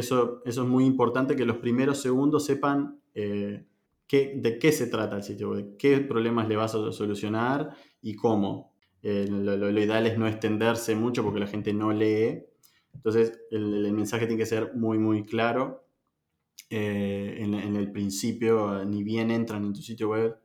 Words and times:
eso, 0.00 0.42
eso 0.44 0.62
es 0.62 0.68
muy 0.68 0.84
importante 0.84 1.36
que 1.36 1.44
los 1.44 1.58
primeros 1.58 2.00
segundos 2.00 2.44
sepan 2.44 3.00
eh, 3.14 3.64
de 4.10 4.58
qué 4.58 4.72
se 4.72 4.86
trata 4.86 5.16
el 5.16 5.22
sitio 5.22 5.50
web, 5.50 5.76
qué 5.76 5.98
problemas 5.98 6.48
le 6.48 6.56
vas 6.56 6.74
a 6.74 6.92
solucionar 6.92 7.74
y 8.00 8.14
cómo. 8.14 8.72
Eh, 9.02 9.26
lo, 9.28 9.70
ideal 9.70 10.06
es 10.06 10.18
no 10.18 10.26
extenderse 10.26 10.94
mucho 10.94 11.22
porque 11.22 11.40
la 11.40 11.46
gente 11.46 11.72
no 11.72 11.92
lee. 11.92 12.44
Entonces 12.94 13.38
el, 13.50 13.92
mensaje 13.92 14.26
tiene 14.26 14.40
que 14.40 14.46
ser 14.46 14.74
muy, 14.74 14.98
muy 14.98 15.24
claro. 15.24 15.84
Eh, 16.70 17.38
en, 17.40 17.54
el 17.54 17.92
principio, 17.92 18.84
ni 18.84 19.02
bien 19.02 19.30
entran 19.30 19.64
en 19.64 19.72
tu 19.72 19.80
sitio 19.80 20.10
web, 20.10 20.38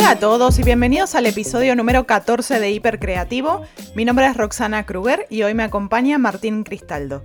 Hola 0.00 0.12
a 0.12 0.18
todos 0.18 0.58
y 0.58 0.62
bienvenidos 0.62 1.14
al 1.14 1.26
episodio 1.26 1.76
número 1.76 2.06
14 2.06 2.58
de 2.58 2.70
Hipercreativo. 2.70 3.60
Mi 3.94 4.06
nombre 4.06 4.24
es 4.24 4.34
Roxana 4.34 4.86
Kruger 4.86 5.26
y 5.28 5.42
hoy 5.42 5.52
me 5.52 5.62
acompaña 5.62 6.16
Martín 6.16 6.64
Cristaldo. 6.64 7.22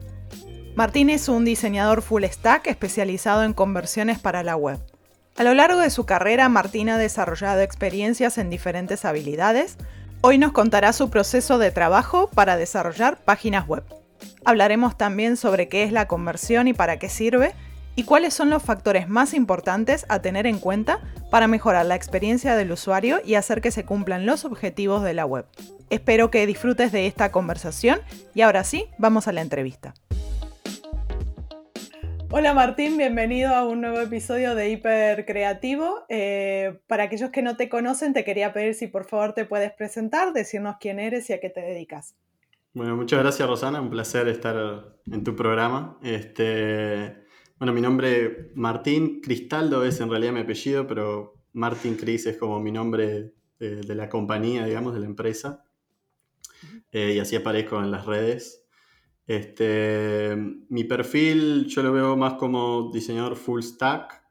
Martín 0.76 1.10
es 1.10 1.30
un 1.30 1.46
diseñador 1.46 2.02
full 2.02 2.26
stack 2.26 2.68
especializado 2.68 3.44
en 3.44 3.54
conversiones 3.54 4.20
para 4.20 4.44
la 4.44 4.58
web. 4.58 4.78
A 5.38 5.46
lo 5.46 5.54
largo 5.54 5.80
de 5.80 5.90
su 5.90 6.06
carrera, 6.06 6.50
Martín 6.50 6.90
ha 6.90 6.98
desarrollado 6.98 7.62
experiencias 7.62 8.38
en 8.38 8.50
diferentes 8.50 9.06
habilidades. 9.06 9.78
Hoy 10.20 10.38
nos 10.38 10.52
contará 10.52 10.92
su 10.92 11.10
proceso 11.10 11.58
de 11.58 11.72
trabajo 11.72 12.30
para 12.30 12.58
desarrollar 12.58 13.24
páginas 13.24 13.66
web. 13.70 13.86
Hablaremos 14.44 14.98
también 14.98 15.38
sobre 15.38 15.70
qué 15.70 15.84
es 15.84 15.94
la 15.94 16.10
conversión 16.10 16.68
y 16.68 16.74
para 16.74 17.00
qué 17.00 17.08
sirve, 17.08 17.56
y 17.96 18.04
cuáles 18.04 18.34
son 18.34 18.50
los 18.50 18.64
factores 18.64 19.08
más 19.08 19.34
importantes 19.34 20.06
a 20.10 20.22
tener 20.22 20.46
en 20.48 20.60
cuenta 20.60 21.00
para 21.32 21.48
mejorar 21.48 21.86
la 21.86 21.96
experiencia 21.96 22.56
del 22.56 22.72
usuario 22.72 23.20
y 23.26 23.36
hacer 23.36 23.62
que 23.62 23.72
se 23.72 23.86
cumplan 23.86 24.26
los 24.26 24.46
objetivos 24.46 25.04
de 25.04 25.14
la 25.14 25.26
web. 25.26 25.46
Espero 25.90 26.32
que 26.32 26.46
disfrutes 26.46 26.92
de 26.92 27.08
esta 27.08 27.32
conversación 27.32 28.00
y 28.34 28.42
ahora 28.42 28.64
sí, 28.64 28.86
vamos 28.98 29.28
a 29.28 29.32
la 29.32 29.42
entrevista. 29.42 29.94
Hola 32.32 32.54
Martín, 32.54 32.98
bienvenido 32.98 33.54
a 33.54 33.66
un 33.66 33.80
nuevo 33.80 34.02
episodio 34.02 34.56
de 34.56 34.70
Hiper 34.70 35.26
Creativo. 35.26 36.04
Eh, 36.10 36.80
para 36.88 37.04
aquellos 37.04 37.30
que 37.30 37.42
no 37.42 37.56
te 37.56 37.70
conocen, 37.70 38.14
te 38.14 38.26
quería 38.26 38.52
pedir 38.52 38.74
si 38.74 38.88
por 38.88 39.06
favor 39.06 39.34
te 39.34 39.46
puedes 39.46 39.72
presentar, 39.72 40.34
decirnos 40.34 40.76
quién 40.80 41.00
eres 41.00 41.30
y 41.30 41.34
a 41.34 41.40
qué 41.40 41.50
te 41.50 41.62
dedicas. 41.62 42.16
Bueno, 42.74 42.98
muchas 42.98 43.20
gracias 43.20 43.48
Rosana, 43.48 43.80
un 43.80 43.90
placer 43.90 44.28
estar 44.28 44.98
en 45.10 45.24
tu 45.24 45.34
programa. 45.34 45.98
Este, 46.04 47.25
bueno, 47.58 47.74
mi 47.74 47.82
nombre 47.82 48.52
Martín 48.56 49.22
Cristaldo 49.22 49.86
es 49.86 50.00
en 50.02 50.10
realidad 50.10 50.34
mi 50.34 50.42
apellido, 50.42 50.86
pero 50.88 51.36
Martín 51.54 51.96
Cris 51.96 52.26
es 52.26 52.38
como 52.38 52.60
mi 52.60 52.72
nombre 52.72 53.34
de, 53.60 53.96
la 53.96 54.10
compañía, 54.10 54.66
digamos, 54.66 54.94
de 54.94 55.00
la 55.00 55.06
empresa. 55.06 55.64
Eh, 56.92 57.14
y 57.16 57.20
así 57.20 57.36
aparezco 57.36 57.80
en 57.80 57.92
las 57.92 58.06
redes. 58.06 58.66
Este, 59.26 60.36
mi 60.70 60.84
perfil 60.84 61.66
yo 61.68 61.82
lo 61.82 61.92
veo 61.94 62.16
más 62.18 62.34
como 62.34 62.92
diseñador 62.94 63.38
full 63.38 63.62
stack, 63.62 64.22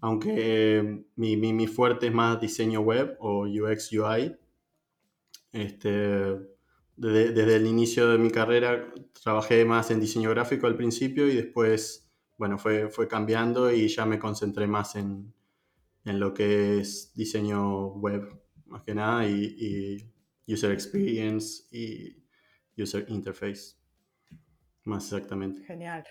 aunque 0.00 1.04
mi, 1.16 1.36
mi, 1.36 1.66
fuerte 1.66 2.06
es 2.06 2.14
más 2.14 2.40
diseño 2.40 2.80
web 2.80 3.16
o 3.18 3.46
UX 3.46 3.92
UI. 3.92 4.36
Este, 5.52 5.90
desde, 6.96 7.32
desde, 7.32 7.56
el 7.56 7.66
inicio 7.66 8.08
de 8.08 8.18
mi 8.18 8.30
carrera 8.30 8.92
trabajé 9.22 9.64
más 9.64 9.90
en 9.90 10.00
diseño 10.00 10.30
gráfico 10.30 10.68
al 10.68 10.76
principio 10.76 11.26
y 11.26 11.34
después 11.34 12.07
bueno, 12.38 12.56
fue, 12.56 12.88
fue 12.88 13.08
cambiando 13.08 13.70
y 13.70 13.88
ya 13.88 14.06
me 14.06 14.18
concentré 14.18 14.66
más 14.66 14.94
en, 14.94 15.34
lo 16.04 16.32
que 16.32 16.80
es 16.80 17.12
diseño 17.14 17.88
web, 17.88 18.40
más 18.64 18.82
que 18.82 18.94
nada, 18.94 19.26
y, 19.26 20.10
user 20.46 20.72
experience 20.72 21.64
y 21.70 22.24
user 22.80 23.04
interface, 23.08 23.76
más 24.84 25.04
exactamente. 25.12 25.62
Genial. 25.66 26.04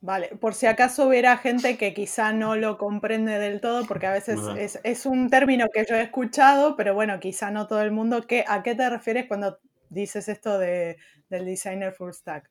Vale, 0.00 0.28
por 0.40 0.54
si 0.54 0.64
acaso 0.64 1.08
hubiera 1.08 1.36
gente 1.36 1.76
que 1.76 1.92
quizá 1.92 2.32
no 2.32 2.56
lo 2.56 2.78
comprende 2.78 3.38
del 3.38 3.60
todo, 3.60 3.84
porque 3.84 4.06
a 4.06 4.12
veces 4.12 4.40
es, 4.82 5.04
un 5.04 5.28
término 5.28 5.66
que 5.70 5.84
yo 5.86 5.96
he 5.96 6.02
escuchado, 6.02 6.74
pero 6.74 6.94
bueno, 6.94 7.20
quizá 7.20 7.50
no 7.50 7.66
todo 7.66 7.82
el 7.82 7.90
mundo. 7.90 8.26
¿Qué, 8.26 8.44
¿A 8.48 8.62
qué 8.62 8.74
te 8.74 8.88
refieres 8.88 9.26
cuando 9.26 9.58
dices 9.90 10.30
esto 10.30 10.58
de, 10.58 10.96
del 11.28 11.44
designer 11.44 11.92
full 11.92 12.12
stack? 12.12 12.50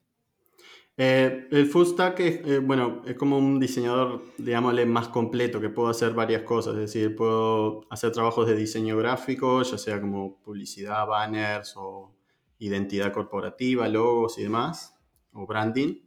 Eh, 1.02 1.48
el 1.52 1.66
full 1.68 1.86
stack 1.86 2.20
es, 2.20 2.46
eh, 2.46 2.60
bueno, 2.60 3.04
es 3.06 3.16
como 3.16 3.38
un 3.38 3.58
diseñador, 3.58 4.22
digámosle, 4.38 4.86
más 4.86 5.08
completo, 5.08 5.62
que 5.62 5.70
puedo 5.70 5.88
hacer 5.88 6.12
varias 6.12 6.42
cosas, 6.42 6.74
es 6.74 6.82
decir, 6.82 7.16
puedo 7.16 7.88
hacer 7.90 8.12
trabajos 8.12 8.46
de 8.48 8.58
diseño 8.58 8.98
gráfico, 8.98 9.64
ya 9.64 9.78
sea 9.78 10.02
como 10.02 10.42
publicidad, 10.42 11.08
banners 11.08 11.76
o 11.78 12.14
identidad 12.58 13.14
corporativa, 13.14 13.88
logos 13.88 14.38
y 14.40 14.44
demás, 14.44 14.94
o 15.32 15.48
branding. 15.48 16.02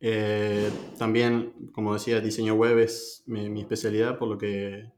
Eh, 0.00 0.70
también, 0.98 1.70
como 1.74 1.92
decía, 1.92 2.18
diseño 2.22 2.54
web 2.54 2.78
es 2.78 3.24
mi, 3.26 3.60
especialidad, 3.60 4.16
por 4.16 4.28
lo 4.28 4.38
que 4.38 4.90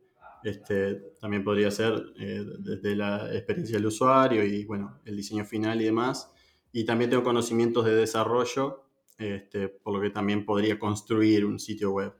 este, 0.45 1.01
también 1.21 1.43
podría 1.43 1.73
ser 1.73 2.01
desde 2.15 2.95
la 2.95 3.35
experiencia 3.35 3.77
del 3.79 3.87
usuario 3.87 4.45
y, 4.45 4.65
bueno, 4.67 5.01
el 5.05 5.17
diseño 5.17 5.45
final 5.45 5.81
y 5.81 5.87
demás 5.87 6.33
y 6.73 6.85
también 6.85 7.11
tengo 7.11 7.23
conocimientos 7.23 7.85
de 7.85 7.95
desarrollo, 7.95 8.85
este, 9.19 9.69
por 9.69 9.95
lo 9.95 10.01
que 10.01 10.11
también 10.11 10.45
podría 10.45 10.79
construir 10.79 11.45
un 11.45 11.59
sitio 11.59 11.93
web. 11.93 12.15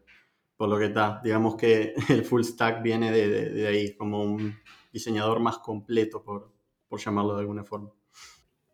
Por 0.57 0.69
lo 0.69 0.79
que 0.79 0.87
está, 0.87 1.21
digamos 1.25 1.57
que 1.57 1.95
el 2.09 2.25
full 2.25 2.43
stack 2.43 2.83
viene 2.83 3.11
de, 3.11 3.51
de, 3.51 3.67
ahí, 3.67 3.97
como 3.97 4.23
un 4.23 4.55
diseñador 4.93 5.41
más 5.41 5.59
completo, 5.59 6.23
por, 6.23 6.53
por 6.89 7.01
llamarlo 7.01 7.35
de 7.35 7.41
alguna 7.41 7.65
forma. 7.65 7.91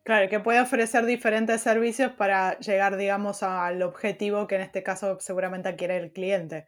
Claro, 0.03 0.29
que 0.29 0.39
puede 0.39 0.59
ofrecer 0.59 1.05
diferentes 1.05 1.61
servicios 1.61 2.11
para 2.11 2.57
llegar, 2.59 2.97
digamos, 2.97 3.43
al 3.43 3.81
objetivo 3.83 4.47
que 4.47 4.55
en 4.55 4.61
este 4.61 4.83
caso 4.83 5.17
seguramente 5.19 5.75
quiere 5.75 5.97
el 5.97 6.11
cliente. 6.11 6.67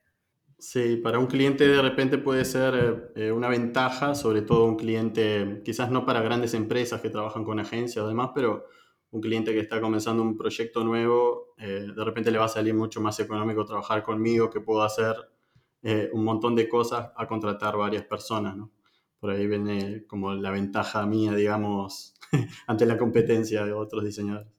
Sí, 0.59 0.97
para 0.97 1.17
un 1.17 1.25
cliente 1.25 1.67
de 1.67 1.81
repente 1.81 2.19
puede 2.19 2.45
ser 2.45 3.11
eh, 3.16 3.31
una 3.31 3.49
ventaja, 3.49 4.13
sobre 4.13 4.43
todo 4.43 4.66
un 4.66 4.78
cliente, 4.78 5.63
quizás 5.66 5.89
no 5.89 6.05
para 6.05 6.22
grandes 6.22 6.53
empresas 6.53 7.01
que 7.01 7.09
trabajan 7.09 7.43
con 7.43 7.59
agencias 7.59 8.05
o 8.05 8.07
demás, 8.07 8.29
pero 8.35 8.67
un 9.11 9.22
cliente 9.22 9.51
que 9.53 9.59
está 9.59 9.81
comenzando 9.81 10.23
un 10.23 10.38
proyecto 10.38 10.83
nuevo, 10.83 11.53
eh, 11.57 11.88
de 11.95 12.03
repente 12.05 12.31
le 12.31 12.38
va 12.38 12.45
a 12.45 12.49
salir 12.49 12.73
mucho 12.73 13.01
más 13.01 13.19
económico 13.19 13.66
trabajar 13.66 14.03
conmigo, 14.03 14.49
que 14.49 14.61
puedo 14.61 14.83
hacer 14.83 15.16
eh, 15.83 16.09
un 16.13 16.23
montón 16.23 16.55
de 16.55 16.69
cosas 16.69 17.11
a 17.16 17.27
contratar 17.27 17.75
varias 17.75 18.05
personas, 18.05 18.55
¿no? 18.55 18.72
Por 19.19 19.31
ahí 19.31 19.45
viene 19.47 20.05
como 20.07 20.33
la 20.33 20.49
ventaja 20.49 21.05
mía, 21.05 21.33
digamos, 21.33 22.16
ante 22.67 22.85
la 22.85 22.97
competencia 22.97 23.66
de 23.66 23.73
otros 23.73 24.03
diseñadores. 24.03 24.51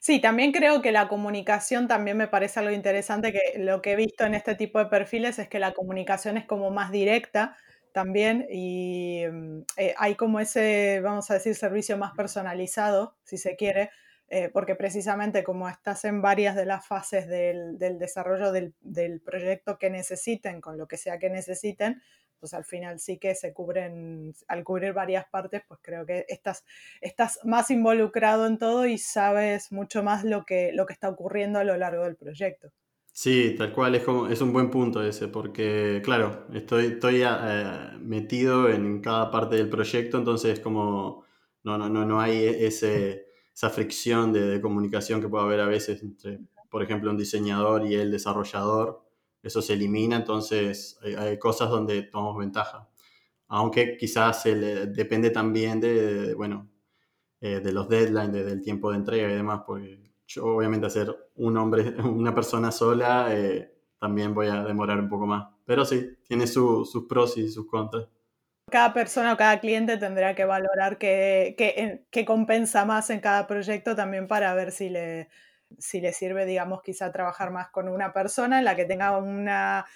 Sí, 0.00 0.20
también 0.20 0.50
creo 0.50 0.80
que 0.80 0.92
la 0.92 1.08
comunicación 1.08 1.86
también 1.86 2.16
me 2.16 2.26
parece 2.26 2.58
algo 2.60 2.72
interesante, 2.72 3.32
que 3.32 3.58
lo 3.58 3.82
que 3.82 3.92
he 3.92 3.96
visto 3.96 4.24
en 4.24 4.34
este 4.34 4.54
tipo 4.54 4.78
de 4.78 4.86
perfiles 4.86 5.38
es 5.38 5.48
que 5.48 5.58
la 5.58 5.72
comunicación 5.72 6.38
es 6.38 6.46
como 6.46 6.70
más 6.70 6.90
directa, 6.90 7.56
también 7.92 8.46
y 8.50 9.24
mm, 9.30 9.62
eh, 9.76 9.94
hay 9.98 10.14
como 10.14 10.40
ese, 10.40 11.00
vamos 11.00 11.30
a 11.30 11.34
decir, 11.34 11.54
servicio 11.54 11.96
más 11.96 12.12
personalizado, 12.12 13.16
si 13.24 13.38
se 13.38 13.56
quiere, 13.56 13.90
eh, 14.28 14.48
porque 14.52 14.76
precisamente 14.76 15.42
como 15.42 15.68
estás 15.68 16.04
en 16.04 16.22
varias 16.22 16.54
de 16.54 16.64
las 16.64 16.86
fases 16.86 17.26
del, 17.26 17.78
desarrollo 17.78 18.52
del, 18.52 19.20
proyecto 19.24 19.78
que 19.78 19.90
necesiten, 19.90 20.60
con 20.60 20.78
lo 20.78 20.86
que 20.86 20.96
sea 20.96 21.18
que 21.18 21.30
necesiten, 21.30 22.00
pues 22.38 22.54
al 22.54 22.64
final 22.64 23.00
sí 23.00 23.18
que 23.18 23.34
se 23.34 23.52
cubren, 23.52 24.32
al 24.48 24.64
cubrir 24.64 24.92
varias 24.92 25.26
partes, 25.28 25.62
pues 25.66 25.80
creo 25.82 26.06
que 26.06 26.26
estás, 26.28 26.64
estás 27.00 27.40
más 27.44 27.70
involucrado 27.70 28.46
en 28.46 28.58
todo 28.58 28.86
y 28.86 28.98
sabes 28.98 29.72
mucho 29.72 30.02
más 30.02 30.24
lo 30.24 30.44
que, 30.44 30.72
lo 30.72 30.86
que 30.86 30.92
está 30.92 31.08
ocurriendo 31.08 31.58
a 31.58 31.64
lo 31.64 31.76
largo 31.76 32.04
del 32.04 32.16
proyecto. 32.16 32.72
Sí, 33.12 33.54
tal 33.58 33.72
cual, 33.72 33.94
es, 33.96 34.04
como, 34.04 34.28
es 34.28 34.40
un 34.40 34.52
buen 34.52 34.70
punto 34.70 35.02
ese, 35.02 35.28
porque 35.28 36.00
claro, 36.02 36.46
estoy, 36.54 36.86
estoy 36.86 37.22
eh, 37.22 37.90
metido 38.00 38.68
en 38.70 39.00
cada 39.00 39.30
parte 39.30 39.56
del 39.56 39.68
proyecto, 39.68 40.16
entonces 40.16 40.60
como 40.60 41.24
no, 41.62 41.76
no, 41.76 41.88
no, 41.88 42.06
no 42.06 42.20
hay 42.20 42.32
e, 42.36 42.66
ese, 42.66 43.26
esa 43.54 43.70
fricción 43.70 44.32
de, 44.32 44.60
comunicación 44.60 45.20
que 45.20 45.28
puede 45.28 45.44
haber 45.44 45.60
a 45.60 45.66
veces 45.66 46.02
entre, 46.02 46.40
por 46.70 46.82
ejemplo, 46.82 47.10
un 47.10 47.18
diseñador 47.18 47.84
y 47.86 47.94
el 47.94 48.10
desarrollador, 48.10 49.04
eso 49.42 49.60
se 49.62 49.74
elimina, 49.74 50.16
entonces 50.16 50.98
hay, 51.18 51.38
cosas 51.38 51.70
donde 51.70 52.02
tomamos 52.02 52.38
ventaja. 52.38 52.88
Aunque 53.48 53.96
quizás 53.98 54.44
depende 54.44 55.30
también 55.30 55.80
de, 55.80 56.34
bueno, 56.34 56.70
eh, 57.40 57.60
de 57.60 57.72
los 57.72 57.88
deadlines, 57.88 58.44
del 58.46 58.62
tiempo 58.62 58.90
de 58.90 58.98
entrega 58.98 59.30
y 59.30 59.34
demás, 59.34 59.62
porque 59.66 60.09
yo 60.30 60.44
obviamente 60.44 60.86
hacer 60.86 61.14
un 61.36 61.56
hombre, 61.56 61.82
una 62.04 62.34
persona 62.34 62.70
sola, 62.70 63.28
eh, 63.30 63.74
también 63.98 64.32
voy 64.32 64.46
a 64.46 64.62
demorar 64.62 64.98
un 64.98 65.08
poco 65.08 65.26
más. 65.26 65.48
Pero 65.66 65.84
sí, 65.84 66.18
tiene 66.26 66.46
sus 66.46 67.06
pros 67.08 67.36
y 67.36 67.48
sus 67.48 67.66
contras. 67.66 68.06
Cada 68.70 68.94
persona 68.94 69.32
o 69.32 69.36
cada 69.36 69.58
cliente 69.58 69.96
tendrá 69.96 70.34
que 70.36 70.44
valorar 70.44 70.96
qué, 70.96 71.56
qué, 72.10 72.24
compensa 72.24 72.84
más 72.84 73.10
en 73.10 73.18
cada 73.18 73.48
proyecto 73.48 73.96
también 73.96 74.28
para 74.28 74.54
ver 74.54 74.70
si 74.70 74.88
le, 74.88 75.28
si 75.78 76.00
le 76.00 76.12
sirve, 76.12 76.46
digamos, 76.46 76.80
quizá 76.80 77.10
trabajar 77.10 77.50
más 77.50 77.70
con 77.70 77.88
una 77.88 78.12
persona 78.12 78.60
en 78.60 78.64
la 78.64 78.76
que 78.76 78.84
tenga 78.84 79.18
una 79.18 79.86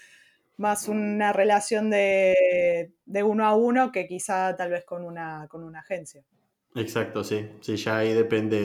más 0.57 0.87
una 0.87 1.33
relación 1.33 1.91
de, 1.91 2.93
uno 3.07 3.47
a 3.47 3.57
uno 3.57 3.91
que 3.93 4.07
quizá 4.07 4.57
tal 4.57 4.71
vez 4.71 4.85
con 4.85 5.05
una, 5.05 5.47
con 5.49 5.65
una 5.65 5.81
agencia. 5.81 6.25
Exacto, 6.75 7.23
sí. 7.23 7.49
Sí, 7.61 7.76
ya 7.76 7.99
ahí 7.99 8.12
depende 8.12 8.61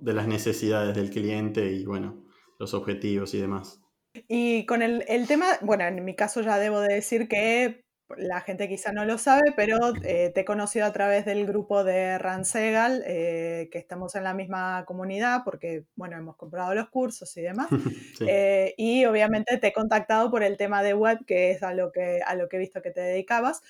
de, 0.00 0.12
las 0.12 0.26
necesidades 0.26 0.96
del 0.96 1.10
cliente 1.10 1.72
y 1.72 1.84
bueno, 1.84 2.24
los 2.58 2.74
objetivos 2.74 3.34
y 3.34 3.40
demás. 3.40 3.80
Y 4.28 4.66
con 4.66 4.82
el, 4.82 5.04
el, 5.08 5.26
tema, 5.26 5.46
bueno, 5.60 5.84
en 5.84 6.04
mi 6.04 6.14
caso 6.14 6.40
ya 6.40 6.58
debo 6.58 6.80
de 6.80 6.94
decir 6.94 7.28
que 7.28 7.83
la 8.16 8.40
gente 8.40 8.68
quizá 8.68 8.92
no 8.92 9.04
lo 9.04 9.18
sabe, 9.18 9.52
pero 9.56 9.78
eh, 10.02 10.30
te 10.34 10.40
he 10.40 10.44
conocido 10.44 10.84
a 10.86 10.92
través 10.92 11.24
del 11.24 11.46
grupo 11.46 11.84
de 11.84 12.18
Ransegal, 12.18 13.02
eh, 13.06 13.68
que 13.72 13.78
estamos 13.78 14.14
en 14.14 14.24
la 14.24 14.34
misma 14.34 14.84
comunidad 14.86 15.42
porque, 15.44 15.84
bueno, 15.96 16.16
hemos 16.16 16.36
comprado 16.36 16.74
los 16.74 16.88
cursos 16.90 17.36
y 17.36 17.42
demás. 17.42 17.68
Eh, 18.26 18.74
y 18.76 19.04
obviamente 19.04 19.58
te 19.58 19.68
he 19.68 19.72
contactado 19.72 20.30
por 20.30 20.42
el 20.42 20.56
tema 20.56 20.82
de 20.82 20.94
web, 20.94 21.24
que 21.26 21.50
es 21.50 21.62
a 21.62 21.74
lo 21.74 21.90
que, 21.92 22.20
a 22.24 22.34
lo 22.36 22.48
que 22.48 22.56
he 22.56 22.58
visto 22.58 22.80
que 22.80 22.90
te 22.90 23.00
dedicabas. 23.00 23.60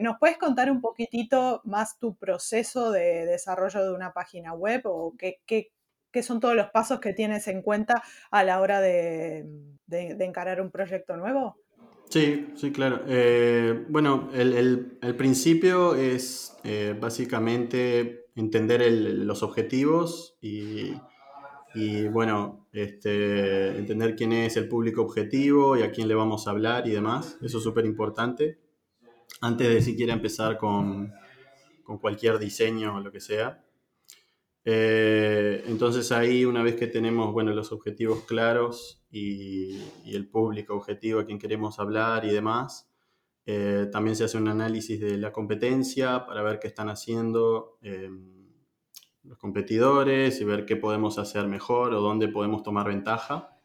¿Nos 0.00 0.18
puedes 0.18 0.38
contar 0.38 0.70
un 0.70 0.80
poquitito 0.80 1.60
más 1.64 1.98
tu 1.98 2.16
proceso 2.16 2.90
de 2.90 3.26
desarrollo 3.26 3.82
de 3.82 3.92
una 3.92 4.12
página 4.12 4.54
web 4.54 4.82
o 4.84 5.14
qué, 5.18 5.40
qué, 5.46 5.72
qué 6.10 6.22
son 6.22 6.40
todos 6.40 6.54
los 6.54 6.70
pasos 6.70 7.00
que 7.00 7.12
tienes 7.12 7.48
en 7.48 7.60
cuenta 7.60 8.02
a 8.30 8.44
la 8.44 8.60
hora 8.60 8.80
de, 8.80 9.44
de 9.86 10.24
encarar 10.24 10.60
un 10.60 10.70
proyecto 10.70 11.16
nuevo? 11.16 11.56
Sí, 12.10 12.48
sí, 12.56 12.72
claro. 12.72 13.02
Eh, 13.06 13.86
bueno, 13.88 14.30
el, 14.34 14.98
principio 15.16 15.94
es 15.94 16.56
eh, 16.64 16.96
básicamente 17.00 18.26
entender 18.34 18.82
los 18.90 19.44
objetivos 19.44 20.36
y, 20.40 20.92
bueno, 22.08 22.66
este, 22.72 23.78
entender 23.78 24.16
quién 24.16 24.32
es 24.32 24.56
el 24.56 24.66
público 24.66 25.02
objetivo 25.02 25.76
y 25.76 25.82
a 25.82 25.92
quién 25.92 26.08
le 26.08 26.16
vamos 26.16 26.48
a 26.48 26.50
hablar 26.50 26.88
y 26.88 26.90
demás. 26.90 27.38
Eso 27.42 27.58
es 27.58 27.64
súper 27.64 27.86
importante. 27.86 28.58
Antes 29.40 29.68
de 29.68 29.80
siquiera 29.80 30.12
empezar 30.12 30.58
con, 30.58 31.12
con 31.84 31.98
cualquier 31.98 32.40
diseño 32.40 32.96
o 32.96 33.00
lo 33.00 33.12
que 33.12 33.20
sea. 33.20 33.64
Eh, 34.64 35.64
entonces 35.66 36.12
ahí 36.12 36.44
una 36.44 36.62
vez 36.62 36.76
que 36.76 36.86
tenemos 36.86 37.32
bueno, 37.32 37.52
los 37.52 37.72
objetivos 37.72 38.24
claros 38.24 39.02
y, 39.10 39.80
el 40.04 40.28
público 40.28 40.74
objetivo 40.74 41.20
a 41.20 41.24
quien 41.24 41.38
queremos 41.38 41.78
hablar 41.78 42.24
y 42.24 42.30
demás, 42.30 42.90
eh, 43.46 43.88
también 43.90 44.16
se 44.16 44.24
hace 44.24 44.36
un 44.36 44.48
análisis 44.48 45.00
de 45.00 45.16
la 45.16 45.32
competencia 45.32 46.26
para 46.26 46.42
ver 46.42 46.58
qué 46.58 46.68
están 46.68 46.88
haciendo 46.88 47.78
em, 47.82 48.50
los 49.22 49.38
competidores 49.38 50.40
y 50.40 50.44
ver 50.44 50.66
qué 50.66 50.76
podemos 50.76 51.18
hacer 51.18 51.46
mejor 51.46 51.94
o 51.94 52.00
dónde 52.00 52.28
podemos 52.28 52.62
tomar 52.62 52.88
ventaja. 52.88 53.56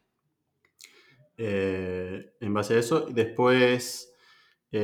Eh, 1.37 2.35
en 2.39 2.53
base 2.53 2.75
a 2.75 2.79
eso, 2.79 3.01
después, 3.01 4.13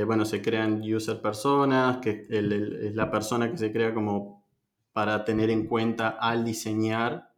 bueno, 0.05 0.23
se 0.23 0.41
crean 0.41 0.81
user 0.81 1.21
personas, 1.21 1.97
que 1.97 2.25
es 2.29 2.95
la 2.95 3.11
persona 3.11 3.51
que 3.51 3.57
se 3.57 3.73
crea 3.73 3.93
como 3.93 4.40
para 4.93 5.23
tener 5.25 5.49
en 5.49 5.67
cuenta 5.67 6.09
al 6.09 6.43
diseñar. 6.43 7.31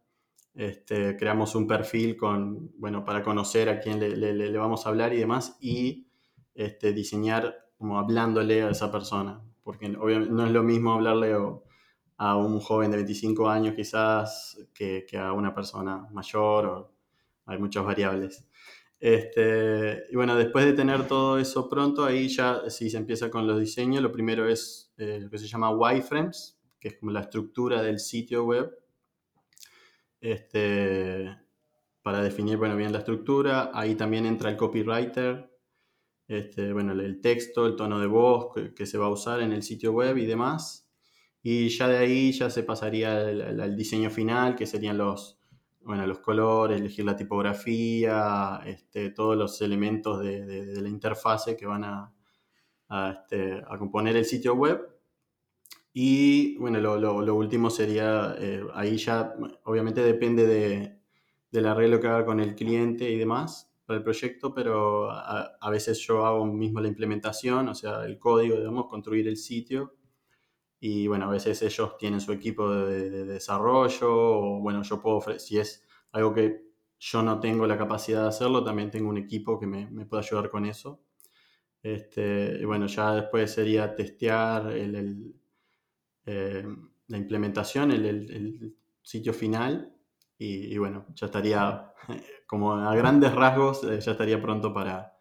Este, 0.54 1.16
creamos 1.16 1.54
un 1.54 1.66
perfil 1.66 2.16
con, 2.16 2.72
bueno, 2.78 3.04
para 3.04 3.22
conocer 3.22 3.68
a 3.68 3.80
quién 3.80 3.98
le, 4.00 4.56
vamos 4.56 4.86
a 4.86 4.90
hablar 4.90 5.12
y 5.12 5.18
demás, 5.18 5.56
y 5.60 6.08
este, 6.54 6.92
diseñar 6.92 7.56
como 7.76 7.98
hablándole 7.98 8.62
a 8.62 8.70
esa 8.70 8.90
persona, 8.90 9.42
porque 9.62 9.94
obviamente 9.98 10.32
no 10.32 10.46
es 10.46 10.52
lo 10.52 10.62
mismo 10.62 10.92
hablarle 10.92 11.34
a 12.16 12.36
un 12.36 12.60
joven 12.60 12.92
de 12.92 12.98
25 12.98 13.48
años 13.50 13.74
quizás 13.74 14.56
que, 14.72 15.04
a 15.18 15.32
una 15.32 15.54
persona 15.54 16.08
mayor, 16.12 16.90
hay 17.46 17.58
muchas 17.58 17.84
variables. 17.84 18.48
Este, 19.00 20.04
y 20.10 20.16
bueno, 20.16 20.36
después 20.36 20.64
de 20.64 20.72
tener 20.72 21.06
todo 21.06 21.38
eso 21.38 21.68
pronto, 21.68 22.04
ahí 22.04 22.28
ya 22.28 22.70
si 22.70 22.88
se 22.88 22.96
empieza 22.96 23.30
con 23.30 23.46
los 23.46 23.60
diseños, 23.60 24.02
lo 24.02 24.12
primero 24.12 24.48
es 24.48 24.94
eh, 24.96 25.18
lo 25.20 25.28
que 25.28 25.38
se 25.38 25.46
llama 25.46 25.70
wireframes, 25.70 26.53
que 26.84 26.88
es 26.88 26.98
como 26.98 27.12
la 27.12 27.20
estructura 27.20 27.80
del 27.80 27.98
sitio 27.98 28.44
web, 28.44 28.78
este, 30.20 31.34
para 32.02 32.22
definir 32.22 32.58
bueno, 32.58 32.76
bien 32.76 32.92
la 32.92 32.98
estructura. 32.98 33.70
Ahí 33.72 33.94
también 33.94 34.26
entra 34.26 34.50
el 34.50 34.58
copywriter, 34.58 35.50
este, 36.28 36.74
bueno, 36.74 36.92
el 36.92 37.22
texto, 37.22 37.66
el 37.66 37.74
tono 37.74 37.98
de 37.98 38.06
voz 38.06 38.52
que, 38.76 38.84
se 38.84 38.98
va 38.98 39.06
a 39.06 39.08
usar 39.08 39.40
en 39.40 39.52
el 39.52 39.62
sitio 39.62 39.92
web 39.92 40.18
y 40.18 40.26
demás. 40.26 40.86
Y 41.42 41.70
ya 41.70 41.88
de 41.88 41.96
ahí 41.96 42.32
ya 42.32 42.50
se 42.50 42.64
pasaría 42.64 43.16
al, 43.18 43.76
diseño 43.76 44.10
final, 44.10 44.54
que 44.54 44.66
serían 44.66 44.98
los, 44.98 45.38
bueno, 45.80 46.06
los 46.06 46.18
colores, 46.18 46.78
elegir 46.78 47.06
la 47.06 47.16
tipografía, 47.16 48.60
este, 48.66 49.08
todos 49.08 49.38
los 49.38 49.58
elementos 49.62 50.20
de, 50.20 50.82
la 50.82 50.88
interfase 50.90 51.56
que 51.56 51.64
van 51.64 51.84
a, 51.84 52.12
este, 53.10 53.62
a 53.66 53.78
componer 53.78 54.16
el 54.18 54.26
sitio 54.26 54.54
web. 54.54 54.93
Y 55.96 56.56
bueno, 56.58 56.80
lo, 56.80 57.34
último 57.36 57.70
sería, 57.70 58.34
eh, 58.40 58.64
ahí 58.74 58.96
ya 58.96 59.36
obviamente 59.62 60.02
depende 60.02 60.44
de, 60.44 60.98
del 61.52 61.66
arreglo 61.66 62.00
que 62.00 62.08
haga 62.08 62.26
con 62.26 62.40
el 62.40 62.56
cliente 62.56 63.08
y 63.08 63.16
demás 63.16 63.72
para 63.86 63.98
el 63.98 64.02
proyecto, 64.02 64.52
pero 64.52 65.08
a, 65.10 65.70
veces 65.70 66.00
yo 66.00 66.26
hago 66.26 66.46
mismo 66.46 66.80
la 66.80 66.88
implementación, 66.88 67.68
o 67.68 67.74
sea, 67.76 68.04
el 68.06 68.18
código, 68.18 68.56
digamos, 68.56 68.86
construir 68.88 69.28
el 69.28 69.36
sitio. 69.36 69.94
Y 70.80 71.06
bueno, 71.06 71.26
a 71.26 71.30
veces 71.30 71.62
ellos 71.62 71.96
tienen 71.96 72.20
su 72.20 72.32
equipo 72.32 72.70
de, 72.74 73.24
desarrollo, 73.24 74.08
o 74.10 74.60
bueno, 74.60 74.82
yo 74.82 75.00
puedo 75.00 75.18
ofrecer, 75.18 75.40
si 75.40 75.58
es 75.58 75.84
algo 76.12 76.34
que 76.34 76.64
yo 76.98 77.22
no 77.22 77.38
tengo 77.40 77.66
la 77.68 77.78
capacidad 77.78 78.22
de 78.22 78.28
hacerlo, 78.28 78.64
también 78.64 78.90
tengo 78.90 79.10
un 79.10 79.18
equipo 79.18 79.60
que 79.60 79.66
me, 79.66 79.88
me 79.90 80.06
puede 80.06 80.24
ayudar 80.24 80.50
con 80.50 80.66
eso. 80.66 81.02
Este, 81.82 82.58
y 82.60 82.64
bueno, 82.64 82.86
ya 82.86 83.14
después 83.14 83.52
sería 83.52 83.94
testear 83.94 84.72
el 84.72 85.34
eh, 86.26 86.64
la 87.08 87.18
implementación, 87.18 87.90
el, 87.90 88.76
sitio 89.02 89.34
final 89.34 89.94
y, 90.38 90.78
bueno, 90.78 91.06
ya 91.14 91.26
estaría, 91.26 91.92
como 92.46 92.72
a 92.72 92.94
grandes 92.96 93.34
rasgos, 93.34 93.84
eh, 93.84 94.00
ya 94.00 94.12
estaría 94.12 94.40
pronto 94.40 94.72
para, 94.72 95.12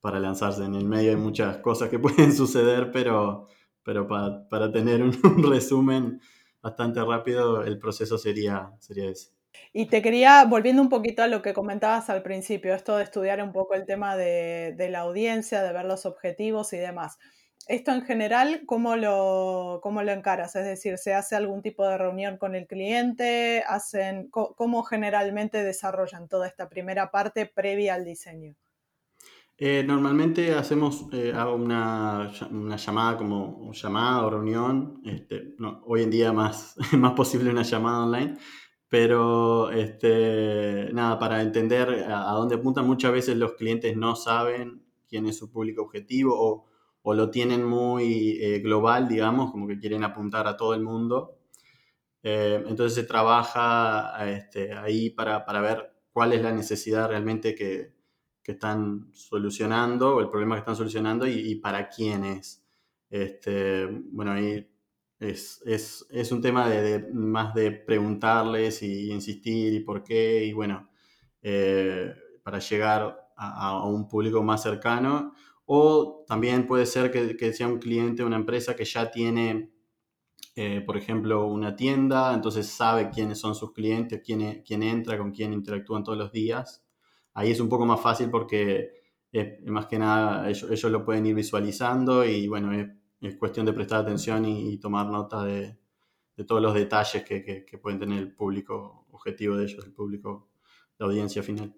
para 0.00 0.18
lanzarse. 0.18 0.64
En 0.64 0.74
el 0.74 0.86
medio 0.86 1.10
hay 1.10 1.16
muchas 1.16 1.58
cosas 1.58 1.90
que 1.90 1.98
pueden 1.98 2.32
suceder, 2.32 2.90
pero, 2.90 3.48
pero 3.82 4.08
para, 4.08 4.48
para 4.48 4.72
tener 4.72 5.02
un, 5.02 5.12
resumen 5.50 6.20
bastante 6.62 7.04
rápido, 7.04 7.62
el 7.62 7.78
proceso 7.78 8.16
sería, 8.16 8.72
sería 8.78 9.10
ese. 9.10 9.32
Y 9.72 9.86
te 9.86 10.00
quería, 10.02 10.44
volviendo 10.46 10.82
un 10.82 10.88
poquito 10.88 11.22
a 11.22 11.28
lo 11.28 11.42
que 11.42 11.54
comentabas 11.54 12.08
al 12.10 12.22
principio, 12.22 12.74
esto 12.74 12.96
de 12.96 13.04
estudiar 13.04 13.42
un 13.42 13.52
poco 13.52 13.74
el 13.74 13.86
tema 13.86 14.16
de, 14.16 14.74
de 14.76 14.88
la 14.88 15.00
audiencia, 15.00 15.62
de 15.62 15.72
ver 15.72 15.84
los 15.84 16.06
objetivos 16.06 16.72
y 16.72 16.78
demás 16.78 17.18
esto 17.66 17.90
en 17.90 18.02
general, 18.02 18.62
¿cómo 18.64 18.96
lo, 18.96 19.80
¿cómo 19.82 20.02
lo 20.02 20.12
encaras? 20.12 20.54
Es 20.54 20.64
decir, 20.64 20.98
¿se 20.98 21.14
hace 21.14 21.34
algún 21.34 21.62
tipo 21.62 21.86
de 21.86 21.98
reunión 21.98 22.36
con 22.36 22.54
el 22.54 22.66
cliente? 22.66 23.64
Hacen, 23.66 24.28
¿Cómo 24.30 24.84
generalmente 24.84 25.64
desarrollan 25.64 26.28
toda 26.28 26.46
esta 26.46 26.68
primera 26.68 27.10
parte 27.10 27.46
previa 27.46 27.94
al 27.94 28.04
diseño? 28.04 28.54
Eh, 29.58 29.82
normalmente 29.84 30.54
hacemos 30.54 31.06
eh, 31.12 31.32
una, 31.32 32.30
una, 32.50 32.76
llamada 32.76 33.16
como 33.16 33.72
llamada 33.72 34.26
o 34.26 34.30
reunión, 34.30 35.00
este, 35.04 35.54
hoy 35.86 36.02
en 36.02 36.10
día 36.10 36.32
más, 36.32 36.76
más 36.92 37.12
posible 37.14 37.50
una 37.50 37.62
llamada 37.62 38.04
online, 38.04 38.34
pero 38.88 39.70
este, 39.70 40.90
nada, 40.92 41.18
para 41.18 41.40
entender 41.40 42.04
a, 42.06 42.32
dónde 42.32 42.56
apuntan, 42.56 42.86
muchas 42.86 43.12
veces 43.12 43.36
los 43.38 43.54
clientes 43.54 43.96
no 43.96 44.14
saben 44.14 44.82
quién 45.08 45.26
es 45.26 45.38
su 45.38 45.50
público 45.50 45.82
objetivo 45.82 46.66
o 47.08 47.14
lo 47.14 47.30
tienen 47.30 47.64
muy 47.64 48.36
eh, 48.42 48.58
global, 48.58 49.06
digamos, 49.06 49.52
como 49.52 49.68
que 49.68 49.78
quieren 49.78 50.02
apuntar 50.02 50.48
a 50.48 50.56
todo 50.56 50.74
el 50.74 50.82
mundo. 50.82 51.38
Eh, 52.20 52.64
entonces 52.66 52.94
se 52.94 53.04
trabaja 53.04 54.28
este, 54.28 54.72
ahí 54.72 55.10
para, 55.10 55.44
ver 55.60 55.92
cuál 56.10 56.32
es 56.32 56.42
la 56.42 56.50
necesidad 56.50 57.08
realmente 57.08 57.54
que, 57.54 57.94
están 58.42 59.08
solucionando, 59.12 60.20
el 60.20 60.28
problema 60.30 60.56
que 60.56 60.60
están 60.60 60.74
solucionando 60.74 61.28
y, 61.28 61.54
para 61.56 61.88
quién 61.88 62.24
es. 62.24 62.64
Este, 63.08 63.86
bueno, 63.86 64.32
ahí 64.32 64.68
es, 65.20 66.32
un 66.32 66.42
tema 66.42 66.68
de, 66.68 67.08
más 67.12 67.54
de 67.54 67.70
preguntarles 67.70 68.82
y 68.82 69.12
insistir 69.12 69.74
y 69.74 69.80
por 69.80 70.02
qué, 70.02 70.44
y 70.44 70.52
bueno, 70.52 70.90
eh, 71.40 72.12
para 72.42 72.58
llegar 72.58 73.16
a, 73.36 73.86
un 73.86 74.08
público 74.08 74.42
más 74.42 74.62
cercano 74.62 75.34
o 75.66 76.24
también 76.26 76.66
puede 76.66 76.86
ser 76.86 77.10
que, 77.10 77.52
sea 77.52 77.66
un 77.66 77.78
cliente, 77.78 78.24
una 78.24 78.36
empresa 78.36 78.76
que 78.76 78.84
ya 78.84 79.10
tiene, 79.10 79.72
eh, 80.54 80.80
por 80.80 80.96
ejemplo, 80.96 81.46
una 81.46 81.76
tienda, 81.76 82.32
entonces 82.34 82.68
sabe 82.68 83.10
quiénes 83.10 83.40
son 83.40 83.54
sus 83.54 83.72
clientes, 83.72 84.22
quién, 84.24 84.62
quién 84.64 84.82
entra, 84.82 85.18
con 85.18 85.32
quién 85.32 85.52
interactúan 85.52 86.04
todos 86.04 86.18
los 86.18 86.32
días. 86.32 86.84
Ahí 87.34 87.50
es 87.50 87.60
un 87.60 87.68
poco 87.68 87.84
más 87.84 88.00
fácil 88.00 88.30
porque 88.30 88.92
eh, 89.32 89.60
más 89.66 89.86
que 89.86 89.98
nada 89.98 90.48
ellos, 90.48 90.84
lo 90.84 91.04
pueden 91.04 91.26
ir 91.26 91.34
visualizando 91.34 92.24
y 92.24 92.46
bueno, 92.48 92.72
es, 93.20 93.36
cuestión 93.36 93.66
de 93.66 93.72
prestar 93.72 94.02
atención 94.02 94.44
y, 94.46 94.78
tomar 94.78 95.06
nota 95.08 95.44
de, 95.44 95.76
todos 96.46 96.62
los 96.62 96.74
detalles 96.74 97.24
que, 97.24 97.64
que 97.66 97.78
pueden 97.78 97.98
tener 97.98 98.18
el 98.18 98.32
público 98.32 99.06
objetivo 99.10 99.56
de 99.56 99.64
ellos, 99.64 99.84
el 99.84 99.92
público, 99.92 100.48
la 100.98 101.06
audiencia 101.06 101.42
final. 101.42 101.74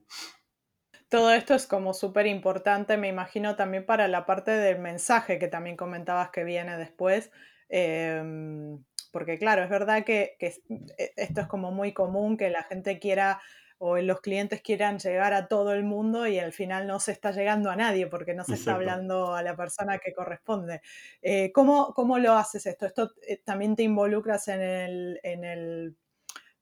Todo 1.08 1.32
esto 1.32 1.54
es 1.54 1.66
como 1.66 1.94
súper 1.94 2.26
importante, 2.26 2.98
me 2.98 3.08
imagino, 3.08 3.56
también 3.56 3.86
para 3.86 4.08
la 4.08 4.26
parte 4.26 4.50
del 4.50 4.78
mensaje 4.78 5.38
que 5.38 5.48
también 5.48 5.76
comentabas 5.76 6.30
que 6.30 6.44
viene 6.44 6.76
después. 6.76 7.30
Em, 7.70 8.84
porque 9.10 9.38
claro, 9.38 9.62
es 9.62 9.70
verdad 9.70 10.04
que, 10.04 10.36
e, 10.38 11.12
esto 11.16 11.40
es 11.40 11.46
como 11.46 11.70
muy 11.72 11.92
común, 11.94 12.36
que 12.36 12.50
la 12.50 12.62
gente 12.64 12.98
quiera 12.98 13.40
o 13.78 13.96
los 13.98 14.20
clientes 14.20 14.60
quieran 14.60 14.98
llegar 14.98 15.32
a 15.32 15.46
todo 15.46 15.72
el 15.72 15.84
mundo 15.84 16.26
y 16.26 16.38
al 16.38 16.52
final 16.52 16.86
no 16.86 16.98
se 17.00 17.12
está 17.12 17.30
llegando 17.30 17.70
a 17.70 17.76
nadie 17.76 18.08
porque 18.08 18.34
no 18.34 18.44
se 18.44 18.54
está 18.54 18.74
hablando 18.74 19.34
a 19.34 19.42
la 19.42 19.56
persona 19.56 19.98
que 19.98 20.12
corresponde. 20.12 20.82
Eh, 21.22 21.52
¿cómo, 21.52 22.18
lo 22.18 22.32
haces 22.34 22.66
esto? 22.66 22.86
¿Esto 22.86 23.12
eh, 23.26 23.40
también 23.44 23.76
te 23.76 23.84
involucras 23.84 24.48
en 24.48 24.60
el, 24.62 25.20
en 25.22 25.44
el, 25.44 25.96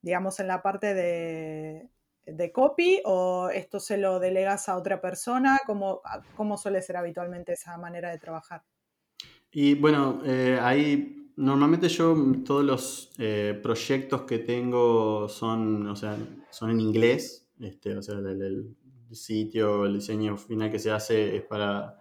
digamos, 0.03 0.41
en 0.41 0.49
la 0.49 0.63
parte 0.63 0.93
de, 0.95 1.89
de 2.27 2.53
copy 2.53 3.01
o 3.05 3.49
esto 3.49 3.81
se 3.81 3.97
lo 3.99 4.19
delegas 4.19 4.69
a 4.69 4.77
otra 4.77 5.01
persona? 5.01 5.61
¿Cómo, 5.67 6.01
cómo 6.37 6.57
suele 6.57 6.83
ser 6.83 6.97
habitualmente 6.97 7.53
esa 7.53 7.79
manera 7.79 8.11
de 8.11 8.19
trabajar? 8.19 8.63
Y 9.51 9.75
bueno, 9.75 10.21
eh, 10.25 10.59
ahí 10.61 11.33
normalmente 11.37 11.89
yo 11.89 12.15
todos 12.45 12.65
los 12.65 13.13
eh, 13.19 13.59
proyectos 13.63 14.23
que 14.23 14.39
tengo 14.39 15.29
son, 15.29 15.87
o 15.87 15.97
sea, 15.97 16.17
son 16.51 16.71
en 16.71 16.81
inglés. 16.81 17.49
Este, 17.61 17.97
o 17.97 18.03
sea, 18.03 18.17
el, 18.17 18.77
sitio, 19.13 19.87
el 19.87 19.95
diseño 19.95 20.37
final 20.37 20.71
que 20.71 20.79
se 20.79 20.91
hace 20.91 21.37
es 21.37 21.43
para 21.43 21.99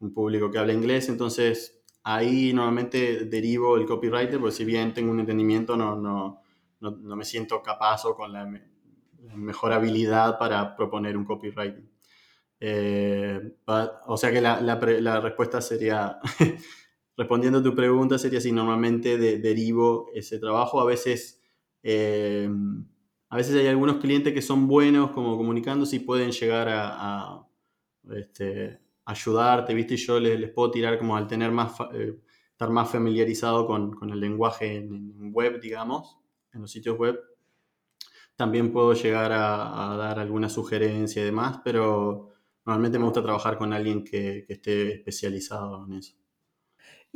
un 0.00 0.12
público 0.12 0.50
que 0.50 0.58
habla 0.58 0.72
inglés. 0.72 1.08
Entonces 1.08 1.84
ahí 2.02 2.52
normalmente 2.52 3.26
derivo 3.26 3.76
el 3.76 3.84
copywriter, 3.84 4.38
porque 4.40 4.54
si 4.56 4.64
bien 4.64 4.94
tengo 4.94 5.10
un 5.10 5.20
entendimiento, 5.20 5.76
no, 5.76 5.96
no, 5.96 6.42
no, 6.80 7.16
me 7.16 7.24
siento 7.24 7.62
capaz 7.62 8.04
o 8.04 8.14
con 8.14 8.32
la, 8.32 8.46
mejor 9.36 9.72
habilidad 9.72 10.38
para 10.38 10.76
proponer 10.76 11.16
un 11.16 11.24
copywriting. 11.24 11.88
Eh, 12.58 13.56
o 14.06 14.16
sea 14.16 14.32
que 14.32 14.40
la, 14.40 14.60
la, 14.60 15.20
respuesta 15.20 15.60
sería 15.60 16.18
respondiendo 17.16 17.58
a 17.58 17.62
tu 17.62 17.74
pregunta, 17.74 18.18
sería 18.18 18.40
si 18.40 18.52
normalmente 18.52 19.18
derivo 19.18 20.08
ese 20.14 20.38
trabajo. 20.38 20.80
A 20.80 20.84
veces, 20.84 21.42
eh, 21.82 22.48
a 23.28 23.36
veces 23.36 23.56
hay 23.56 23.66
algunos 23.66 23.98
clientes 23.98 24.32
que 24.32 24.42
son 24.42 24.66
buenos 24.68 25.10
como 25.10 25.36
comunicándose 25.36 25.96
y 25.96 26.00
pueden 26.00 26.32
llegar 26.32 26.68
a, 26.70 27.46
este, 28.10 28.80
ayudarte, 29.04 29.74
¿viste? 29.74 29.94
Y 29.94 29.98
yo 29.98 30.20
les, 30.20 30.50
puedo 30.50 30.70
tirar 30.70 30.98
como 30.98 31.16
al 31.16 31.26
tener 31.26 31.50
más, 31.52 31.72
eh, 31.92 32.18
estar 32.50 32.70
más 32.70 32.90
familiarizado 32.90 33.66
con, 33.66 33.96
el 34.10 34.20
lenguaje 34.20 34.76
en, 34.76 35.32
web, 35.32 35.60
digamos, 35.60 36.16
en 36.52 36.62
los 36.62 36.70
sitios 36.70 36.98
web. 36.98 37.18
También 38.36 38.72
puedo 38.72 38.92
llegar 38.92 39.32
a, 39.32 39.96
dar 39.96 40.18
alguna 40.18 40.48
sugerencia 40.48 41.22
y 41.22 41.24
demás, 41.24 41.60
pero 41.64 42.30
normalmente 42.64 42.98
me 42.98 43.04
gusta 43.06 43.22
trabajar 43.22 43.56
con 43.58 43.72
alguien 43.72 44.04
que 44.04 44.44
esté 44.48 44.94
especializado 44.94 45.86
en 45.86 45.94
eso. 45.94 46.16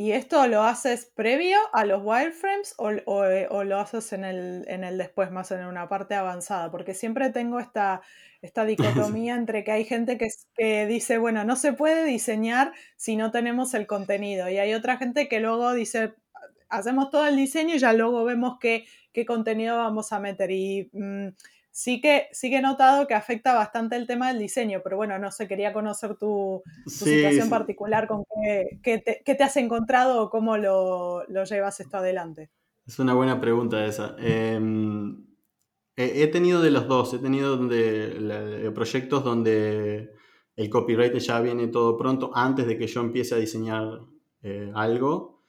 ¿Y 0.00 0.12
esto 0.12 0.46
lo 0.46 0.62
haces 0.62 1.12
previo 1.14 1.58
a 1.74 1.84
los 1.84 2.00
wireframes 2.02 2.74
o, 2.78 2.88
o, 3.04 3.64
lo 3.64 3.78
haces 3.78 4.14
en 4.14 4.24
el, 4.24 4.64
en 4.66 4.82
el, 4.82 4.96
después, 4.96 5.30
más 5.30 5.50
en 5.50 5.66
una 5.66 5.90
parte 5.90 6.14
avanzada? 6.14 6.70
Porque 6.70 6.94
siempre 6.94 7.28
tengo 7.28 7.60
esta, 7.60 8.00
esta 8.40 8.64
dicotomía 9.12 9.34
entre 9.34 9.62
que 9.62 9.72
hay 9.72 9.84
gente 9.84 10.16
que, 10.16 10.28
que, 10.54 10.86
dice, 10.86 11.18
bueno, 11.18 11.44
no 11.44 11.54
se 11.54 11.74
puede 11.74 12.06
diseñar 12.06 12.72
si 12.96 13.16
no 13.16 13.30
tenemos 13.30 13.74
el 13.74 13.86
contenido. 13.86 14.48
Y 14.48 14.56
hay 14.56 14.72
otra 14.72 14.96
gente 14.96 15.28
que 15.28 15.38
luego 15.40 15.74
dice, 15.74 16.14
hacemos 16.70 17.10
todo 17.10 17.26
el 17.26 17.36
diseño 17.36 17.74
y 17.74 17.78
ya 17.78 17.92
luego 17.92 18.24
vemos 18.24 18.56
qué, 18.60 18.86
qué 19.12 19.26
contenido 19.26 19.76
vamos 19.76 20.12
a 20.12 20.20
meter. 20.20 20.50
Y 20.50 20.88
mm, 20.92 21.28
sí 21.70 22.00
que, 22.00 22.28
sí 22.32 22.50
que 22.50 22.56
he 22.56 22.62
notado 22.62 23.06
que 23.06 23.14
afecta 23.14 23.54
bastante 23.54 23.96
el 23.96 24.06
tema 24.06 24.28
del 24.28 24.38
diseño, 24.38 24.80
pero 24.82 24.96
bueno, 24.96 25.18
no 25.18 25.30
sé, 25.30 25.48
quería 25.48 25.72
conocer 25.72 26.16
tu, 26.16 26.62
situación 26.86 27.48
particular, 27.48 28.06
con 28.06 28.24
qué, 28.82 28.98
te, 29.24 29.42
has 29.42 29.56
encontrado 29.56 30.22
o 30.22 30.30
cómo 30.30 30.56
lo, 30.56 31.24
llevas 31.44 31.80
esto 31.80 31.98
adelante. 31.98 32.50
Es 32.86 32.98
una 32.98 33.14
buena 33.14 33.40
pregunta 33.40 33.84
esa. 33.84 34.16
Em, 34.18 35.24
he, 35.96 36.26
tenido 36.28 36.60
de 36.60 36.70
los 36.70 36.88
dos, 36.88 37.14
he 37.14 37.18
tenido 37.18 37.56
donde, 37.56 38.70
proyectos 38.74 39.22
donde 39.22 40.10
el 40.56 40.70
copyright 40.70 41.16
ya 41.18 41.40
viene 41.40 41.68
todo 41.68 41.96
pronto 41.96 42.32
antes 42.34 42.66
de 42.66 42.76
que 42.76 42.86
yo 42.86 43.00
empiece 43.00 43.34
a 43.34 43.38
diseñar 43.38 44.00
eh, 44.42 44.70
algo. 44.74 45.39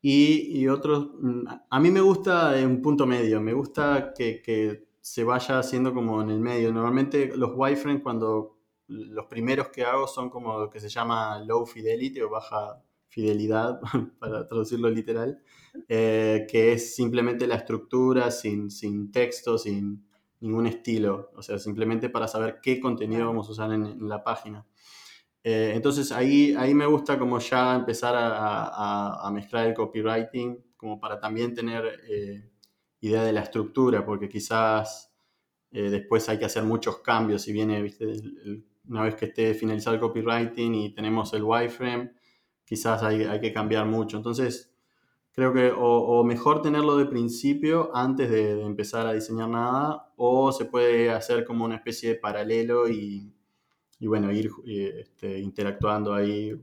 Y, 0.00 0.66
otros, 0.68 1.10
mm, 1.20 1.44
a 1.70 1.80
mí 1.80 1.90
me 1.90 2.00
gusta 2.00 2.54
un 2.64 2.80
punto 2.80 3.06
medio, 3.06 3.40
me 3.40 3.52
gusta 3.52 4.12
que, 4.16 4.40
que 4.42 4.88
se 5.00 5.24
vaya 5.24 5.58
haciendo 5.58 5.92
como 5.92 6.22
en 6.22 6.30
el 6.30 6.40
medio. 6.40 6.72
Normalmente 6.72 7.36
los 7.36 7.52
wireframes 7.54 8.02
cuando 8.02 8.58
los 8.86 9.26
primeros 9.26 9.68
que 9.68 9.84
hago 9.84 10.06
son 10.06 10.30
como 10.30 10.58
lo 10.58 10.70
que 10.70 10.80
se 10.80 10.88
llama 10.88 11.40
low 11.40 11.66
fidelity 11.66 12.20
o 12.20 12.30
baja 12.30 12.82
fidelidad, 13.08 13.80
para 14.18 14.46
traducirlo 14.46 14.90
literal, 14.90 15.40
eh, 15.88 16.46
que 16.50 16.72
es 16.72 16.94
simplemente 16.94 17.46
la 17.46 17.56
estructura 17.56 18.30
sin, 18.30 18.70
sin 18.70 19.10
texto, 19.10 19.58
sin 19.58 20.06
ningún 20.40 20.66
estilo, 20.66 21.30
o 21.34 21.42
sea, 21.42 21.58
simplemente 21.58 22.10
para 22.10 22.28
saber 22.28 22.60
qué 22.62 22.78
contenido 22.78 23.26
vamos 23.26 23.48
a 23.48 23.52
usar 23.52 23.72
en, 23.72 24.08
la 24.08 24.22
página. 24.22 24.64
Eh, 25.44 25.72
entonces 25.74 26.12
ahí, 26.12 26.54
ahí 26.58 26.74
me 26.74 26.86
gusta 26.86 27.18
como 27.18 27.38
ya 27.38 27.76
empezar 27.76 28.14
a, 28.16 29.26
a, 29.26 29.30
mezclar 29.30 29.66
el 29.66 29.74
copywriting, 29.74 30.62
como 30.76 31.00
para 31.00 31.18
también 31.20 31.54
tener 31.54 31.84
eh, 32.08 32.50
idea 33.00 33.22
de 33.24 33.32
la 33.32 33.40
estructura, 33.42 34.04
porque 34.04 34.28
quizás 34.28 35.12
eh, 35.70 35.90
después 35.90 36.28
hay 36.28 36.38
que 36.38 36.44
hacer 36.44 36.64
muchos 36.64 36.98
cambios. 36.98 37.42
Si 37.42 37.52
viene, 37.52 37.82
¿viste? 37.82 38.06
una 38.88 39.02
vez 39.02 39.14
que 39.14 39.26
esté 39.26 39.54
finalizado 39.54 39.94
el 39.96 40.00
copywriting 40.00 40.74
y 40.74 40.94
tenemos 40.94 41.32
el 41.34 41.42
wireframe, 41.44 42.12
quizás 42.64 43.02
hay, 43.02 43.22
hay 43.24 43.40
que 43.40 43.52
cambiar 43.52 43.86
mucho. 43.86 44.16
Entonces, 44.16 44.74
creo 45.32 45.52
que 45.52 45.72
o, 45.76 46.24
mejor 46.24 46.62
tenerlo 46.62 46.96
de 46.96 47.06
principio 47.06 47.94
antes 47.94 48.30
de, 48.30 48.62
empezar 48.62 49.06
a 49.06 49.12
diseñar 49.12 49.48
nada, 49.48 50.12
o 50.16 50.52
se 50.52 50.64
puede 50.64 51.10
hacer 51.10 51.44
como 51.44 51.64
una 51.64 51.76
especie 51.76 52.10
de 52.10 52.14
paralelo 52.16 52.88
y, 52.88 53.32
y 53.98 54.06
bueno, 54.06 54.30
ir 54.32 54.50
este, 54.66 55.38
interactuando 55.38 56.14
ahí, 56.14 56.54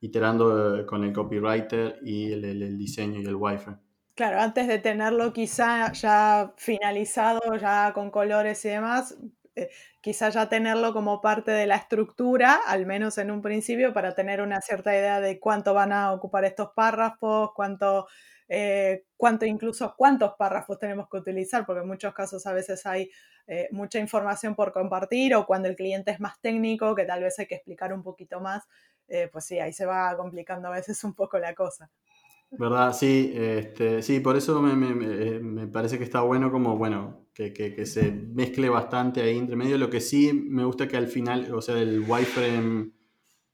iterando 0.00 0.78
eh, 0.78 0.86
con 0.86 1.04
el 1.04 1.12
copywriter 1.12 1.98
y 2.02 2.32
el, 2.32 2.44
el 2.44 2.78
diseño 2.78 3.20
y 3.20 3.24
el 3.24 3.34
wireframe. 3.34 3.78
Claro, 4.14 4.40
antes 4.40 4.66
de 4.66 4.78
tenerlo 4.78 5.32
quizá 5.34 5.92
ya 5.92 6.54
finalizado, 6.56 7.54
ya 7.56 7.92
con 7.92 8.10
colores 8.10 8.64
y 8.64 8.70
demás, 8.70 9.14
eh, 9.54 9.68
quizá 10.00 10.30
ya 10.30 10.48
tenerlo 10.48 10.92
como 10.92 11.20
parte 11.20 11.50
de 11.50 11.66
la 11.66 11.76
estructura, 11.76 12.60
al 12.66 12.86
menos 12.86 13.18
en 13.18 13.30
un 13.30 13.42
principio, 13.42 13.92
para 13.92 14.14
tener 14.14 14.40
una 14.40 14.60
cierta 14.60 14.94
idea 14.94 15.20
de 15.20 15.38
cuánto 15.40 15.74
van 15.74 15.92
a 15.92 16.12
ocupar 16.12 16.44
estos 16.44 16.70
párrafos, 16.74 17.50
cuánto, 17.54 18.06
eh, 18.48 19.04
cuánto 19.16 19.44
incluso 19.44 19.94
cuántos 19.96 20.34
párrafos 20.34 20.78
tenemos 20.78 21.08
que 21.10 21.18
utilizar, 21.18 21.66
porque 21.66 21.82
en 21.82 21.88
muchos 21.88 22.14
casos 22.14 22.46
a 22.46 22.52
veces 22.52 22.84
hay 22.86 23.10
eh, 23.46 23.68
mucha 23.72 23.98
información 23.98 24.54
por 24.54 24.72
compartir 24.72 25.34
o 25.34 25.46
cuando 25.46 25.68
el 25.68 25.76
cliente 25.76 26.10
es 26.10 26.20
más 26.20 26.40
técnico, 26.40 26.94
que 26.94 27.04
tal 27.04 27.22
vez 27.22 27.38
hay 27.38 27.46
que 27.46 27.56
explicar 27.56 27.92
un 27.92 28.02
poquito 28.02 28.40
más, 28.40 28.64
pues 29.30 29.44
sí, 29.44 29.60
ahí 29.60 29.72
se 29.72 29.86
va 29.86 30.16
complicando 30.16 30.66
a 30.66 30.72
veces 30.72 31.04
un 31.04 31.14
poco 31.14 31.38
la 31.38 31.54
cosa. 31.54 31.88
¿Verdad? 32.50 32.92
Sí, 32.92 33.32
este, 33.34 34.02
sí, 34.02 34.20
por 34.20 34.36
eso 34.36 34.62
me, 34.62 34.74
me, 34.74 35.66
parece 35.66 35.98
que 35.98 36.04
está 36.04 36.20
bueno 36.20 36.50
como, 36.50 36.76
bueno, 36.76 37.26
que, 37.34 37.52
que, 37.52 37.86
se 37.86 38.12
mezcle 38.12 38.68
bastante 38.68 39.20
ahí 39.20 39.36
entre 39.36 39.56
medio. 39.56 39.78
Lo 39.78 39.90
que 39.90 40.00
sí 40.00 40.32
me 40.32 40.64
gusta 40.64 40.86
que 40.88 40.96
al 40.96 41.08
final, 41.08 41.52
o 41.52 41.60
sea, 41.60 41.78
el 41.78 42.00
wireframe, 42.06 42.92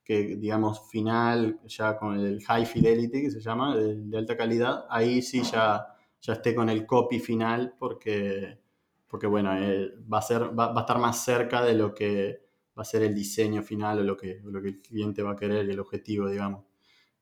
que 0.05 0.37
digamos 0.37 0.89
final, 0.91 1.61
ya 1.67 1.97
con 1.97 2.19
el 2.19 2.43
high 2.45 2.67
fidelity 2.67 3.23
que 3.23 3.31
se 3.31 3.41
llama, 3.41 3.77
de, 3.77 4.17
alta 4.17 4.37
calidad, 4.37 4.85
ahí 4.91 5.23
sí 5.23 5.43
ya, 5.43 5.87
ya 6.21 6.33
esté 6.35 6.55
con 6.55 6.69
el 6.69 6.87
copy 6.87 7.21
final 7.21 7.75
porque, 7.79 8.59
porque 9.07 9.27
bueno, 9.27 9.57
eh, 9.57 9.93
va, 10.13 10.19
a 10.19 10.23
ser, 10.23 10.59
va, 10.59 10.73
va, 10.73 10.81
a 10.81 10.81
estar 10.81 10.99
más 10.99 11.25
cerca 11.25 11.63
de 11.65 11.75
lo 11.75 11.95
que 11.95 12.43
va 12.77 12.83
a 12.83 12.85
ser 12.85 13.03
el 13.03 13.15
diseño 13.15 13.63
final 13.63 14.01
o 14.01 14.03
lo 14.03 14.17
que, 14.17 14.41
lo 14.45 14.61
que 14.61 14.69
el 14.69 14.83
cliente 14.83 15.23
va 15.23 15.33
a 15.33 15.37
querer 15.37 15.67
y 15.67 15.73
el 15.73 15.81
objetivo, 15.81 16.29
digamos. 16.29 16.65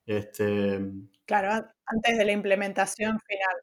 Este, 0.06 0.80
claro, 1.26 1.66
antes 1.87 2.18
de 2.18 2.25
la 2.25 2.32
implementación 2.32 3.18
final. 3.20 3.56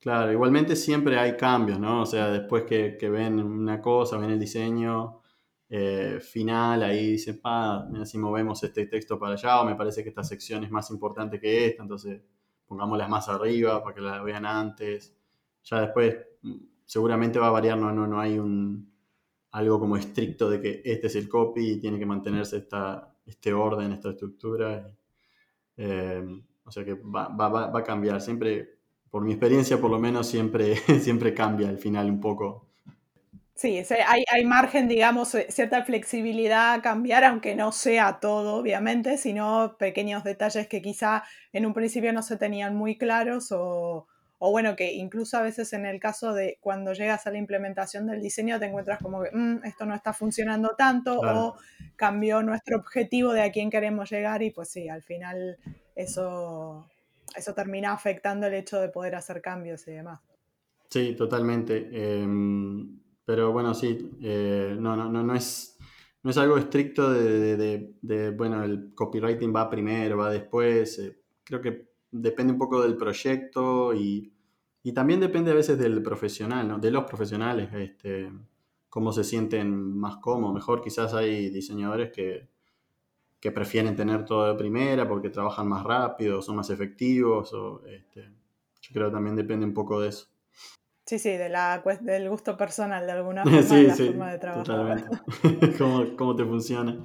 Claro, 0.00 0.32
igualmente 0.32 0.76
siempre 0.76 1.18
hay 1.18 1.36
cambios, 1.36 1.78
¿no? 1.80 2.02
O 2.02 2.06
sea, 2.06 2.28
después 2.28 2.64
que, 2.64 2.96
ven 3.08 3.40
una 3.40 3.80
cosa, 3.80 4.18
ven 4.18 4.30
el 4.30 4.38
diseño 4.38 5.22
eh, 5.68 6.18
final, 6.20 6.82
ahí 6.82 7.12
dicen, 7.12 7.40
pa, 7.40 7.86
mira 7.90 8.06
si 8.06 8.18
movemos 8.18 8.62
este 8.62 8.86
texto 8.86 9.18
para 9.18 9.34
allá, 9.34 9.60
o 9.60 9.64
me 9.64 9.74
parece 9.74 10.02
que 10.02 10.10
esta 10.10 10.24
sección 10.24 10.64
es 10.64 10.70
más 10.70 10.90
importante 10.90 11.40
que 11.40 11.66
esta, 11.66 11.82
entonces 11.82 12.22
pongámoslas 12.66 13.08
más 13.08 13.28
arriba 13.28 13.82
para 13.82 13.94
que 13.94 14.00
la 14.00 14.22
vean 14.22 14.46
antes. 14.46 15.16
Ya 15.64 15.80
después 15.80 16.16
mm, 16.42 16.56
seguramente 16.84 17.38
va 17.38 17.48
a 17.48 17.50
variar, 17.50 17.78
no, 17.78 17.92
no, 17.92 18.06
no 18.06 18.20
hay 18.20 18.38
un, 18.38 18.92
algo 19.52 19.80
como 19.80 19.96
estricto 19.96 20.50
de 20.50 20.60
que 20.60 20.82
este 20.84 21.06
es 21.06 21.16
el 21.16 21.28
copy 21.28 21.72
y 21.72 21.80
tiene 21.80 21.98
que 21.98 22.06
mantenerse 22.06 22.58
esta, 22.58 23.14
este 23.24 23.52
orden, 23.52 23.92
esta 23.92 24.10
estructura. 24.10 24.94
Eh, 25.76 26.24
o 26.64 26.70
sea 26.70 26.84
que 26.84 26.94
va, 26.94 27.28
va, 27.28 27.78
a 27.78 27.82
cambiar. 27.84 28.20
Siempre, 28.20 28.80
por 29.10 29.24
mi 29.24 29.32
experiencia 29.32 29.80
por 29.80 29.90
lo 29.90 29.98
menos, 29.98 30.26
siempre, 30.26 30.76
siempre 31.00 31.32
cambia 31.32 31.68
al 31.68 31.78
final 31.78 32.10
un 32.10 32.20
poco. 32.20 32.65
Sí, 33.56 33.82
hay, 34.06 34.22
hay, 34.30 34.44
margen, 34.44 34.86
digamos, 34.86 35.34
eh, 35.34 35.46
cierta 35.48 35.82
flexibilidad 35.82 36.74
a 36.74 36.82
cambiar, 36.82 37.24
aunque 37.24 37.56
no 37.56 37.72
sea 37.72 38.20
todo, 38.20 38.56
obviamente, 38.56 39.16
sino 39.16 39.76
pequeños 39.78 40.24
detalles 40.24 40.68
que 40.68 40.82
quizá 40.82 41.24
en 41.54 41.64
un 41.64 41.72
principio 41.72 42.12
no 42.12 42.22
se 42.22 42.36
tenían 42.36 42.76
muy 42.76 42.98
claros 42.98 43.52
o, 43.52 44.06
o 44.38 44.50
bueno, 44.50 44.76
que 44.76 44.92
incluso 44.92 45.38
a 45.38 45.42
veces 45.42 45.72
en 45.72 45.86
el 45.86 45.98
caso 46.00 46.34
de 46.34 46.58
cuando 46.60 46.92
llegas 46.92 47.26
a 47.26 47.30
la 47.30 47.38
implementación 47.38 48.06
del 48.06 48.20
diseño 48.20 48.58
te 48.58 48.66
encuentras 48.66 49.02
como 49.02 49.22
que 49.22 49.30
mm, 49.32 49.64
esto 49.64 49.86
no 49.86 49.94
está 49.94 50.12
funcionando 50.12 50.74
tanto 50.76 51.18
o 51.18 51.56
cambió 51.96 52.42
nuestro 52.42 52.76
objetivo 52.76 53.32
de 53.32 53.40
a 53.40 53.50
quién 53.50 53.70
queremos 53.70 54.10
llegar 54.10 54.42
y 54.42 54.50
pues 54.50 54.68
sí, 54.68 54.90
al 54.90 55.02
final 55.02 55.56
eso, 55.94 56.86
eso 57.34 57.54
termina 57.54 57.94
afectando 57.94 58.48
el 58.48 58.54
hecho 58.54 58.78
de 58.78 58.90
poder 58.90 59.14
hacer 59.14 59.40
cambios 59.40 59.88
y 59.88 59.92
demás. 59.92 60.20
Sí, 60.90 61.14
totalmente. 61.16 61.88
Em, 61.90 63.05
pero 63.26 63.52
bueno, 63.52 63.74
sí, 63.74 64.12
eh, 64.22 64.76
no, 64.78 64.96
no, 64.96 65.10
no, 65.10 65.22
no, 65.24 65.34
es, 65.34 65.76
no 66.22 66.30
es 66.30 66.36
algo 66.38 66.56
estricto 66.56 67.12
de, 67.12 68.34
bueno, 68.36 68.62
el 68.62 68.94
copywriting 68.94 69.52
va 69.54 69.68
primero, 69.68 70.16
va 70.16 70.30
después. 70.30 71.00
Eh, 71.00 71.20
creo 71.42 71.60
que 71.60 71.88
depende 72.10 72.52
un 72.52 72.58
poco 72.58 72.80
del 72.82 72.96
proyecto 72.96 73.92
y, 73.92 74.32
también 74.94 75.18
depende 75.18 75.50
a 75.50 75.54
veces 75.54 75.76
del 75.76 76.00
profesional, 76.00 76.68
¿no? 76.68 76.78
de 76.78 76.92
los 76.92 77.02
profesionales, 77.02 77.68
este, 77.74 78.30
cómo 78.88 79.10
se 79.12 79.24
sienten 79.24 79.98
más 79.98 80.18
cómodos. 80.18 80.54
Mejor 80.54 80.80
quizás 80.80 81.12
hay 81.12 81.50
diseñadores 81.50 82.12
que, 82.12 82.48
que 83.40 83.50
prefieren 83.50 83.96
tener 83.96 84.24
todo 84.24 84.46
de 84.46 84.54
primera 84.54 85.08
porque 85.08 85.30
trabajan 85.30 85.66
más 85.68 85.82
rápido, 85.82 86.40
son 86.40 86.54
más 86.54 86.70
efectivos. 86.70 87.52
O, 87.52 87.84
este, 87.86 88.30
yo 88.80 88.92
creo 88.92 89.08
que 89.08 89.14
también 89.14 89.34
depende 89.34 89.66
un 89.66 89.74
poco 89.74 90.00
de 90.00 90.10
eso. 90.10 90.28
Sí, 91.06 91.20
sí, 91.20 91.30
de 91.30 91.48
la, 91.48 91.84
del 92.00 92.28
gusto 92.28 92.56
personal 92.56 93.06
de 93.06 93.12
alguna 93.12 93.44
forma, 93.44 93.62
sí, 93.62 93.82
la 93.84 93.94
forma 93.94 94.32
de 94.32 94.38
trabajar. 94.38 95.02
¿Cómo, 95.78 96.16
¿Cómo, 96.16 96.34
te 96.36 96.44
funciona? 96.44 97.00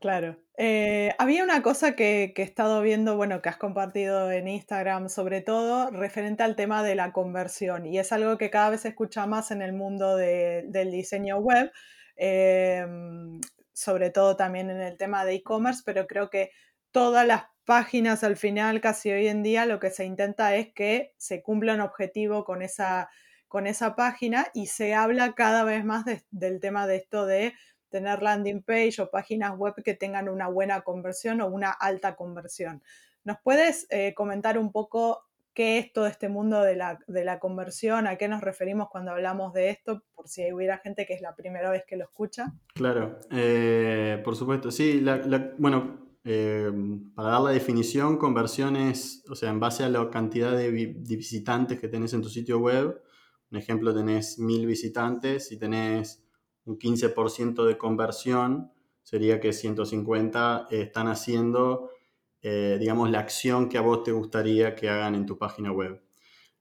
Claro. 0.00 0.36
Eh, 0.56 1.14
había 1.18 1.44
una 1.44 1.62
cosa 1.62 1.94
que, 1.94 2.34
he 2.36 2.42
estado 2.42 2.82
viendo, 2.82 3.16
bueno, 3.16 3.40
que 3.40 3.48
has 3.48 3.56
compartido 3.56 4.32
en 4.32 4.48
Instagram 4.48 5.08
sobre 5.08 5.42
todo, 5.42 5.90
referente 5.90 6.42
al 6.42 6.56
tema 6.56 6.82
de 6.82 6.96
la 6.96 7.12
conversión. 7.12 7.86
Y 7.86 7.98
es 7.98 8.12
algo 8.12 8.36
que 8.36 8.50
cada 8.50 8.70
vez 8.70 8.80
se 8.80 8.88
escucha 8.88 9.26
más 9.26 9.52
en 9.52 9.62
el 9.62 9.72
mundo 9.72 10.16
del 10.16 10.90
diseño 10.90 11.38
web, 11.38 11.70
em, 12.16 13.40
sobre 13.72 14.10
todo 14.10 14.36
también 14.36 14.70
en 14.70 14.80
el 14.80 14.96
tema 14.96 15.24
de 15.24 15.34
e-commerce, 15.34 15.82
pero 15.86 16.06
creo 16.08 16.30
que 16.30 16.50
todas 16.90 17.26
las 17.26 17.44
páginas 17.64 18.24
al 18.24 18.36
final, 18.36 18.80
casi 18.80 19.10
hoy 19.10 19.28
en 19.28 19.42
día, 19.42 19.66
lo 19.66 19.80
que 19.80 19.90
se 19.90 20.04
intenta 20.04 20.54
es 20.56 20.72
que 20.72 21.14
se 21.16 21.42
cumpla 21.42 21.74
un 21.74 21.80
objetivo 21.80 22.44
con 22.44 22.62
esa, 22.62 23.08
con 23.48 23.66
esa 23.66 23.96
página 23.96 24.48
y 24.54 24.66
se 24.66 24.94
habla 24.94 25.34
cada 25.34 25.64
vez 25.64 25.84
más 25.84 26.04
del 26.30 26.60
tema 26.60 26.86
de 26.86 26.96
esto 26.96 27.26
de 27.26 27.54
tener 27.88 28.22
landing 28.22 28.62
page 28.62 29.00
o 29.00 29.10
páginas 29.10 29.56
web 29.56 29.74
que 29.84 29.94
tengan 29.94 30.28
una 30.28 30.48
buena 30.48 30.80
conversión 30.80 31.40
o 31.40 31.46
una 31.46 31.70
alta 31.70 32.16
conversión. 32.16 32.82
¿Nos 33.22 33.36
puedes 33.42 33.86
eh, 33.90 34.12
comentar 34.14 34.58
un 34.58 34.72
poco 34.72 35.22
qué 35.54 35.78
es 35.78 35.92
todo 35.92 36.08
este 36.08 36.28
mundo 36.28 36.60
de 36.62 36.74
la, 36.74 37.38
conversión? 37.38 38.06
¿A 38.06 38.16
qué 38.16 38.26
nos 38.26 38.40
referimos 38.40 38.88
cuando 38.90 39.12
hablamos 39.12 39.52
de 39.52 39.70
esto? 39.70 40.02
Por 40.14 40.28
si 40.28 40.52
hubiera 40.52 40.78
gente 40.78 41.06
que 41.06 41.14
es 41.14 41.20
la 41.20 41.36
primera 41.36 41.70
vez 41.70 41.84
que 41.86 41.96
lo 41.96 42.04
escucha. 42.04 42.52
Claro, 42.74 43.20
eh, 43.30 44.20
por 44.24 44.34
supuesto. 44.34 44.72
Sí, 44.72 45.02
bueno, 45.58 46.03
eh, 46.24 46.72
para 47.14 47.30
dar 47.30 47.42
la 47.42 47.50
definición, 47.50 48.16
conversión 48.16 48.76
es, 48.76 49.22
o 49.28 49.34
sea, 49.34 49.50
en 49.50 49.60
base 49.60 49.84
a 49.84 49.88
la 49.90 50.08
cantidad 50.10 50.56
de, 50.56 50.70
visitantes 50.70 51.78
que 51.78 51.88
tenés 51.88 52.14
en 52.14 52.22
tu 52.22 52.30
sitio 52.30 52.58
web. 52.58 53.02
Un 53.50 53.58
ejemplo, 53.58 53.94
tenés 53.94 54.38
mil 54.38 54.66
visitantes 54.66 55.52
y 55.52 55.58
tenés 55.58 56.24
un 56.64 56.78
15% 56.78 57.64
de 57.64 57.76
conversión, 57.76 58.72
sería 59.02 59.38
que 59.38 59.52
150 59.52 60.68
están 60.70 61.08
haciendo, 61.08 61.90
eh, 62.40 62.78
digamos, 62.80 63.10
la 63.10 63.20
acción 63.20 63.68
que 63.68 63.78
a 63.78 63.82
vos 63.82 64.02
te 64.02 64.12
gustaría 64.12 64.74
que 64.74 64.88
hagan 64.88 65.14
en 65.14 65.26
tu 65.26 65.36
página 65.38 65.72
web. 65.72 66.02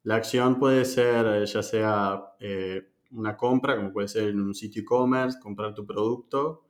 La 0.03 0.15
acción 0.15 0.59
puede 0.59 0.83
ser 0.83 1.25
eh, 1.25 1.45
ya 1.45 1.63
sea 1.63 2.21
eh, 2.39 2.91
una 3.11 3.37
compra, 3.37 3.77
como 3.77 3.93
puede 3.93 4.09
ser 4.09 4.29
en 4.29 4.41
un 4.41 4.53
sitio 4.53 4.81
e-commerce, 4.81 5.39
comprar 5.39 5.73
tu 5.73 5.85
producto, 5.85 6.62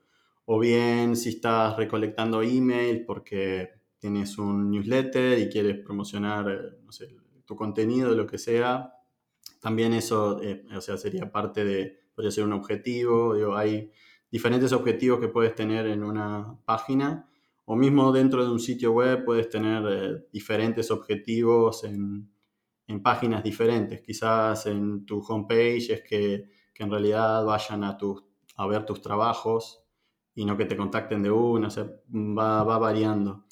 o 0.45 0.59
bien 0.59 1.15
si 1.15 1.29
estás 1.29 1.77
recolectando 1.77 2.41
email 2.41 3.05
porque 3.05 3.69
tienes 3.97 4.37
un 4.37 4.69
newsletter 4.69 5.39
y 5.39 5.49
quieres 5.49 5.79
promocionar 5.83 6.45
no 6.83 6.91
sé, 6.91 7.15
tu 7.45 7.55
contenido, 7.55 8.13
lo 8.15 8.27
que 8.27 8.37
sea, 8.37 8.93
también 9.59 9.93
eso 9.93 10.41
o 10.75 10.81
sea, 10.81 10.97
sería 10.97 11.31
parte 11.31 11.63
de, 11.63 11.99
podría 12.13 12.31
ser 12.31 12.43
un 12.43 12.53
objetivo, 12.53 13.35
digo, 13.35 13.55
hay 13.55 13.91
diferentes 14.29 14.73
objetivos 14.73 15.19
que 15.19 15.29
puedes 15.29 15.55
tener 15.55 15.87
en 15.87 16.03
una 16.03 16.57
página 16.65 17.29
o 17.65 17.75
mismo 17.75 18.11
dentro 18.11 18.43
de 18.43 18.51
un 18.51 18.59
sitio 18.59 18.91
web 18.91 19.23
puedes 19.23 19.49
tener 19.49 19.83
eh, 19.87 20.27
diferentes 20.31 20.91
objetivos 20.91 21.83
en, 21.85 22.29
en, 22.87 23.01
páginas 23.01 23.43
diferentes. 23.43 24.01
Quizás 24.01 24.65
en 24.65 25.05
tu 25.05 25.19
homepage 25.21 25.93
es 25.93 26.01
que, 26.01 26.49
que 26.73 26.83
en 26.83 26.91
realidad 26.91 27.45
vayan 27.45 27.83
a, 27.83 27.97
tu, 27.97 28.21
a 28.57 28.67
ver 28.67 28.85
tus 28.85 29.01
trabajos 29.01 29.82
y 30.35 30.45
no 30.45 30.57
que 30.57 30.65
te 30.65 30.77
contacten 30.77 31.21
de 31.23 31.31
una, 31.31 31.67
o 31.67 31.71
sea, 31.71 31.89
va, 32.13 32.63
va 32.63 32.77
variando. 32.77 33.45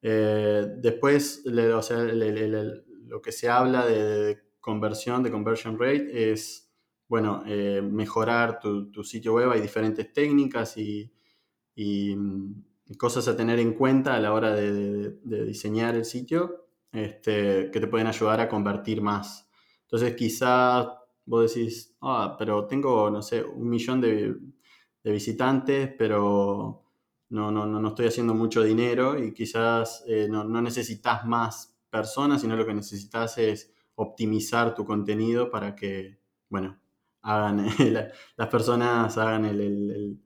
Eh, 0.00 0.66
después, 0.78 1.44
o 1.46 1.82
sea, 1.82 1.98
lo 1.98 3.22
que 3.22 3.32
se 3.32 3.48
habla 3.48 3.86
de 3.86 4.38
conversión, 4.60 5.22
de 5.22 5.30
conversion 5.30 5.78
rate, 5.78 6.32
es 6.32 6.72
bueno, 7.12 7.42
eh, 7.46 7.82
mejorar 7.82 8.58
tu, 8.58 9.04
sitio 9.04 9.34
web. 9.34 9.50
Hay 9.50 9.60
diferentes 9.60 10.12
técnicas 10.12 10.78
y, 10.78 11.12
cosas 12.98 13.28
a 13.28 13.36
tener 13.36 13.58
en 13.58 13.74
cuenta 13.74 14.14
a 14.14 14.20
la 14.20 14.32
hora 14.32 14.54
de, 14.54 15.18
diseñar 15.44 15.94
el 15.94 16.04
sitio 16.04 16.68
este, 16.90 17.70
que 17.70 17.80
te 17.80 17.86
pueden 17.86 18.06
ayudar 18.06 18.40
a 18.40 18.48
convertir 18.48 19.02
más. 19.02 19.48
Entonces 19.82 20.14
quizás 20.14 20.86
vos 21.26 21.54
decís, 21.54 21.94
ah, 22.00 22.34
pero 22.38 22.66
tengo, 22.66 23.10
no 23.10 23.20
sé, 23.22 23.42
un 23.44 23.68
millón 23.68 24.00
de, 24.00 24.34
visitantes, 25.10 25.90
pero 25.98 26.84
no, 27.30 27.50
no, 27.50 27.66
no, 27.66 27.88
estoy 27.88 28.06
haciendo 28.06 28.34
mucho 28.34 28.62
dinero 28.62 29.18
y 29.18 29.32
quizás 29.32 30.04
eh, 30.06 30.28
no, 30.30 30.44
no 30.44 30.62
necesitas 30.62 31.24
más 31.24 31.76
personas, 31.90 32.40
sino 32.40 32.56
lo 32.56 32.66
que 32.66 32.74
necesitas 32.74 33.38
es 33.38 33.72
optimizar 33.96 34.74
tu 34.74 34.84
contenido 34.84 35.50
para 35.50 35.74
que, 35.74 36.18
bueno, 36.48 36.78
hagan, 37.22 37.66
las 38.36 38.48
personas 38.48 39.16
hagan 39.18 39.44
el, 39.44 40.20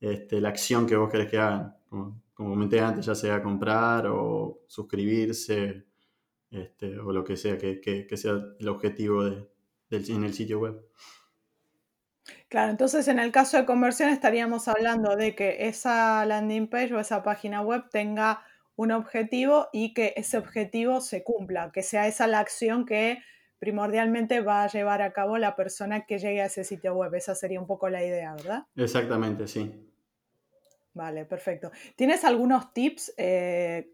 este, 0.00 0.40
la 0.40 0.48
acción 0.48 0.86
que 0.86 0.96
vos 0.96 1.10
querés 1.10 1.30
que 1.30 1.38
hagan. 1.38 1.76
Como, 1.88 2.22
comenté 2.34 2.80
antes, 2.80 3.04
ya 3.04 3.14
sea 3.14 3.42
comprar 3.42 4.06
o 4.06 4.62
suscribirse 4.66 5.84
este, 6.50 6.98
o 6.98 7.12
lo 7.12 7.22
que 7.22 7.36
sea, 7.36 7.58
que, 7.58 8.08
sea 8.16 8.40
el 8.58 8.68
objetivo 8.68 9.24
de, 9.24 9.46
en 9.90 10.24
el 10.24 10.32
sitio 10.32 10.58
web. 10.58 10.82
Claro, 12.50 12.72
entonces 12.72 13.06
en 13.06 13.20
el 13.20 13.30
caso 13.30 13.58
de 13.58 13.64
conversión 13.64 14.08
estaríamos 14.08 14.66
hablando 14.66 15.14
de 15.14 15.36
que 15.36 15.68
esa 15.68 16.26
landing 16.26 16.66
page 16.66 16.92
o 16.92 16.98
esa 16.98 17.22
página 17.22 17.62
web 17.62 17.84
tenga 17.92 18.42
un 18.74 18.90
objetivo 18.90 19.68
y 19.72 19.94
que 19.94 20.14
ese 20.16 20.36
objetivo 20.36 21.00
se 21.00 21.22
cumpla, 21.22 21.70
que 21.72 21.84
sea 21.84 22.08
esa 22.08 22.26
la 22.26 22.40
acción 22.40 22.86
que 22.86 23.22
primordialmente 23.60 24.40
va 24.40 24.64
a 24.64 24.66
llevar 24.66 25.00
a 25.00 25.12
cabo 25.12 25.38
la 25.38 25.54
persona 25.54 26.06
que 26.06 26.18
llegue 26.18 26.42
a 26.42 26.46
ese 26.46 26.64
sitio 26.64 26.92
web. 26.94 27.14
Esa 27.14 27.36
sería 27.36 27.60
un 27.60 27.68
poco 27.68 27.88
la 27.88 28.02
idea, 28.02 28.34
¿verdad? 28.34 28.64
Exactamente, 28.74 29.46
sí. 29.46 29.88
Vale, 30.92 31.26
perfecto. 31.26 31.70
¿Tienes 31.94 32.24
algunos 32.24 32.74
tips 32.74 33.14
eh, 33.16 33.92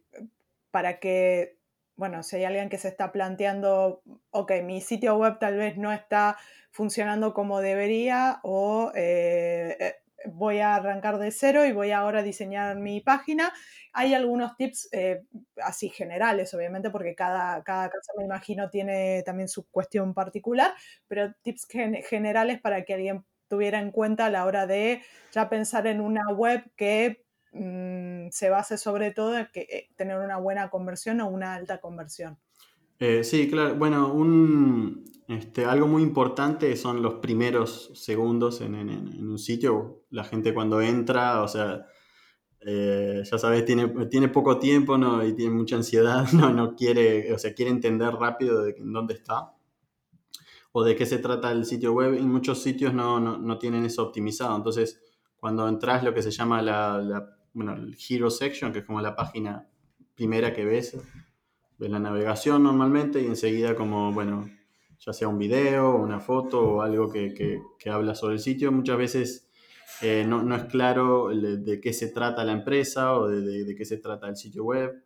para 0.70 0.98
que, 0.98 1.55
bueno, 1.96 2.22
si 2.22 2.36
hay 2.36 2.44
alguien 2.44 2.68
que 2.68 2.78
se 2.78 2.88
está 2.88 3.12
planteando, 3.12 4.02
ok, 4.30 4.52
mi 4.62 4.80
sitio 4.80 5.16
web 5.16 5.38
tal 5.38 5.56
vez 5.56 5.76
no 5.76 5.92
está 5.92 6.36
funcionando 6.70 7.32
como 7.32 7.60
debería 7.60 8.40
o 8.42 8.92
eh, 8.94 9.76
eh, 9.80 9.94
voy 10.26 10.58
a 10.58 10.74
arrancar 10.74 11.18
de 11.18 11.30
cero 11.30 11.64
y 11.64 11.72
voy 11.72 11.92
ahora 11.92 12.20
a 12.20 12.22
diseñar 12.22 12.76
mi 12.76 13.00
página. 13.00 13.52
Hay 13.92 14.14
algunos 14.14 14.56
tips 14.56 14.88
eh, 14.92 15.22
así 15.62 15.88
generales, 15.88 16.52
obviamente, 16.54 16.90
porque 16.90 17.14
cada, 17.14 17.62
cada 17.64 17.88
casa, 17.88 18.12
me 18.18 18.24
imagino, 18.24 18.68
tiene 18.68 19.22
también 19.24 19.48
su 19.48 19.66
cuestión 19.70 20.12
particular, 20.14 20.74
pero 21.08 21.32
tips 21.42 21.66
generales 22.08 22.60
para 22.60 22.84
que 22.84 22.94
alguien 22.94 23.24
tuviera 23.48 23.78
en 23.78 23.90
cuenta 23.90 24.26
a 24.26 24.30
la 24.30 24.44
hora 24.44 24.66
de 24.66 25.02
ya 25.32 25.48
pensar 25.48 25.86
en 25.86 26.00
una 26.00 26.22
web 26.32 26.64
que 26.76 27.25
mm, 27.58 28.30
se 28.30 28.50
base 28.50 28.78
sobre 28.78 29.10
todo 29.10 29.36
en 29.36 29.48
que, 29.52 29.60
eh, 29.60 29.88
tener 29.96 30.18
una 30.18 30.36
buena 30.38 30.70
conversión 30.70 31.20
o 31.20 31.28
una 31.28 31.54
alta 31.54 31.80
conversión. 31.80 32.38
Eh, 32.98 33.24
sí, 33.24 33.48
claro. 33.48 33.74
Bueno, 33.74 34.12
un, 34.12 35.04
este, 35.28 35.64
algo 35.64 35.86
muy 35.86 36.02
importante 36.02 36.76
son 36.76 37.02
los 37.02 37.14
primeros 37.14 37.90
segundos 37.94 38.60
en, 38.60 38.74
un 38.74 39.38
sitio. 39.38 40.04
La 40.10 40.24
gente 40.24 40.54
cuando 40.54 40.80
entra, 40.80 41.42
o 41.42 41.48
sea, 41.48 41.86
eh, 42.60 43.22
ya 43.30 43.38
sabes, 43.38 43.64
tiene, 43.64 43.88
tiene 44.06 44.28
poco 44.28 44.58
tiempo 44.58 44.96
¿no? 44.98 45.24
y 45.24 45.34
tiene 45.34 45.54
mucha 45.54 45.76
ansiedad, 45.76 46.26
no, 46.32 46.52
no 46.52 46.74
quiere, 46.74 47.32
o 47.32 47.38
sea, 47.38 47.54
quiere 47.54 47.70
entender 47.70 48.14
rápido 48.14 48.62
de 48.62 48.76
dónde 48.78 49.14
está. 49.14 49.52
o 50.72 50.84
de 50.84 50.94
qué 50.94 51.06
se 51.06 51.18
trata 51.18 51.52
el 51.52 51.64
sitio 51.64 51.92
web. 51.92 52.14
Y 52.14 52.22
muchos 52.22 52.62
sitios 52.62 52.94
no, 52.94 53.20
no, 53.20 53.58
tienen 53.58 53.84
eso 53.84 54.02
optimizado. 54.04 54.56
Entonces, 54.56 55.02
cuando 55.36 55.68
entras 55.68 56.04
lo 56.04 56.14
que 56.14 56.22
se 56.22 56.30
llama 56.30 56.62
la, 56.62 57.35
bueno, 57.56 57.72
el 57.72 57.96
Hero 57.96 58.28
Section, 58.28 58.70
que 58.70 58.80
es 58.80 58.84
como 58.84 59.00
la 59.00 59.16
página 59.16 59.66
primera 60.14 60.52
que 60.52 60.66
ves, 60.66 60.96
ves 61.78 61.90
la 61.90 61.98
navegación 61.98 62.62
normalmente 62.62 63.22
y 63.22 63.26
enseguida 63.26 63.74
como, 63.74 64.12
bueno, 64.12 64.48
ya 64.98 65.14
sea 65.14 65.28
un 65.28 65.38
video, 65.38 65.96
una 65.96 66.20
foto 66.20 66.60
o 66.60 66.82
algo 66.82 67.10
que, 67.10 67.32
que, 67.34 67.90
habla 67.90 68.14
sobre 68.14 68.34
el 68.34 68.40
sitio, 68.40 68.70
muchas 68.72 68.98
veces 68.98 69.48
eh, 70.02 70.24
no, 70.28 70.42
no, 70.42 70.54
es 70.54 70.64
claro 70.64 71.28
de, 71.28 71.80
qué 71.80 71.94
se 71.94 72.08
trata 72.08 72.44
la 72.44 72.52
empresa 72.52 73.14
o 73.14 73.26
de, 73.26 73.64
de, 73.64 73.74
qué 73.74 73.86
se 73.86 73.96
trata 73.96 74.28
el 74.28 74.36
sitio 74.36 74.64
web. 74.64 75.02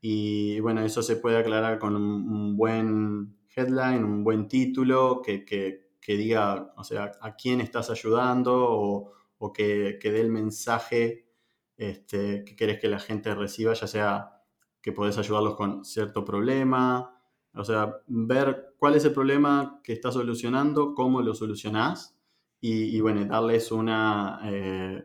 Y 0.00 0.60
bueno, 0.60 0.82
eso 0.82 1.02
se 1.02 1.16
puede 1.16 1.36
aclarar 1.36 1.78
con 1.78 1.94
un 1.94 2.56
buen 2.56 3.36
headline, 3.54 4.02
un 4.02 4.24
buen 4.24 4.48
título 4.48 5.20
que, 5.22 5.44
que, 5.44 6.16
diga, 6.16 6.72
o 6.76 6.84
sea, 6.84 7.12
a 7.20 7.36
quién 7.36 7.60
estás 7.60 7.90
ayudando 7.90 8.54
o, 8.56 9.12
o 9.36 9.52
que, 9.52 9.98
dé 10.02 10.20
el 10.20 10.30
mensaje 10.30 11.31
este, 11.76 12.44
que 12.44 12.56
querés 12.56 12.80
que 12.80 12.88
la 12.88 12.98
gente 12.98 13.34
reciba, 13.34 13.74
ya 13.74 13.86
sea 13.86 14.42
que 14.80 14.92
podés 14.92 15.18
ayudarlos 15.18 15.54
con 15.54 15.84
cierto 15.84 16.24
problema, 16.24 17.18
o 17.54 17.64
sea, 17.64 17.98
ver 18.06 18.74
cuál 18.78 18.94
es 18.96 19.04
el 19.04 19.12
problema 19.12 19.80
que 19.84 19.92
estás 19.92 20.14
solucionando, 20.14 20.94
cómo 20.94 21.20
lo 21.22 21.34
solucionás 21.34 22.18
y, 22.60 23.00
bueno, 23.00 23.24
darles 23.24 23.72
una, 23.72 24.40
eh, 24.44 25.04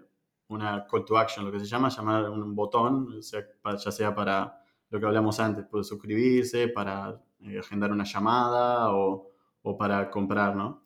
una 0.50 0.86
call 0.86 1.06
to 1.06 1.18
action, 1.18 1.46
lo 1.46 1.52
que 1.52 1.60
se 1.60 1.66
llama, 1.66 1.90
llamar 1.90 2.30
un 2.30 2.56
botón, 2.56 3.20
ya 3.22 3.92
sea 3.92 4.14
para 4.16 4.62
lo 4.90 5.00
que 5.00 5.06
hablamos 5.06 5.40
antes, 5.40 5.66
puede 5.66 5.84
suscribirse, 5.84 6.70
para 6.70 7.22
eh, 7.42 7.60
agendar 7.60 7.92
una 7.92 8.04
llamada 8.04 8.94
o, 8.94 9.32
para 9.78 10.10
comprar, 10.10 10.56
¿no? 10.56 10.84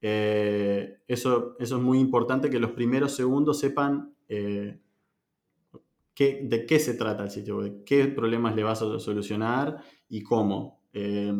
Eh, 0.00 0.98
eso, 1.08 1.56
eso 1.58 1.76
es 1.76 1.82
muy 1.82 1.98
importante 1.98 2.50
que 2.50 2.60
los 2.60 2.72
primeros 2.72 3.16
segundos 3.16 3.58
sepan 3.58 4.14
eh, 4.28 4.78
de 6.18 6.66
qué 6.66 6.78
se 6.78 6.94
trata 6.94 7.24
el 7.24 7.30
sitio 7.30 7.58
web, 7.58 7.84
qué 7.84 8.06
problemas 8.06 8.56
le 8.56 8.62
vas 8.62 8.82
a 8.82 8.98
solucionar 8.98 9.82
y 10.08 10.22
cómo. 10.22 10.82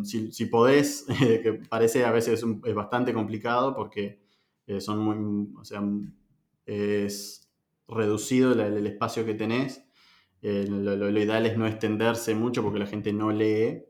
si, 0.05 0.47
podés, 0.47 1.07
que 1.19 1.61
parece 1.69 2.05
a 2.05 2.13
veces 2.13 2.45
es, 2.65 2.75
bastante 2.75 3.13
complicado 3.13 3.75
porque 3.75 4.21
son 4.79 4.99
muy, 4.99 5.49
o 5.59 5.65
sea, 5.65 5.83
es 6.67 7.51
reducido 7.89 8.53
el, 8.53 8.87
espacio 8.87 9.25
que 9.25 9.35
tenés. 9.35 9.85
Lo, 10.43 11.11
ideal 11.11 11.47
es 11.47 11.59
no 11.59 11.67
extenderse 11.67 12.35
mucho 12.35 12.63
porque 12.63 12.79
la 12.79 12.87
gente 12.87 13.13
no 13.13 13.33
lee 13.33 13.83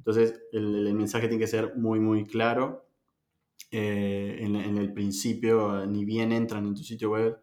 entonces, 0.00 0.40
el, 0.52 0.94
mensaje 0.94 1.28
tiene 1.28 1.42
que 1.42 1.46
ser 1.46 1.76
muy, 1.76 2.00
muy 2.00 2.24
claro. 2.24 2.86
Eh, 3.70 4.38
en, 4.40 4.56
el 4.56 4.92
principio, 4.92 5.86
ni 5.86 6.04
bien 6.04 6.32
entran 6.32 6.66
en 6.66 6.74
tu 6.74 6.82
sitio 6.82 7.10
web, 7.10 7.38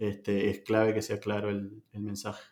este, 0.00 0.50
es 0.50 0.60
clave 0.60 0.94
que 0.94 1.02
sea 1.02 1.20
claro 1.20 1.50
el, 1.50 1.84
mensaje. 1.92 2.42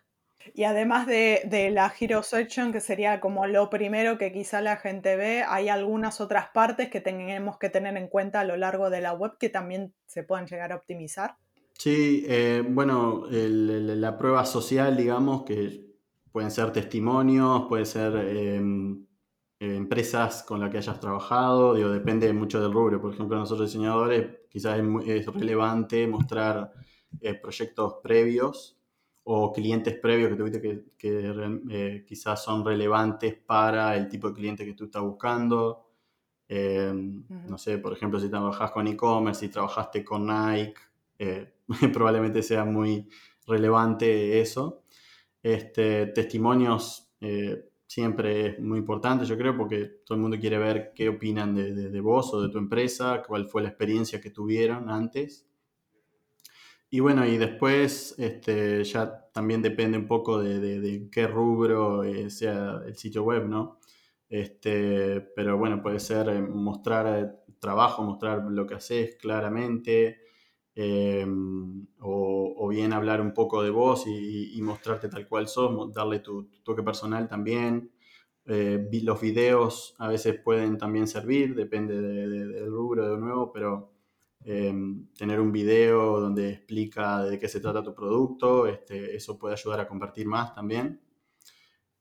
Y 0.54 0.64
además 0.64 1.06
de, 1.06 1.70
la 1.72 1.92
Hero 1.98 2.22
Section, 2.22 2.72
que 2.72 2.80
sería 2.80 3.20
como 3.20 3.46
lo 3.46 3.68
primero 3.70 4.16
que 4.16 4.32
quizá 4.32 4.61
la 4.61 4.76
gente 4.76 5.16
ve, 5.16 5.42
hay 5.46 5.68
algunas 5.68 6.20
otras 6.20 6.50
partes 6.50 6.88
que 6.88 7.00
tenemos 7.00 7.58
que 7.58 7.70
tener 7.70 7.96
en 7.96 8.08
cuenta 8.08 8.40
a 8.40 8.44
lo 8.44 8.56
largo 8.56 8.88
de 8.90 9.00
la 9.00 9.12
web 9.12 9.32
que 9.38 9.48
también 9.48 9.92
se 10.06 10.22
pueden 10.22 10.46
llegar 10.46 10.72
a 10.72 10.76
optimizar. 10.76 11.37
Sí, 11.72 12.24
eh, 12.28 12.62
bueno, 12.66 13.24
la 13.30 14.18
prueba 14.18 14.44
social, 14.44 14.96
digamos, 14.96 15.44
que 15.44 15.88
pueden 16.32 16.50
ser 16.50 16.72
testimonios, 16.72 17.66
puede 17.68 17.84
ser 17.84 18.14
em, 18.16 19.06
eh, 19.61 19.74
empresas 19.74 20.44
con 20.44 20.61
las 20.61 20.70
que 20.70 20.78
hayas 20.78 21.00
trabajado, 21.00 21.74
digo, 21.74 21.90
depende 21.90 22.32
mucho 22.32 22.61
del 22.61 22.72
rubro. 22.72 23.00
Por 23.00 23.12
ejemplo, 23.12 23.37
nosotros 23.37 23.68
diseñadores 23.68 24.38
quizás 24.48 24.78
es, 25.06 25.26
relevante 25.26 26.06
mostrar 26.06 26.72
eh, 27.21 27.35
proyectos 27.35 27.94
previos 28.03 28.79
o 29.25 29.53
clientes 29.53 29.99
previos 29.99 30.31
que 30.31 30.37
tuviste 30.37 30.61
que, 30.61 30.85
que 30.97 31.33
eh, 31.71 32.05
quizás 32.07 32.42
son 32.42 32.64
relevantes 32.64 33.35
para 33.35 33.97
el 33.97 34.09
tipo 34.09 34.29
de 34.29 34.35
cliente 34.35 34.64
que 34.64 34.75
tú 34.75 34.85
estás 34.85 35.03
buscando. 35.03 35.85
No 36.51 37.59
sé, 37.59 37.77
por 37.77 37.92
ejemplo, 37.92 38.18
si 38.18 38.31
trabajas 38.31 38.71
con 38.71 38.87
e-commerce, 38.87 39.40
si 39.40 39.49
trabajaste 39.53 40.03
con 40.03 40.27
Nike, 40.27 40.75
probablemente 41.92 42.42
sea 42.42 42.64
muy 42.64 43.07
relevante 43.47 44.40
eso. 44.40 44.85
Este, 45.42 46.07
testimonios 46.07 47.12
siempre 47.88 48.47
es 48.47 48.61
muy 48.61 48.79
importante, 48.79 49.25
yo 49.25 49.37
creo, 49.37 49.57
porque 49.57 50.03
todo 50.05 50.16
el 50.16 50.23
mundo 50.23 50.38
quiere 50.38 50.59
ver 50.59 50.92
qué 50.94 51.09
opinan 51.09 51.55
de, 51.55 52.01
vos 52.01 52.33
o 52.35 52.42
de 52.42 52.51
tu 52.51 52.59
empresa, 52.59 53.23
cuál 53.27 53.49
fue 53.49 53.62
la 53.62 53.68
experiencia 53.68 54.21
que 54.21 54.31
tuvieron 54.31 54.90
antes. 54.90 55.47
Y 56.90 57.01
bueno, 57.01 57.27
y 57.27 57.37
después 57.37 58.14
este, 58.18 58.83
ya 58.85 59.29
también 59.33 59.61
depende 59.61 59.98
un 59.98 60.07
poco 60.07 60.42
de, 60.42 61.09
qué 61.12 61.27
rubro 61.27 62.03
eh, 62.03 62.31
sea 62.31 62.81
el 62.87 62.96
sitio 62.96 63.24
web, 63.24 63.46
¿no? 63.46 63.79
Este, 64.29 65.20
pero 65.37 65.59
bueno, 65.59 65.83
puede 65.83 66.01
ser 66.01 66.29
eh, 66.31 66.40
mostrar 66.40 67.07
eh, 67.07 67.31
trabajo, 67.61 68.03
mostrar 68.03 68.44
lo 68.51 68.66
que 68.66 68.74
haces 68.74 69.16
claramente, 69.16 70.22
o, 72.01 72.68
bien 72.70 72.92
hablar 72.92 73.20
un 73.20 73.35
poco 73.35 73.62
de 73.62 73.70
vos 73.70 74.07
y, 74.07 74.61
mostrarte 74.62 75.09
tal 75.09 75.27
cual 75.29 75.48
sos, 75.48 75.92
darle 75.92 76.20
tu, 76.20 76.48
toque 76.62 76.83
personal 76.83 77.29
también. 77.29 77.90
Los 78.44 79.20
videos 79.20 79.94
a 79.98 80.09
veces 80.09 80.38
pueden 80.40 80.79
también 80.79 81.07
servir, 81.09 81.55
depende 81.55 82.01
del 82.01 82.66
rubro 82.70 83.11
de 83.11 83.18
nuevo, 83.18 83.53
pero 83.53 83.97
em, 84.44 85.07
tener 85.14 85.40
un 85.40 85.53
video 85.53 86.20
donde 86.20 86.51
explica 86.51 87.22
de 87.24 87.38
qué 87.38 87.48
se 87.48 87.61
trata 87.61 87.83
tu 87.83 87.94
producto, 87.94 88.66
este, 88.66 89.16
eso 89.16 89.38
puede 89.38 89.55
ayudar 89.55 89.81
a 89.81 89.88
compartir 89.88 90.27
más 90.27 90.55
también. 90.55 91.01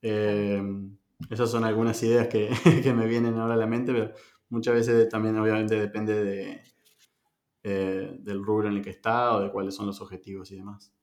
Em, 0.01 0.97
esas 1.29 1.49
son 1.49 1.63
algunas 1.63 2.01
ideas 2.03 2.27
que, 2.27 2.49
que, 2.83 2.93
me 2.93 3.07
vienen 3.07 3.37
ahora 3.37 3.55
a 3.55 3.57
la 3.57 3.67
mente, 3.67 3.91
pero 3.91 4.13
muchas 4.49 4.75
veces 4.75 5.09
también 5.09 5.37
obviamente 5.37 5.79
depende 5.79 6.23
de, 6.23 6.61
eh, 7.63 8.15
del 8.19 8.45
rubro 8.45 8.69
en 8.69 8.75
el 8.75 8.81
que 8.81 8.91
está 8.91 9.35
o 9.35 9.41
de 9.41 9.51
cuáles 9.51 9.75
son 9.75 9.87
los 9.87 9.99
objetivos 9.99 10.51
y 10.51 10.55
demás. 10.55 10.93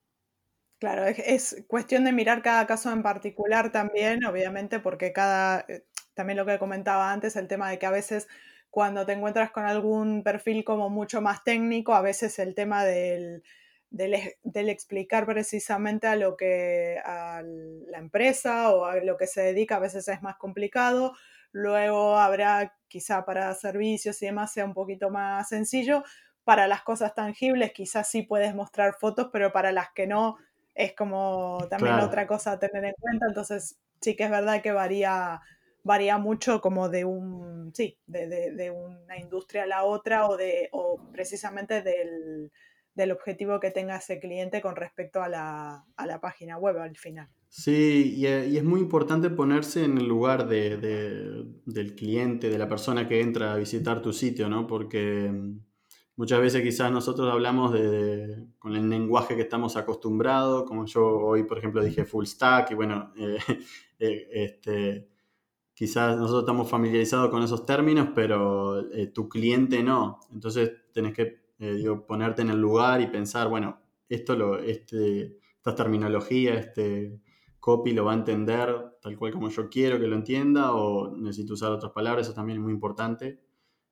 Claro, 0.79 1.05
es, 1.05 1.65
cuestión 1.69 2.05
de 2.05 2.13
mirar 2.13 2.43
cada 2.43 2.67
caso 2.67 2.91
en 2.91 3.03
particular 3.03 3.71
también, 3.71 4.25
obviamente, 4.25 4.81
porque 4.81 5.13
cada, 5.13 5.67
eh, 5.69 5.85
también 6.15 6.39
lo 6.39 6.47
que 6.47 6.59
comentaba 6.59 7.13
antes, 7.13 7.37
el 7.37 7.49
tema 7.49 7.69
de 7.69 7.79
que 7.79 7.87
a 7.87 7.91
veces 7.91 8.29
cuando 8.75 9.07
te 9.07 9.13
encuentras 9.13 9.53
con 9.53 9.67
algún 9.67 10.25
perfil 10.25 10.65
como 10.65 10.91
mucho 10.91 11.21
más 11.21 11.45
técnico, 11.45 11.95
a 11.95 12.03
veces 12.03 12.41
el 12.41 12.57
tema 12.57 12.85
del, 12.85 13.45
del, 13.89 14.69
explicar 14.69 15.27
precisamente 15.27 16.09
a 16.09 16.17
lo 16.17 16.37
que 16.37 16.99
a 17.05 17.41
la 17.45 17.99
empresa 17.99 18.71
o 18.75 18.87
a 18.87 18.97
lo 18.97 19.17
que 19.17 19.29
se 19.29 19.43
dedica 19.43 19.77
a 19.77 19.79
veces 19.79 20.09
es 20.09 20.23
más 20.23 20.35
complicado. 20.39 21.13
Luego 21.53 22.19
habrá 22.19 22.77
quizá 22.89 23.25
para 23.25 23.55
servicios 23.55 24.21
y 24.21 24.27
demás 24.27 24.53
sea 24.53 24.65
un 24.65 24.75
poquito 24.75 25.09
más 25.09 25.51
sencillo, 25.51 26.03
para 26.43 26.67
las 26.67 26.83
cosas 26.83 27.15
tangibles 27.15 27.73
quizás 27.73 28.11
sí 28.11 28.23
puedes 28.23 28.57
mostrar 28.57 28.97
fotos, 28.99 29.29
pero 29.33 29.53
para 29.53 29.71
las 29.71 29.91
que 29.95 30.09
no 30.09 30.37
es 30.75 30.95
como 30.95 31.65
también 31.71 31.95
otra 32.01 32.27
cosa 32.27 32.51
a 32.51 32.59
tener 32.59 32.85
en 32.85 32.95
cuenta. 32.99 33.27
Entonces 33.29 33.79
sí 34.01 34.17
que 34.17 34.25
es 34.25 34.31
verdad 34.31 34.63
que 34.63 34.73
varía, 34.73 35.41
varía 35.85 36.19
mucho 36.19 36.61
como 36.61 36.89
de 36.89 37.05
un, 37.05 37.73
sí, 37.75 37.99
de, 38.07 38.71
una 38.71 39.19
industria 39.19 39.63
a 39.63 39.67
la 39.67 39.85
otra 39.85 40.29
o, 40.29 40.37
de, 40.37 40.69
o 40.73 41.01
precisamente 41.13 41.83
del, 41.83 42.51
objetivo 43.13 43.61
que 43.61 43.71
tenga 43.71 43.97
ese 43.97 44.19
cliente 44.19 44.61
con 44.61 44.77
respecto 44.77 45.23
a 45.23 45.29
la, 45.29 46.21
página 46.21 46.59
web 46.59 46.79
al 46.79 46.97
final. 46.97 47.29
Sí, 47.49 48.15
y, 48.17 48.27
es 48.27 48.65
muy 48.65 48.81
importante 48.81 49.31
ponerse 49.31 49.85
en 49.85 49.99
el 49.99 50.09
lugar 50.09 50.49
del 50.49 51.95
cliente, 51.95 52.49
de 52.49 52.59
la 52.59 52.69
persona 52.69 53.07
que 53.07 53.21
entra 53.21 53.53
a 53.53 53.57
visitar 53.57 54.03
tu 54.03 54.13
sitio, 54.13 54.49
¿no? 54.49 54.67
Porque 54.67 55.31
Muchas 56.17 56.41
veces 56.41 56.63
quizás 56.63 56.93
nosotros 56.93 57.29
hablamos 57.33 57.73
de, 57.73 58.47
con 58.61 58.77
el 58.77 58.89
lenguaje 58.89 59.35
que 59.35 59.43
estamos 59.43 59.77
acostumbrados, 59.77 60.63
como 60.63 60.87
yo 60.87 61.05
hoy, 61.05 61.43
por 61.43 61.59
ejemplo, 61.59 61.83
dije 61.83 62.05
full 62.05 62.25
stack, 62.25 62.71
y 62.71 62.75
bueno, 62.75 63.13
eh, 63.19 63.39
eh, 63.99 64.29
este, 64.31 65.09
quizás 65.75 66.17
nosotros 66.17 66.43
estamos 66.43 66.71
familiarizados 66.71 67.31
con 67.31 67.43
esos 67.43 67.67
términos, 67.67 68.09
pero 68.15 68.91
eh, 68.93 69.09
tu 69.09 69.29
cliente 69.29 69.83
no. 69.83 70.21
Entonces 70.33 70.73
tenés 70.93 71.13
que 71.15 71.45
digo, 71.59 72.07
ponerte 72.07 72.43
en 72.43 72.51
el 72.51 72.61
lugar 72.61 73.01
y 73.01 73.07
pensar, 73.07 73.49
bueno, 73.49 73.79
esto 74.09 74.37
lo, 74.37 74.59
este, 74.59 75.39
esta 75.57 75.75
terminología, 75.75 76.55
este 76.55 77.21
copy 77.59 77.93
lo 77.93 78.05
va 78.05 78.13
a 78.13 78.17
entender 78.17 78.99
tal 79.01 79.17
cual 79.17 79.33
como 79.33 79.49
yo 79.49 79.71
quiero 79.71 79.99
que 79.99 80.07
lo 80.07 80.17
entienda, 80.17 80.75
o 80.75 81.17
necesito 81.17 81.55
usar 81.55 81.73
otras 81.73 81.93
palabras, 81.93 82.27
eso 82.27 82.35
también 82.35 82.59
es 82.59 82.65
muy 82.65 82.73
importante. 82.73 83.41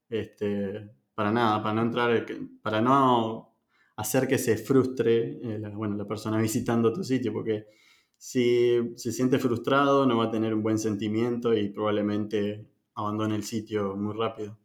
Este, 0.08 0.90
para 1.14 1.30
nada, 1.30 1.62
para 1.62 1.74
no 1.74 1.82
entrar, 1.82 2.26
para 2.62 2.80
no 2.80 3.54
hacer 3.96 4.28
que 4.28 4.38
se 4.38 4.56
frustre 4.56 5.38
eh, 5.42 5.58
la, 5.58 5.70
bueno, 5.70 5.96
la 5.96 6.06
persona 6.06 6.38
visitando 6.40 6.92
tu 6.92 7.02
sitio, 7.02 7.32
porque 7.32 7.66
si 8.22 8.94
se 8.94 9.10
siente 9.10 9.40
frustrado 9.40 10.06
no 10.06 10.16
va 10.16 10.26
a 10.26 10.30
tener 10.30 10.54
un 10.54 10.62
buen 10.62 10.78
sentimiento 10.78 11.54
y 11.54 11.70
probablemente 11.70 12.64
abandone 12.94 13.34
el 13.34 13.42
sitio 13.42 13.96
muy 13.96 14.14
rápido. 14.16 14.56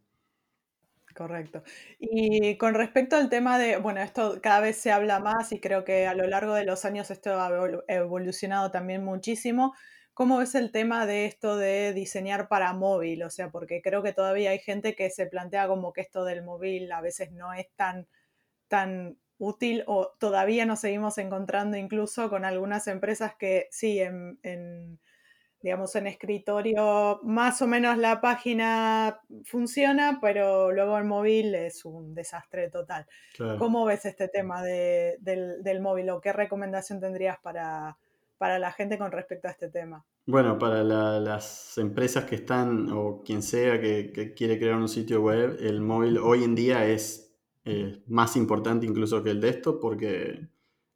Correcto. 1.15 1.63
Y 1.97 2.55
con 2.59 2.75
respecto 2.75 3.15
al 3.15 3.29
tema 3.29 3.57
de, 3.57 3.77
bueno, 3.77 3.99
esto 3.99 4.37
cada 4.43 4.59
vez 4.59 4.77
se 4.77 4.91
habla 4.91 5.19
más 5.19 5.51
y 5.53 5.59
creo 5.59 5.83
que 5.83 6.05
a 6.05 6.13
lo 6.13 6.27
largo 6.27 6.53
de 6.53 6.65
los 6.65 6.85
años 6.85 7.09
esto 7.09 7.31
ha 7.41 7.49
evolucionado 7.87 8.69
también 8.69 9.03
muchísimo. 9.03 9.73
¿Cómo 10.13 10.37
ves 10.37 10.53
el 10.53 10.71
tema 10.71 11.07
de 11.07 11.25
esto 11.25 11.57
de 11.57 11.93
diseñar 11.93 12.49
para 12.49 12.73
móvil? 12.73 13.23
O 13.23 13.31
sea, 13.31 13.49
porque 13.49 13.81
creo 13.81 14.03
que 14.03 14.13
todavía 14.13 14.51
hay 14.51 14.59
gente 14.59 14.95
que 14.95 15.09
se 15.09 15.25
plantea 15.25 15.67
como 15.67 15.93
que 15.93 16.01
esto 16.01 16.25
del 16.25 16.43
móvil 16.43 16.91
a 16.91 17.01
veces 17.01 17.31
no 17.31 17.51
es 17.53 17.65
tan, 17.75 18.07
tan 18.67 19.17
útil 19.39 19.83
o 19.87 20.13
todavía 20.19 20.65
nos 20.65 20.79
seguimos 20.79 21.17
encontrando 21.17 21.77
incluso 21.77 22.29
con 22.29 22.45
algunas 22.45 22.87
empresas 22.87 23.35
que 23.37 23.67
sí, 23.71 23.99
en, 23.99 24.99
digamos, 25.61 25.95
en 25.95 26.07
escritorio 26.07 27.19
más 27.23 27.61
o 27.61 27.67
menos 27.67 27.97
la 27.97 28.21
página 28.21 29.19
funciona, 29.43 30.19
pero 30.21 30.71
luego 30.71 30.97
el 30.97 31.05
móvil 31.05 31.55
es 31.55 31.85
un 31.85 32.13
desastre 32.15 32.69
total. 32.69 33.05
¿Cómo 33.59 33.85
ves 33.85 34.05
este 34.05 34.27
tema 34.27 34.63
del, 34.63 35.79
móvil 35.81 36.09
o 36.09 36.21
qué 36.21 36.33
recomendación 36.33 36.99
tendrías 36.99 37.37
para, 37.39 37.97
para 38.37 38.59
la 38.59 38.71
gente 38.71 38.97
con 38.97 39.11
respecto 39.11 39.47
a 39.47 39.51
este 39.51 39.69
tema? 39.69 40.05
Bueno, 40.25 40.59
para 40.59 40.83
las 40.83 41.77
empresas 41.77 42.25
que 42.25 42.35
están 42.35 42.89
o 42.91 43.23
quien 43.23 43.41
sea 43.41 43.79
que, 43.79 44.33
quiere 44.35 44.59
crear 44.59 44.75
un 44.75 44.89
sitio 44.89 45.21
web, 45.21 45.57
el 45.61 45.79
móvil 45.79 46.17
hoy 46.17 46.43
en 46.43 46.53
día 46.53 46.85
es 46.85 47.26
eh, 47.69 48.01
más 48.07 48.37
importante 48.37 48.85
incluso 48.85 49.21
que 49.21 49.31
el 49.31 49.41
desktop 49.41 49.81
porque 49.81 50.47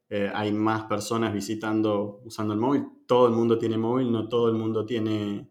eh, 0.10 0.32
hay 0.34 0.54
más 0.54 0.86
personas 0.86 1.34
visitando 1.34 2.22
usando 2.24 2.54
el 2.54 2.62
móvil. 2.62 2.86
Todo 3.06 3.28
el 3.28 3.34
mundo 3.34 3.58
tiene 3.58 3.78
móvil, 3.78 4.10
no 4.10 4.30
todo 4.30 4.48
el 4.48 4.56
mundo 4.56 4.86
tiene 4.86 5.50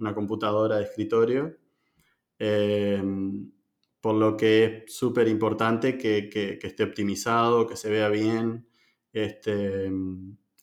una 0.00 0.12
computadora 0.12 0.78
de 0.78 0.82
escritorio. 0.82 1.56
Em, 2.36 3.52
por 4.00 4.16
lo 4.16 4.36
que 4.36 4.64
es 4.86 4.94
súper 4.96 5.28
importante 5.28 5.96
que, 5.96 6.58
esté 6.60 6.82
optimizado, 6.82 7.68
que 7.68 7.76
se 7.76 7.88
vea 7.88 8.08
bien. 8.08 8.66
Este, 9.12 9.88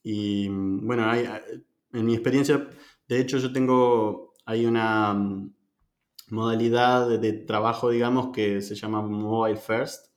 y 0.04 0.50
bueno, 0.50 1.10
hay, 1.10 1.26
en 1.94 2.06
mi 2.06 2.14
experiencia, 2.14 2.70
de 3.08 3.20
hecho 3.22 3.38
yo 3.38 3.54
tengo, 3.54 4.34
hay 4.46 4.66
una 4.66 5.16
modalidad 6.34 7.20
de 7.20 7.34
trabajo, 7.34 7.92
digamos, 7.92 8.32
que 8.34 8.62
se 8.62 8.76
llama 8.76 9.02
Mobile 9.02 9.58
First, 9.58 10.08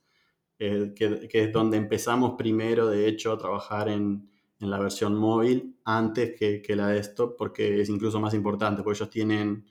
eh, 0.59 0.93
que, 0.95 1.29
es 1.31 1.53
donde 1.53 1.77
empezamos 1.77 2.33
primero, 2.37 2.87
de 2.87 3.07
hecho, 3.07 3.31
a 3.31 3.37
trabajar 3.37 3.87
en, 3.89 4.29
en 4.59 4.69
la 4.71 4.79
versión 4.79 5.15
móvil 5.15 5.77
antes 5.85 6.35
que, 6.37 6.61
que, 6.61 6.75
la 6.75 6.87
desktop, 6.87 7.37
porque 7.37 7.81
es 7.81 7.89
incluso 7.89 8.19
más 8.19 8.33
importante, 8.33 8.81
porque 8.81 8.97
ellos 8.97 9.09
tienen 9.11 9.65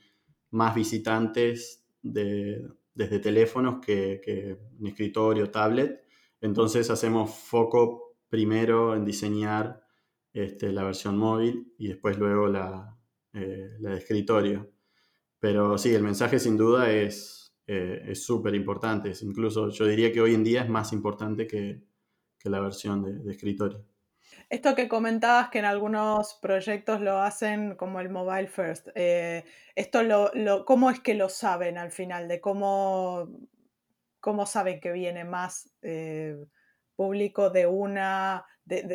más 0.51 0.73
visitantes 0.73 1.85
de, 2.01 2.65
desde 2.93 3.19
teléfonos 3.19 3.85
que, 3.85 4.21
que 4.23 4.57
en 4.79 4.87
escritorio, 4.87 5.51
tablet. 5.51 6.01
Entonces 6.39 6.89
hacemos 6.89 7.31
foco 7.31 8.15
primero 8.29 8.95
en 8.95 9.03
diseñar 9.03 9.81
este, 10.31 10.71
la 10.71 10.83
versión 10.83 11.17
móvil 11.17 11.73
y 11.77 11.89
después 11.89 12.17
luego 12.17 12.47
la, 12.47 12.97
eh, 13.33 13.71
la 13.79 13.91
de 13.91 13.97
escritorio. 13.97 14.76
Pero 15.39 15.77
sí, 15.77 15.93
el 15.93 16.03
mensaje 16.03 16.39
sin 16.39 16.57
duda 16.57 16.91
es 16.91 17.37
eh, 17.67 18.15
súper 18.15 18.55
importante. 18.55 19.11
Incluso 19.21 19.69
yo 19.69 19.85
diría 19.85 20.11
que 20.11 20.21
hoy 20.21 20.33
en 20.33 20.43
día 20.43 20.61
es 20.61 20.69
más 20.69 20.93
importante 20.93 21.47
que, 21.47 21.85
la 22.43 22.61
versión 22.61 23.03
de, 23.03 23.29
escritorio. 23.29 23.83
Esto 24.49 24.73
que 24.73 24.87
comentabas 24.87 25.49
que 25.49 25.59
en 25.59 25.65
algunos 25.65 26.35
proyectos 26.35 27.01
lo 27.01 27.19
hacen 27.19 27.75
como 27.75 27.99
el 27.99 28.09
mobile 28.09 28.47
first, 28.47 28.87
eh, 28.95 29.43
esto 29.75 30.01
lo, 30.03 30.31
¿cómo 30.63 30.89
es 30.89 31.01
que 31.01 31.13
lo 31.13 31.27
saben 31.27 31.77
al 31.77 31.91
final? 31.91 32.29
De 32.29 32.39
cómo, 32.39 33.27
cómo 34.21 34.45
saben 34.45 34.79
que 34.79 34.93
viene 34.93 35.25
más 35.25 35.69
eh, 35.81 36.37
público 36.95 37.49
de 37.49 37.67
una, 37.67 38.45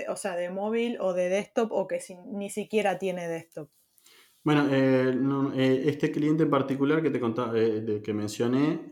o 0.09 0.17
sea, 0.17 0.35
de 0.35 0.49
móvil 0.49 0.97
o 0.99 1.13
de 1.13 1.29
desktop 1.29 1.73
o 1.73 1.87
que 1.87 2.01
ni 2.33 2.49
siquiera 2.49 2.99
tiene 2.99 3.29
desktop. 3.29 3.69
Bueno, 4.45 4.67
eh, 4.73 5.15
eh, 5.55 5.83
este 5.87 6.11
cliente 6.11 6.43
en 6.43 6.51
particular 6.51 7.01
que 7.01 7.11
te 7.11 7.21
contaba, 7.21 7.53
eh, 7.57 8.01
que 8.03 8.13
mencioné, 8.13 8.89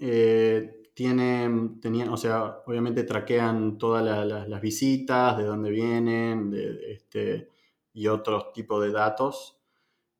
tiene, 0.94 1.70
tenía, 1.80 2.10
o 2.12 2.16
sea, 2.16 2.58
obviamente 2.66 3.02
traquean 3.04 3.76
todas 3.78 4.26
las 4.48 4.60
visitas, 4.60 5.36
de 5.38 5.44
dónde 5.44 5.70
vienen, 5.70 6.50
de, 6.50 6.92
este, 6.92 7.48
y 7.92 8.06
otros 8.06 8.52
tipos 8.52 8.82
de 8.82 8.92
datos 8.92 9.56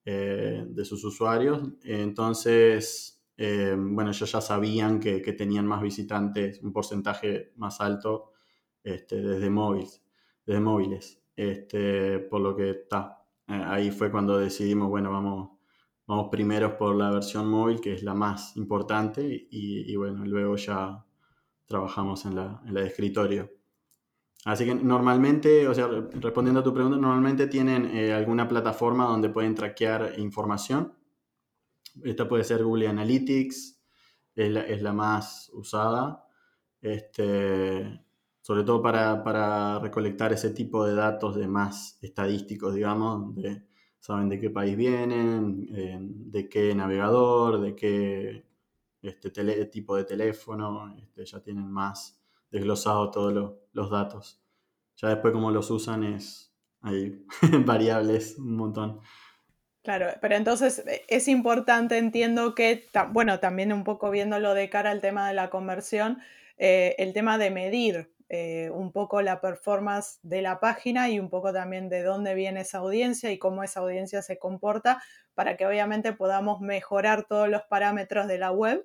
de 0.05 0.85
sus 0.85 1.05
usuarios. 1.05 1.61
Entonces, 1.85 3.23
bueno, 3.37 4.11
ellos 4.11 4.33
ya 4.33 4.41
sabían 4.41 4.99
que, 4.99 5.23
que, 5.23 5.33
tenían 5.35 5.67
más 5.67 5.83
visitantes, 5.83 6.61
un 6.63 6.73
porcentaje 6.73 7.53
más 7.57 7.81
alto 7.81 8.33
este, 8.83 9.21
desde 9.23 9.51
móviles, 9.51 10.03
desde 10.47 10.61
móviles. 10.61 11.23
Este, 11.37 12.19
por 12.19 12.41
lo 12.41 12.57
que 12.57 12.71
está 12.71 13.20
eh, 13.20 13.20
ahí 13.51 13.91
fue 13.91 14.11
cuando 14.11 14.39
decidimos, 14.39 14.89
bueno, 14.89 15.11
vamos, 15.11 15.51
vamos 16.07 16.29
primeros 16.31 16.73
por 16.73 16.95
la 16.97 17.11
versión 17.11 17.49
móvil, 17.49 17.81
que 17.81 17.95
es 17.95 18.03
la 18.03 18.15
más 18.15 18.57
importante, 18.57 19.49
y, 19.51 19.95
bueno, 19.97 20.25
luego 20.25 20.57
ya 20.57 21.05
trabajamos 21.67 22.25
en 22.27 22.37
la, 22.37 22.63
en 22.67 22.75
la 22.75 22.83
escritorio. 22.83 23.51
Así 24.45 24.65
que 24.65 24.75
normalmente, 24.75 25.69
o 25.69 25.75
sea, 25.75 25.87
respondiendo 25.89 26.61
a 26.61 26.65
tu 26.65 26.73
pregunta, 26.73 26.97
normalmente 26.97 27.47
tienen 27.47 27.95
eh, 27.95 28.13
alguna 28.13 28.49
plataforma 28.49 29.05
donde 29.05 29.29
pueden 29.29 29.55
traquear 29.55 30.15
información. 30.19 30.95
Esta 32.03 32.27
puede 32.27 32.45
ser 32.45 32.65
Google 32.65 32.89
Analytics, 32.89 33.81
es 34.35 34.51
la, 34.51 34.61
es 34.63 34.81
la 34.81 34.93
más 34.93 35.51
usada. 35.53 36.25
Este, 36.81 38.01
sobre 38.51 38.65
todo 38.65 38.83
para, 38.83 39.79
recolectar 39.79 40.33
ese 40.33 40.51
tipo 40.51 40.85
de 40.85 40.97
datos 40.97 41.37
de 41.37 41.47
más 41.47 41.97
estadísticos, 42.03 42.75
digamos, 42.75 43.33
de 43.37 43.63
saben 44.01 44.29
de 44.29 44.41
qué 44.41 44.51
país 44.51 44.77
vienen, 44.77 45.69
eh, 45.73 45.99
de 46.01 46.49
qué 46.49 46.75
navegador, 46.75 47.61
de 47.61 47.77
qué 47.77 48.45
este, 49.03 49.31
tipo 49.67 49.95
de 49.95 50.03
teléfono, 50.03 50.93
este, 51.01 51.25
ya 51.27 51.41
tienen 51.41 51.71
más 51.71 52.21
desglosados 52.51 53.13
todos 53.13 53.55
los 53.73 53.89
datos. 53.89 54.43
Ya 54.97 55.11
después 55.11 55.33
cómo 55.33 55.53
los 55.53 55.71
usan 55.71 56.03
es, 56.03 56.53
hay 56.81 57.25
variables, 57.65 58.37
un 58.37 58.57
montón. 58.57 58.99
Claro, 59.85 60.07
pero 60.21 60.35
entonces 60.35 60.81
eh, 60.89 61.03
es 61.07 61.29
importante, 61.29 61.99
entiendo 61.99 62.57
que, 62.57 62.85
bueno, 63.13 63.39
también 63.39 63.73
un 63.73 63.85
poco 63.85 64.11
viéndolo 64.11 64.55
de 64.55 64.69
cara 64.69 64.91
al 64.91 65.01
tema 65.01 65.29
de 65.29 65.35
la 65.35 65.51
conversión, 65.51 66.19
eh, 66.59 66.97
el 66.99 67.13
tema 67.13 67.39
de 67.39 67.53
medir 67.53 68.11
eh, 68.33 68.71
un 68.71 68.93
poco 68.93 69.23
la 69.23 69.41
performance 69.41 70.21
de 70.23 70.41
la 70.41 70.61
página 70.61 71.09
y 71.09 71.19
un 71.19 71.31
poco 71.31 71.53
también 71.53 71.89
de 71.89 72.05
dónde 72.05 72.37
viene 72.37 72.61
esa 72.61 72.79
audiencia 72.79 73.33
y 73.33 73.39
cómo 73.39 73.65
esa 73.65 73.81
audiencia 73.81 74.23
se 74.23 74.39
comporta 74.39 75.03
para 75.35 75.57
que 75.57 75.67
obviamente 75.67 76.13
podamos 76.13 76.61
mejorar 76.61 77.27
todos 77.27 77.49
los 77.49 77.63
parámetros 77.63 78.29
de 78.29 78.39
la 78.39 78.53
web 78.53 78.85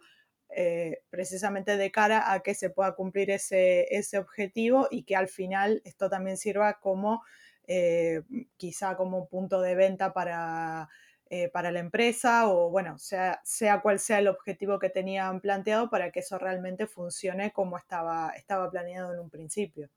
eh, 0.49 1.03
precisamente 1.11 1.77
de 1.77 1.91
cara 1.91 2.33
a 2.33 2.39
que 2.39 2.55
se 2.55 2.71
pueda 2.71 2.95
cumplir 2.95 3.29
ese, 3.29 3.85
ese 3.95 4.17
objetivo 4.17 4.87
y 4.89 5.03
que 5.03 5.15
al 5.15 5.27
final 5.27 5.79
esto 5.85 6.09
también 6.09 6.37
sirva 6.37 6.79
como 6.79 7.21
eh, 7.67 8.23
quizá 8.57 8.95
como 8.95 9.27
punto 9.27 9.61
de 9.61 9.75
venta 9.75 10.11
para 10.11 10.89
eh, 11.27 11.49
para 11.49 11.71
la 11.71 11.79
empresa 11.79 12.47
o 12.47 12.69
bueno, 12.69 12.99
sea, 12.99 13.41
sea 13.43 13.81
cual 13.81 13.97
sea 13.97 14.19
el 14.19 14.27
objetivo 14.27 14.77
que 14.77 14.91
tenían 14.91 15.41
planteado 15.41 15.89
para 15.89 16.11
que 16.11 16.19
eso 16.19 16.37
realmente 16.37 16.85
funcione 16.85 17.51
como 17.51 17.77
estaba, 17.77 18.29
estaba 18.37 18.69
planeado 18.69 19.11
en 19.11 19.19
un 19.19 19.31
principio. 19.31 19.89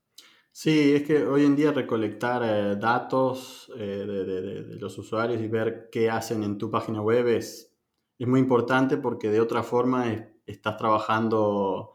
Sí, 0.51 0.95
es 0.95 1.03
que 1.03 1.23
hoy 1.27 1.45
en 1.45 1.55
día 1.55 1.71
recolectar 1.71 2.41
eh, 2.43 2.75
datos 2.77 3.71
eh, 3.77 4.05
de, 4.07 4.79
los 4.79 4.97
usuarios 4.97 5.39
y 5.39 5.47
ver 5.47 5.89
qué 5.91 6.09
hacen 6.09 6.41
en 6.41 6.57
tu 6.57 6.71
página 6.71 6.99
web 6.99 7.27
es, 7.27 7.75
es 8.17 8.27
muy 8.27 8.39
importante 8.39 8.97
porque 8.97 9.29
de 9.29 9.39
otra 9.39 9.61
forma 9.61 10.33
estás 10.47 10.77
trabajando 10.77 11.93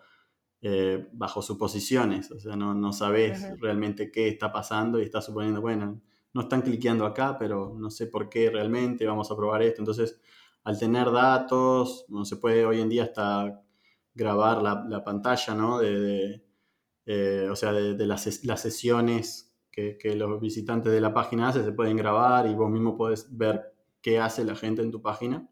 bajo 1.13 1.43
suposiciones, 1.43 2.31
o 2.31 2.41
sea, 2.41 2.57
no, 2.57 2.73
no 2.73 2.95
sabes 2.95 3.47
realmente 3.61 4.11
qué 4.11 4.29
está 4.29 4.51
pasando 4.51 4.99
y 4.99 5.05
estás 5.05 5.27
suponiendo, 5.27 5.61
bueno, 5.61 6.01
no 6.35 6.43
están 6.43 6.63
cliqueando 6.63 7.07
acá, 7.07 7.39
pero 7.39 7.75
no 7.79 7.91
sé 7.91 8.09
por 8.09 8.29
qué 8.29 8.51
realmente, 8.51 9.07
vamos 9.07 9.31
a 9.31 9.37
probar 9.37 9.63
esto. 9.63 9.81
Entonces, 9.81 10.21
al 10.65 10.79
tener 10.79 11.11
datos, 11.13 12.05
no 12.09 12.25
se 12.25 12.37
puede 12.37 12.67
hoy 12.67 12.81
en 12.81 12.89
día 12.89 13.05
hasta 13.05 13.63
grabar 14.15 14.63
la, 14.63 15.05
pantalla, 15.05 15.55
¿no? 15.55 15.79
De, 15.79 16.45
eh, 17.07 17.49
o 17.51 17.57
sea, 17.57 17.73
de, 17.73 18.07
las, 18.07 18.23
sesiones 18.23 19.55
que, 19.71 19.97
los 20.17 20.41
visitantes 20.41 20.93
de 20.93 21.01
la 21.01 21.15
página 21.15 21.49
hacen, 21.49 21.65
se 21.65 21.73
pueden 21.73 21.97
grabar 21.97 22.47
y 22.47 22.55
vos 22.55 22.71
mismo 22.71 22.97
podés 22.97 23.37
ver 23.37 23.73
qué 24.03 24.19
hace 24.19 24.45
la 24.45 24.57
gente 24.57 24.83
en 24.83 24.91
tu 24.91 25.01
página. 25.01 25.49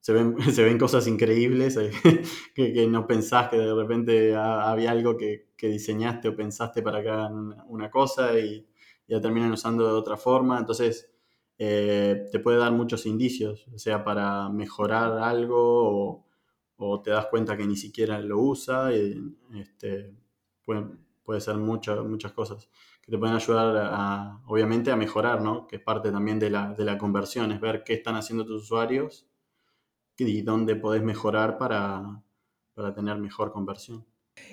Se 0.00 0.12
ven, 0.12 0.36
se 0.52 0.64
ven 0.64 0.78
cosas 0.78 1.06
increíbles 1.06 1.76
eh, 1.76 1.92
que, 2.54 2.86
no 2.88 3.06
pensás 3.06 3.48
que 3.48 3.58
de 3.58 3.74
repente 3.74 4.34
había 4.34 4.90
algo 4.90 5.16
que, 5.16 5.46
diseñaste 5.60 6.28
o 6.28 6.36
pensaste 6.36 6.82
para 6.82 7.02
que 7.02 7.10
hagan 7.10 7.54
una 7.68 7.90
cosa 7.90 8.38
y, 8.38 8.66
ya 9.08 9.20
terminan 9.20 9.52
usando 9.52 9.86
de 9.86 9.92
otra 9.92 10.16
forma. 10.16 10.58
Entonces, 10.58 11.10
eh, 11.58 12.28
te 12.30 12.40
puede 12.40 12.58
dar 12.58 12.72
muchos 12.72 13.06
indicios, 13.06 13.66
o 13.74 13.78
sea 13.78 14.04
para 14.04 14.48
mejorar 14.50 15.18
algo 15.18 16.26
o 16.76 17.02
te 17.02 17.10
das 17.10 17.26
cuenta 17.26 17.56
que 17.56 17.66
ni 17.66 17.76
siquiera 17.76 18.20
lo 18.20 18.38
usa. 18.38 18.94
Y, 18.94 19.20
este, 19.54 20.14
puede, 20.64 20.86
puede 21.24 21.40
ser 21.40 21.56
muchas 21.56 22.04
muchas 22.04 22.32
cosas 22.32 22.68
que 23.02 23.12
te 23.12 23.18
pueden 23.18 23.36
ayudar, 23.36 23.76
a, 23.92 24.42
obviamente, 24.46 24.90
a 24.90 24.96
mejorar, 24.96 25.40
¿no? 25.40 25.66
Que 25.68 25.76
es 25.76 25.82
parte 25.82 26.10
también 26.10 26.40
de 26.40 26.50
la, 26.50 26.74
de 26.74 26.84
la 26.84 26.98
conversión, 26.98 27.52
es 27.52 27.60
ver 27.60 27.84
qué 27.84 27.94
están 27.94 28.16
haciendo 28.16 28.44
tus 28.44 28.64
usuarios 28.64 29.28
y 30.18 30.42
dónde 30.42 30.76
podés 30.76 31.02
mejorar 31.02 31.56
para, 31.58 32.22
para 32.74 32.92
tener 32.94 33.18
mejor 33.18 33.52
conversión. 33.52 34.04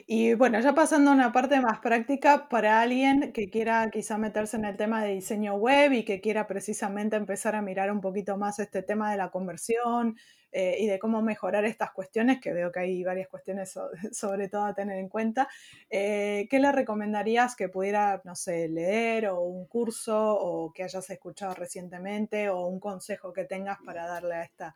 Y 0.05 0.33
bueno, 0.33 0.59
ya 0.59 0.73
pasando 0.73 1.11
a 1.11 1.13
una 1.13 1.31
parte 1.31 1.59
más 1.61 1.79
práctica 1.79 2.47
para 2.49 2.81
alguien 2.81 3.31
que 3.33 3.49
quiera 3.49 3.89
quizá 3.91 4.17
meterse 4.17 4.57
en 4.57 4.65
el 4.65 4.77
tema 4.77 5.03
de 5.03 5.13
diseño 5.13 5.55
web 5.55 5.93
y 5.93 6.03
que 6.03 6.21
quiera 6.21 6.47
precisamente 6.47 7.15
empezar 7.15 7.55
a 7.55 7.61
mirar 7.61 7.91
un 7.91 8.01
poquito 8.01 8.37
más 8.37 8.59
este 8.59 8.81
tema 8.83 9.11
de 9.11 9.17
la 9.17 9.29
conversión 9.29 10.17
eh, 10.51 10.77
y 10.79 10.87
de 10.87 10.99
cómo 10.99 11.21
mejorar 11.21 11.65
estas 11.65 11.91
cuestiones, 11.91 12.39
que 12.39 12.53
veo 12.53 12.71
que 12.71 12.81
hay 12.81 13.03
varias 13.03 13.27
cuestiones 13.27 13.73
sobre 14.11 14.49
todo 14.49 14.65
a 14.65 14.73
tener 14.73 14.97
en 14.97 15.09
cuenta, 15.09 15.47
eh, 15.89 16.47
¿qué 16.49 16.59
le 16.59 16.71
recomendarías 16.71 17.55
que 17.55 17.69
pudiera, 17.69 18.21
no 18.23 18.35
sé, 18.35 18.69
leer 18.69 19.27
o 19.27 19.41
un 19.41 19.65
curso 19.67 20.15
o 20.15 20.71
que 20.73 20.83
hayas 20.83 21.09
escuchado 21.09 21.55
recientemente 21.55 22.49
o 22.49 22.67
un 22.67 22.79
consejo 22.79 23.33
que 23.33 23.45
tengas 23.45 23.79
para 23.85 24.05
darle 24.05 24.35
a, 24.35 24.43
esta, 24.43 24.75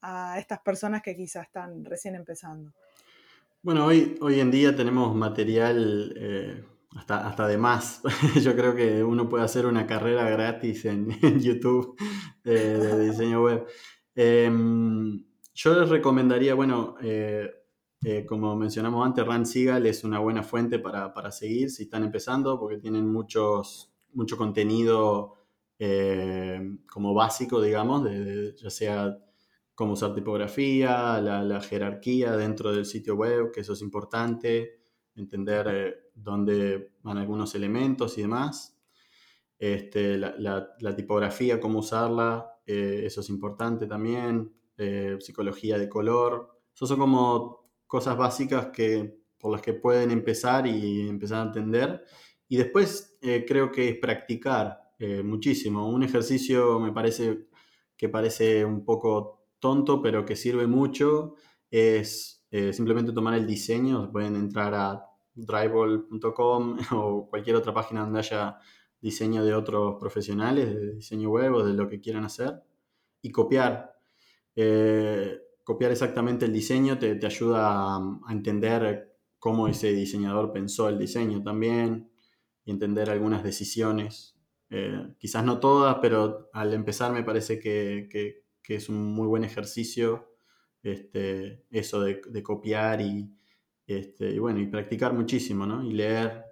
a 0.00 0.38
estas 0.38 0.60
personas 0.60 1.02
que 1.02 1.14
quizás 1.14 1.46
están 1.46 1.84
recién 1.84 2.14
empezando? 2.14 2.72
Bueno, 3.68 3.84
hoy, 3.84 4.16
hoy 4.22 4.40
en 4.40 4.50
día 4.50 4.74
tenemos 4.74 5.14
material 5.14 6.14
eh, 6.16 6.64
hasta, 6.96 7.28
hasta 7.28 7.46
de 7.46 7.58
más. 7.58 8.00
Yo 8.42 8.56
creo 8.56 8.74
que 8.74 9.04
uno 9.04 9.28
puede 9.28 9.44
hacer 9.44 9.66
una 9.66 9.86
carrera 9.86 10.26
gratis 10.30 10.86
en, 10.86 11.10
YouTube 11.38 11.94
de 12.44 12.98
diseño 12.98 13.42
web. 13.42 13.66
Em, 14.14 15.22
yo 15.52 15.78
les 15.78 15.90
recomendaría, 15.90 16.54
bueno, 16.54 16.94
eh, 17.02 17.46
eh, 18.02 18.24
como 18.24 18.56
mencionamos 18.56 19.04
antes, 19.04 19.26
Ran 19.26 19.44
Sigal 19.44 19.84
es 19.84 20.02
una 20.02 20.18
buena 20.18 20.42
fuente 20.42 20.78
para, 20.78 21.12
para, 21.12 21.30
seguir 21.30 21.68
si 21.68 21.82
están 21.82 22.04
empezando, 22.04 22.58
porque 22.58 22.78
tienen 22.78 23.06
muchos, 23.06 23.92
mucho 24.14 24.38
contenido 24.38 25.34
como 26.90 27.12
básico, 27.12 27.60
digamos, 27.60 28.02
de, 28.04 28.54
ya 28.56 28.70
sea 28.70 29.18
cómo 29.78 29.92
usar 29.92 30.12
tipografía, 30.12 31.20
la, 31.20 31.60
jerarquía 31.60 32.36
dentro 32.36 32.72
del 32.72 32.84
sitio 32.84 33.14
web, 33.14 33.52
que 33.52 33.60
eso 33.60 33.74
es 33.74 33.80
importante, 33.80 34.80
entender 35.14 35.68
eh, 35.70 35.94
dónde 36.16 36.94
van 37.02 37.16
algunos 37.16 37.54
elementos 37.54 38.18
y 38.18 38.22
demás. 38.22 38.76
Este, 39.56 40.18
la, 40.18 40.96
tipografía, 40.96 41.60
cómo 41.60 41.78
usarla, 41.78 42.58
eh, 42.66 43.02
eso 43.04 43.20
es 43.20 43.28
importante 43.28 43.86
también. 43.86 44.52
Eh, 44.76 45.16
psicología 45.20 45.78
de 45.78 45.88
color. 45.88 46.58
Eso 46.74 46.84
son 46.84 46.98
como 46.98 47.70
cosas 47.86 48.16
básicas 48.16 48.70
que, 48.72 49.20
por 49.38 49.52
las 49.52 49.62
que 49.62 49.74
pueden 49.74 50.10
empezar 50.10 50.66
y 50.66 51.08
empezar 51.08 51.38
a 51.38 51.46
entender. 51.50 52.02
Y 52.48 52.56
después 52.56 53.16
creo 53.20 53.70
que 53.70 53.90
es 53.90 53.98
practicar 53.98 54.90
muchísimo. 55.22 55.88
Un 55.88 56.02
ejercicio 56.02 56.80
me 56.80 56.90
parece 56.90 57.46
que 57.96 58.08
parece 58.08 58.64
un 58.64 58.84
poco 58.84 59.37
tonto, 59.58 60.02
pero 60.02 60.24
que 60.24 60.36
sirve 60.36 60.66
mucho, 60.66 61.34
es 61.70 62.44
eh, 62.50 62.72
simplemente 62.72 63.12
tomar 63.12 63.34
el 63.34 63.46
diseño. 63.46 64.10
Pueden 64.10 64.36
entrar 64.36 64.74
a 64.74 65.04
drywall.com 65.34 66.78
o 66.92 67.28
cualquier 67.28 67.56
otra 67.56 67.74
página 67.74 68.02
donde 68.02 68.20
haya 68.20 68.58
diseño 69.00 69.44
de 69.44 69.54
otros 69.54 69.96
profesionales, 70.00 70.74
de 70.74 70.94
diseño 70.94 71.30
web 71.30 71.54
o 71.54 71.64
de 71.64 71.74
lo 71.74 71.88
que 71.88 72.00
quieran 72.00 72.24
hacer, 72.24 72.62
y 73.22 73.30
copiar. 73.30 73.94
Eh, 74.56 75.38
copiar 75.62 75.92
exactamente 75.92 76.46
el 76.46 76.52
diseño 76.52 76.98
te, 76.98 77.18
ayuda 77.24 77.96
a, 77.96 78.20
entender 78.30 79.16
cómo 79.38 79.68
ese 79.68 79.92
diseñador 79.92 80.52
pensó 80.52 80.88
el 80.88 80.98
diseño 80.98 81.42
también 81.42 82.10
y 82.64 82.72
entender 82.72 83.10
algunas 83.10 83.44
decisiones. 83.44 84.36
Eh, 84.70 85.14
quizás 85.18 85.44
no 85.44 85.60
todas, 85.60 85.98
pero 86.02 86.50
al 86.52 86.74
empezar 86.74 87.12
me 87.12 87.22
parece 87.22 87.60
que 87.60 88.47
es 88.74 88.88
un 88.88 89.12
muy 89.12 89.26
buen 89.26 89.44
ejercicio 89.44 90.28
este, 90.82 91.66
eso 91.70 92.00
de, 92.00 92.42
copiar 92.42 93.00
y, 93.00 93.34
este, 93.86 94.30
y, 94.30 94.38
bueno, 94.38 94.60
y 94.60 94.66
practicar 94.66 95.12
muchísimo, 95.12 95.66
¿no? 95.66 95.82
Y 95.84 95.92
leer, 95.92 96.44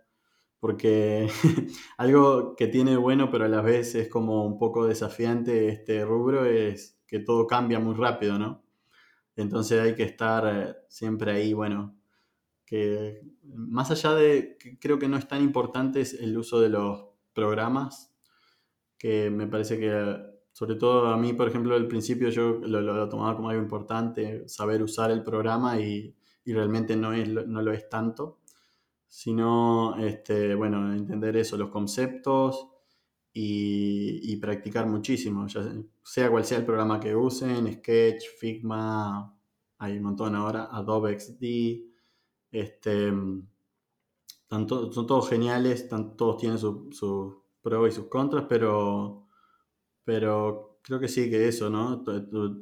porque 0.59 1.29
algo 1.98 2.57
que 2.57 2.66
tiene 2.68 2.96
bueno, 2.96 3.31
pero 3.31 3.44
a 3.44 3.48
la 3.48 3.61
vez 3.62 3.94
es 3.94 4.09
como 4.09 4.44
un 4.44 4.59
poco 4.59 4.87
desafiante 4.87 5.68
este 5.68 6.05
rubro, 6.05 6.44
es 6.44 6.98
que 7.07 7.20
todo 7.20 7.46
cambia 7.46 7.79
muy 7.79 7.94
rápido, 7.94 8.38
¿no? 8.38 8.64
Entonces 9.37 9.81
hay 9.81 9.94
que 9.94 10.05
estar 10.05 10.44
eh, 10.46 10.74
siempre 10.88 11.33
ahí, 11.33 11.52
bueno, 11.52 11.96
que 12.64 13.20
más 13.44 13.90
allá 13.90 14.14
de, 14.14 14.59
creo 14.81 14.98
que 14.98 15.09
no 15.09 15.16
es 15.16 15.29
tan 15.29 15.42
importante 15.42 16.02
el 16.20 16.37
uso 16.37 16.61
de 16.61 16.70
los 16.70 17.07
programas, 17.33 18.12
que 18.98 19.31
me 19.31 19.46
parece 19.46 19.79
que 19.79 20.36
sobre 20.57 20.77
todo 20.77 21.09
a 21.09 21.19
mí, 21.19 21.35
por 21.35 21.49
ejemplo, 21.49 21.75
al 21.75 21.87
principio 21.87 22.31
yo 22.31 22.61
lo, 22.62 23.09
tomaba 23.11 23.37
como 23.37 23.51
algo 23.51 23.62
importante, 23.62 24.49
saber 24.49 24.83
usar 24.83 25.11
el 25.11 25.23
programa 25.23 25.79
y, 25.79 26.16
realmente 26.47 26.97
no, 26.97 27.12
es, 27.12 27.29
no 27.29 27.61
lo 27.61 27.73
es 27.73 27.90
tanto, 27.90 28.38
sino, 29.07 29.99
este, 29.99 30.55
bueno, 30.55 30.95
entender 30.95 31.37
eso, 31.37 31.59
los 31.59 31.69
conceptos 31.69 32.69
y, 33.35 34.35
practicar 34.37 34.87
muchísimo, 34.87 35.47
sea 36.03 36.31
cual 36.31 36.47
sea 36.47 36.57
el 36.57 36.64
programa 36.64 37.01
que 37.01 37.14
usen, 37.14 37.71
Sketch, 37.75 38.25
Figma, 38.40 39.38
hay 39.77 39.99
un 39.99 40.05
montón 40.05 40.35
ahora, 40.37 40.71
Adobe 40.73 41.21
XD, 41.21 41.45
este, 42.51 43.12
tanto, 44.49 44.90
son 44.90 45.07
todos 45.07 45.29
geniales, 45.29 45.87
todos 46.16 46.38
tienen 46.38 46.57
sus 46.59 46.97
su 46.97 47.42
pros 47.61 47.90
y 47.90 47.95
sus 47.95 48.07
contras, 48.07 48.47
pero 48.49 49.26
pero 50.07 50.79
creo 50.83 51.01
que 51.01 51.09
sí, 51.09 51.29
que 51.29 51.49
eso, 51.49 51.69
¿no? 51.69 52.05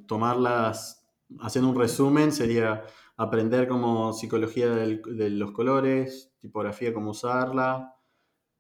Tomarlas, 0.08 1.06
haciendo 1.40 1.70
un 1.70 1.78
resumen, 1.78 2.32
sería 2.32 2.82
aprender 3.18 3.68
como 3.68 4.14
psicología 4.14 4.70
de 4.70 5.30
los 5.30 5.52
colores, 5.52 6.32
tipografía, 6.40 6.94
cómo 6.94 7.10
usarla 7.10 7.96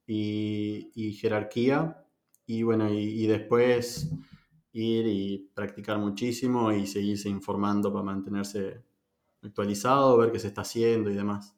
y, 0.06 1.16
jerarquía. 1.18 2.04
Y 2.46 2.62
bueno, 2.62 2.92
y, 2.92 3.26
después 3.26 4.10
ir 4.72 5.06
y 5.06 5.50
practicar 5.54 5.96
muchísimo 5.96 6.70
y 6.70 6.86
seguirse 6.86 7.30
informando 7.30 7.90
para 7.90 8.04
mantenerse 8.04 8.82
actualizado, 9.42 10.18
ver 10.18 10.30
qué 10.30 10.38
se 10.38 10.48
está 10.48 10.60
haciendo 10.60 11.10
y 11.10 11.14
demás. 11.14 11.56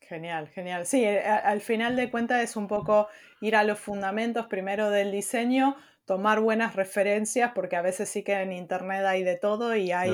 Genial, 0.00 0.48
genial. 0.48 0.86
Sí, 0.86 1.04
al 1.04 1.60
final 1.60 1.96
de 1.96 2.10
cuentas 2.10 2.42
es 2.42 2.56
un 2.56 2.66
poco 2.66 3.08
ir 3.42 3.56
a 3.56 3.64
los 3.64 3.78
fundamentos 3.78 4.46
primero 4.46 4.88
del 4.88 5.12
diseño, 5.12 5.76
tomar 6.06 6.38
buenas 6.38 6.76
referencias, 6.76 7.50
porque 7.52 7.74
a 7.74 7.82
veces 7.82 8.08
sí 8.08 8.22
que 8.22 8.32
en 8.34 8.52
Internet 8.52 9.04
hay 9.04 9.24
de 9.24 9.36
todo 9.36 9.74
y 9.74 9.90
hay 9.90 10.12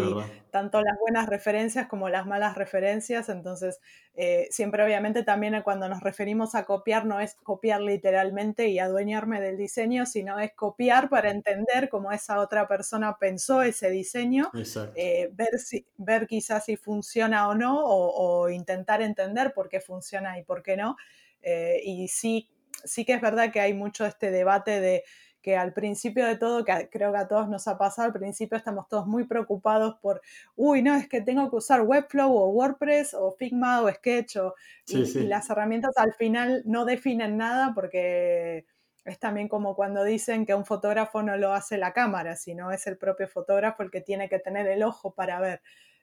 tanto 0.51 0.81
las 0.81 0.99
buenas 0.99 1.29
referencias 1.29 1.87
como 1.87 2.09
las 2.09 2.27
malas 2.27 2.57
referencias, 2.57 3.29
entonces 3.29 3.79
eh, 4.15 4.49
siempre 4.51 4.83
obviamente 4.83 5.23
también 5.23 5.61
cuando 5.63 5.91
nos 5.91 6.01
referimos 6.03 6.55
a 6.55 6.65
copiar 6.65 7.05
no 7.05 7.21
es 7.21 7.35
copiar 7.35 7.83
literalmente 7.83 8.69
y 8.69 8.79
adueñarme 8.79 9.39
del 9.43 9.59
diseño, 9.59 10.07
sino 10.07 10.41
es 10.41 10.55
copiar 10.55 11.11
para 11.11 11.31
entender 11.31 11.91
cómo 11.91 12.11
esa 12.11 12.41
otra 12.41 12.67
persona 12.67 13.19
pensó 13.19 13.61
ese 13.61 13.91
diseño, 13.91 14.51
eh, 14.95 15.29
ver, 15.35 15.59
si, 15.59 15.87
ver 15.99 16.27
quizás 16.27 16.65
si 16.65 16.77
funciona 16.77 17.49
o 17.49 17.55
no, 17.55 17.85
o, 17.85 18.49
intentar 18.49 19.03
entender 19.03 19.53
por 19.53 19.69
qué 19.69 19.81
funciona 19.81 20.39
y 20.39 20.43
por 20.43 20.63
qué 20.63 20.77
no. 20.77 20.97
Eh, 21.43 21.81
y 21.85 22.09
sí, 22.09 22.49
sí 22.85 23.05
que 23.05 23.13
es 23.13 23.21
verdad 23.21 23.53
que 23.53 23.61
hay 23.61 23.75
mucho 23.75 24.07
este 24.07 24.31
debate 24.31 24.81
de 24.81 25.05
que 25.43 25.57
al 25.57 25.73
principio 25.73 26.25
de 26.25 26.37
todo, 26.37 26.65
que 26.65 26.89
creo 26.91 27.13
que 27.13 27.19
a 27.19 27.29
todos 27.29 27.49
nos 27.49 27.67
ha 27.69 27.77
pasado, 27.77 28.07
al 28.07 28.13
principio 28.13 28.57
estamos 28.57 28.89
todos 28.89 29.07
muy 29.07 29.25
preocupados 29.25 29.97
por, 30.01 30.23
uy, 30.55 30.83
no, 30.83 30.95
es 30.95 31.09
que 31.09 31.21
tengo 31.21 31.51
que 31.51 31.57
usar 31.57 31.83
Webflow 31.83 32.33
o 32.33 32.49
WordPress 32.51 33.15
o 33.15 33.33
Figma 33.33 33.83
o 33.83 33.91
Sketch, 33.91 34.37
y, 34.87 35.05
las 35.25 35.51
herramientas 35.51 35.93
al 35.97 36.15
final 36.15 36.63
no 36.65 36.85
definen 36.85 37.37
nada 37.37 37.73
porque 37.75 38.67
es 39.05 39.19
también 39.19 39.49
como 39.49 39.75
cuando 39.75 40.05
dicen 40.05 40.47
que 40.47 40.55
un 40.55 40.65
fotógrafo 40.65 41.23
no 41.23 41.37
lo 41.37 41.53
hace 41.53 41.77
la 41.77 41.93
cámara, 41.93 42.37
sino 42.37 42.71
es 42.71 42.87
el 42.87 42.97
propio 42.97 43.27
fotógrafo 43.27 43.83
el 43.83 43.91
que 43.91 44.01
tiene 44.01 44.29
que 44.29 44.39
tener 44.39 44.67
el 44.69 44.85
ojo 44.85 45.13
para 45.13 45.41
ver. 45.41 45.61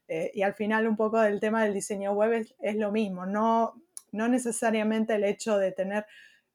Eh, 0.09 0.31
y 0.33 0.41
al 0.41 0.53
final 0.53 0.87
un 0.87 0.97
poco 0.97 1.21
del 1.21 1.39
tema 1.39 1.63
del 1.63 1.73
diseño 1.73 2.11
web 2.13 2.33
es, 2.33 2.55
es 2.59 2.75
lo 2.75 2.91
mismo, 2.91 3.25
no, 3.25 3.75
no 4.11 4.27
necesariamente 4.27 5.15
el 5.15 5.23
hecho 5.23 5.57
de 5.57 5.71
tener 5.71 6.05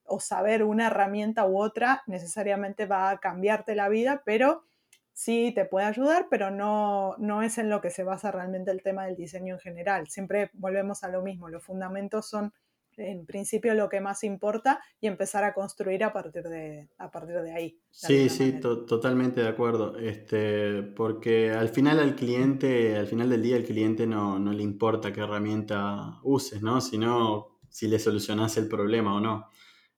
o 0.07 0.21
saber 0.21 0.63
una 0.63 0.89
herramienta 0.89 1.47
u 1.47 1.61
otra 1.61 2.03
necesariamente 2.07 2.87
va 2.87 3.11
a 3.11 3.19
cambiarte 3.19 3.75
la 3.75 3.89
vida, 3.89 4.23
pero 4.25 4.65
sí 5.13 5.53
te 5.55 5.65
puede 5.65 5.87
ayudar, 5.87 6.27
pero 6.29 6.51
no, 6.51 7.15
no 7.19 7.43
es 7.43 7.59
en 7.59 7.71
lo 7.71 7.81
que 7.81 7.91
se 7.91 8.05
basa 8.05 8.31
realmente 8.31 8.71
el 8.71 8.83
tema 8.83 9.07
del 9.07 9.17
diseño 9.17 9.55
en 9.55 9.61
general. 9.61 10.09
Siempre 10.09 10.51
volvemos 10.55 11.05
a 11.05 11.09
lo 11.09 11.23
mismo, 11.23 11.49
los 11.49 11.65
fundamentos 11.65 12.29
son 12.29 12.53
en 12.97 13.27
principio 13.27 13.75
lo 13.75 13.89
que 13.89 14.01
más 14.01 14.25
importa 14.25 14.81
y 15.01 15.07
empezar 15.07 15.45
a 15.45 15.55
construir 15.55 16.05
a 16.05 16.13
partir 16.13 16.45
de, 16.45 16.89
a 16.99 17.11
partir 17.11 17.41
de 17.43 17.53
ahí. 17.53 17.81
sí, 17.91 18.29
sí, 18.29 18.61
totalmente 18.61 19.41
de 19.41 19.49
acuerdo. 19.49 19.97
Este, 19.99 20.83
porque 20.83 21.51
al 21.51 21.69
final 21.69 21.99
al 21.99 22.15
cliente, 22.15 22.97
al 22.97 23.07
final 23.07 23.31
del 23.31 23.43
día, 23.43 23.57
al 23.57 23.65
cliente 23.65 24.07
no, 24.07 24.39
no 24.39 24.53
le 24.53 24.63
importa 24.63 25.13
qué 25.13 25.21
herramienta 25.21 26.21
uses, 26.23 26.63
¿no? 26.63 26.81
Sino 26.81 27.59
si 27.69 27.89
le 27.89 27.99
solucionas 27.99 28.57
el 28.57 28.69
problema 28.69 29.17
o 29.17 29.21
no. 29.21 29.49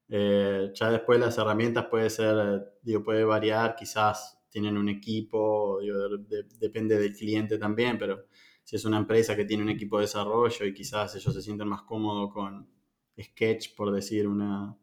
Eh, 0.09 0.70
ya 0.74 0.90
después 0.90 1.18
las 1.18 1.36
herramientas 1.38 1.86
puede 1.86 2.11
ser, 2.11 2.78
digo, 2.82 3.02
puede 3.02 3.24
variar, 3.24 3.74
quizás 3.74 4.40
tienen 4.48 4.76
un 4.76 4.88
equipo, 4.88 5.78
depende 6.59 6.98
del 6.98 7.14
cliente 7.14 7.59
también, 7.59 7.98
pero 7.98 8.26
si 8.62 8.76
es 8.76 8.84
una 8.84 8.98
empresa 8.98 9.36
que 9.36 9.44
tiene 9.44 9.62
un 9.62 9.70
equipo 9.70 9.98
de 9.98 10.02
desarrollo 10.02 10.64
y 10.64 10.74
quizás 10.74 11.14
ellos 11.16 11.34
se 11.34 11.42
sienten 11.42 11.68
más 11.68 11.82
cómodos 11.82 12.32
con 12.32 12.68
Sketch, 13.20 13.74
por 13.76 13.92
decir 13.92 14.26
una, 14.26 14.76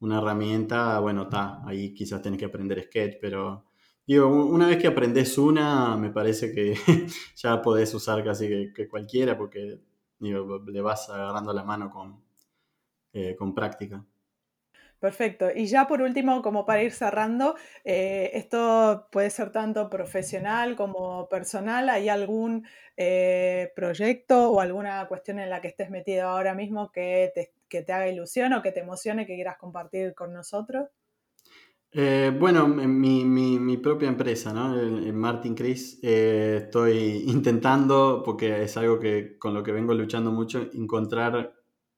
una 0.00 0.18
herramienta, 0.18 0.98
bueno, 1.00 1.22
está, 1.24 1.66
ahí 1.66 1.92
quizás 1.94 2.22
tenés 2.22 2.38
que 2.38 2.46
aprender 2.46 2.82
Sketch, 2.82 3.16
pero 3.20 3.66
digo, 4.06 4.28
una 4.28 4.68
vez 4.68 4.78
que 4.78 4.86
aprendes 4.86 5.36
una, 5.38 5.96
me 5.96 6.10
parece 6.10 6.52
que 6.52 6.74
ya 7.36 7.60
podés 7.62 7.92
usar 7.94 8.24
casi 8.24 8.48
que, 8.48 8.88
cualquiera 8.88 9.36
porque 9.36 9.80
le 10.20 10.80
vas 10.80 11.10
agarrando 11.10 11.52
la 11.52 11.64
mano 11.64 11.90
con, 11.90 12.22
eh, 13.12 13.34
con 13.36 13.54
práctica. 13.54 14.04
Perfecto. 15.04 15.48
Y 15.54 15.66
ya 15.66 15.86
por 15.86 16.00
último, 16.00 16.40
como 16.40 16.64
para 16.64 16.82
ir 16.82 16.90
cerrando, 16.90 17.56
eh, 17.84 18.30
esto 18.32 19.06
puede 19.12 19.28
ser 19.28 19.52
tanto 19.52 19.90
profesional 19.90 20.76
como 20.76 21.28
personal. 21.28 21.90
¿Hay 21.90 22.08
algún 22.08 22.66
eh, 22.96 23.70
proyecto 23.76 24.50
o 24.50 24.60
alguna 24.62 25.06
cuestión 25.06 25.40
en 25.40 25.50
la 25.50 25.60
que 25.60 25.68
estés 25.68 25.90
metido 25.90 26.26
ahora 26.26 26.54
mismo 26.54 26.90
que 26.90 27.30
te, 27.34 27.92
haga 27.92 28.08
ilusión 28.08 28.54
o 28.54 28.62
que 28.62 28.72
te 28.72 28.80
emocione, 28.80 29.26
que 29.26 29.34
quieras 29.34 29.58
compartir 29.58 30.14
con 30.14 30.32
nosotros? 30.32 30.88
Eh, 31.92 32.32
bueno, 32.40 32.64
en 32.64 32.98
mi, 32.98 33.76
propia 33.76 34.08
empresa, 34.08 34.54
¿no? 34.54 34.80
En, 34.80 35.14
Martin 35.14 35.54
Chris, 35.54 36.02
estoy 36.02 37.24
intentando, 37.26 38.22
porque 38.24 38.62
es 38.62 38.74
algo 38.78 38.98
que 38.98 39.36
con 39.38 39.52
lo 39.52 39.62
que 39.62 39.72
vengo 39.72 39.92
luchando 39.92 40.32
mucho, 40.32 40.66
encontrar 40.72 41.52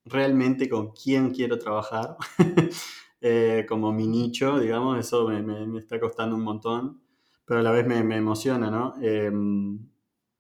realmente 0.06 0.68
con 0.68 0.92
quién 0.92 1.30
quiero 1.30 1.58
trabajar, 1.58 2.16
eh, 3.20 3.66
como 3.68 3.92
mi 3.92 4.06
nicho, 4.06 4.58
digamos, 4.58 4.98
eso 4.98 5.28
me, 5.28 5.78
está 5.78 6.00
costando 6.00 6.36
un 6.36 6.42
montón, 6.42 7.02
pero 7.44 7.60
a 7.60 7.62
la 7.62 7.72
vez 7.72 7.86
me, 7.86 7.98
emociona, 8.16 8.70
¿no? 8.70 8.94
Em, 9.02 9.78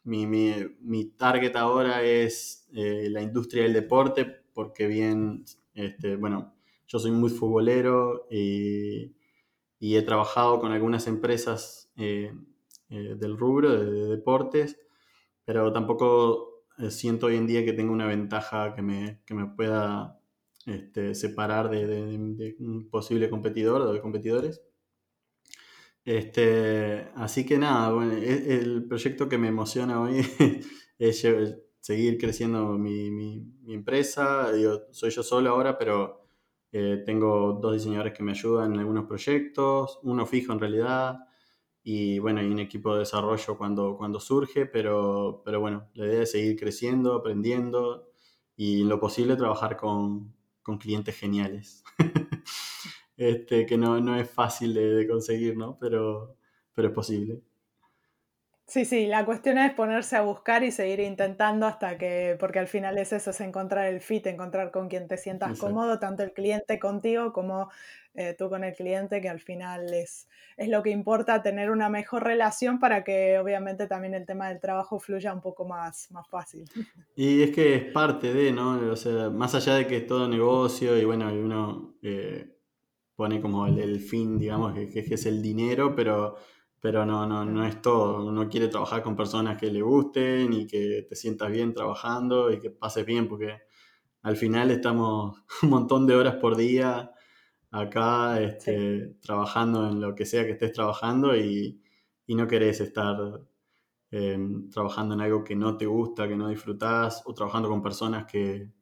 mi, 0.04 1.04
target 1.16 1.56
ahora 1.56 2.02
es 2.02 2.68
eh, 2.72 3.08
la 3.10 3.22
industria 3.22 3.64
del 3.64 3.72
deporte, 3.72 4.24
porque 4.54 4.86
bien, 4.86 5.44
este, 5.74 6.16
bueno, 6.16 6.54
yo 6.86 6.98
soy 6.98 7.10
muy 7.10 7.30
futbolero 7.30 8.26
y, 8.30 9.12
he 9.80 10.02
trabajado 10.02 10.58
con 10.60 10.72
algunas 10.72 11.06
empresas 11.06 11.90
eh, 11.96 12.32
del 12.88 13.38
rubro 13.38 13.72
de 13.72 14.06
deportes, 14.08 14.78
pero 15.44 15.72
tampoco 15.72 16.55
eh, 16.55 16.55
siento 16.90 17.26
hoy 17.26 17.36
en 17.36 17.46
día 17.46 17.64
que 17.64 17.72
tengo 17.72 17.92
una 17.92 18.06
ventaja 18.06 18.74
que 18.74 18.82
me, 18.82 19.22
que 19.24 19.34
me 19.34 19.46
pueda 19.46 20.20
este, 20.66 21.14
separar 21.14 21.70
de, 21.70 22.56
un 22.58 22.88
posible 22.90 23.30
competidor 23.30 23.82
o 23.82 23.92
de 23.92 24.00
competidores. 24.00 24.62
Este, 26.04 27.08
así 27.16 27.44
que 27.44 27.58
nada, 27.58 27.92
bueno, 27.92 28.12
e, 28.12 28.54
el 28.54 28.86
proyecto 28.86 29.28
que 29.28 29.38
me 29.38 29.48
emociona 29.48 30.00
hoy 30.00 30.20
es 30.98 31.26
seguir 31.80 32.18
creciendo 32.18 32.78
mi, 32.78 33.10
mi, 33.10 33.40
mi 33.62 33.74
empresa. 33.74 34.50
soy 34.92 35.10
yo 35.10 35.22
solo 35.22 35.50
ahora, 35.50 35.76
pero 35.78 36.26
eh, 36.72 37.02
tengo 37.06 37.54
dos 37.54 37.74
diseñadores 37.74 38.12
que 38.12 38.22
me 38.22 38.32
ayudan 38.32 38.74
en 38.74 38.80
algunos 38.80 39.06
proyectos, 39.06 39.98
uno 40.02 40.26
fijo 40.26 40.52
en 40.52 40.60
realidad, 40.60 41.16
y 41.88 42.18
bueno, 42.18 42.40
hay 42.40 42.48
un 42.48 42.58
equipo 42.58 42.94
de 42.94 42.98
desarrollo 42.98 43.56
cuando, 43.56 43.96
cuando 43.96 44.18
surge, 44.18 44.66
pero, 44.66 45.40
pero 45.44 45.60
bueno, 45.60 45.88
la 45.94 46.06
idea 46.06 46.22
es 46.24 46.32
seguir 46.32 46.58
creciendo, 46.58 47.14
aprendiendo 47.14 48.10
y 48.56 48.82
en 48.82 48.88
lo 48.88 48.98
posible 48.98 49.36
trabajar 49.36 49.76
con, 49.76 50.34
con 50.64 50.78
clientes 50.78 51.16
geniales. 51.16 51.84
este, 53.16 53.66
que 53.66 53.78
no, 53.78 54.00
no 54.00 54.16
es 54.16 54.28
fácil 54.28 54.74
de, 54.74 54.96
de, 54.96 55.06
conseguir, 55.06 55.56
¿no? 55.56 55.78
Pero, 55.78 56.36
pero 56.74 56.88
es 56.88 56.94
posible. 56.94 57.40
Sí, 58.68 58.84
sí, 58.84 59.06
la 59.06 59.24
cuestión 59.24 59.58
es 59.58 59.72
ponerse 59.74 60.16
a 60.16 60.22
buscar 60.22 60.64
y 60.64 60.72
seguir 60.72 60.98
intentando 60.98 61.66
hasta 61.66 61.96
que, 61.96 62.36
porque 62.40 62.58
al 62.58 62.66
final 62.66 62.98
es 62.98 63.12
eso, 63.12 63.30
es 63.30 63.40
encontrar 63.40 63.86
el 63.86 64.00
fit, 64.00 64.26
encontrar 64.26 64.72
con 64.72 64.88
quien 64.88 65.06
te 65.06 65.16
sientas 65.16 65.56
cómodo, 65.56 66.00
tanto 66.00 66.24
el 66.24 66.32
cliente 66.32 66.80
contigo 66.80 67.32
como 67.32 67.70
eh, 68.14 68.34
tú 68.36 68.48
con 68.48 68.64
el 68.64 68.74
cliente, 68.74 69.20
que 69.20 69.28
al 69.28 69.38
final 69.38 69.94
es, 69.94 70.26
es 70.56 70.68
lo 70.68 70.82
que 70.82 70.90
importa, 70.90 71.42
tener 71.42 71.70
una 71.70 71.88
mejor 71.88 72.24
relación 72.24 72.80
para 72.80 73.04
que 73.04 73.38
obviamente 73.38 73.86
también 73.86 74.14
el 74.14 74.26
tema 74.26 74.48
del 74.48 74.58
trabajo 74.58 74.98
fluya 74.98 75.32
un 75.32 75.42
poco 75.42 75.64
más, 75.64 76.10
más 76.10 76.26
fácil. 76.28 76.64
Y 77.14 77.44
es 77.44 77.50
que 77.52 77.76
es 77.76 77.84
parte 77.92 78.34
de, 78.34 78.50
¿no? 78.50 78.90
O 78.90 78.96
sea, 78.96 79.30
más 79.30 79.54
allá 79.54 79.76
de 79.76 79.86
que 79.86 79.98
es 79.98 80.06
todo 80.08 80.28
negocio 80.28 80.98
y 80.98 81.04
bueno, 81.04 81.32
uno 81.32 81.94
eh, 82.02 82.56
pone 83.14 83.40
como 83.40 83.68
el, 83.68 84.00
fin, 84.00 84.38
digamos, 84.38 84.74
que, 84.74 84.90
que 84.90 85.14
es 85.14 85.24
el 85.24 85.40
dinero, 85.40 85.94
pero 85.94 86.36
pero 86.80 87.04
no, 87.06 87.26
no, 87.26 87.44
no 87.44 87.64
es 87.66 87.80
todo. 87.82 88.26
Uno 88.26 88.48
quiere 88.48 88.68
trabajar 88.68 89.02
con 89.02 89.16
personas 89.16 89.58
que 89.58 89.70
le 89.70 89.82
gusten 89.82 90.52
y 90.52 90.66
que 90.66 91.06
te 91.08 91.16
sientas 91.16 91.50
bien 91.50 91.74
trabajando 91.74 92.50
y 92.52 92.60
que 92.60 92.70
pases 92.70 93.04
bien, 93.06 93.28
porque 93.28 93.62
al 94.22 94.36
final 94.36 94.70
estamos 94.70 95.42
un 95.62 95.70
montón 95.70 96.06
de 96.06 96.14
horas 96.16 96.36
por 96.36 96.56
día 96.56 97.12
acá 97.70 98.40
este, 98.40 99.16
trabajando 99.20 99.88
en 99.88 100.00
lo 100.00 100.14
que 100.14 100.24
sea 100.26 100.44
que 100.44 100.52
estés 100.52 100.72
trabajando 100.72 101.36
y, 101.36 101.82
no 102.28 102.46
querés 102.48 102.80
estar 102.80 103.16
em, 104.10 104.68
trabajando 104.70 105.14
en 105.14 105.20
algo 105.20 105.44
que 105.44 105.56
no 105.56 105.76
te 105.76 105.86
gusta, 105.86 106.28
que 106.28 106.36
no 106.36 106.48
disfrutás, 106.48 107.22
o 107.26 107.34
trabajando 107.34 107.68
con 107.68 107.82
personas 107.82 108.26
que, 108.26 108.72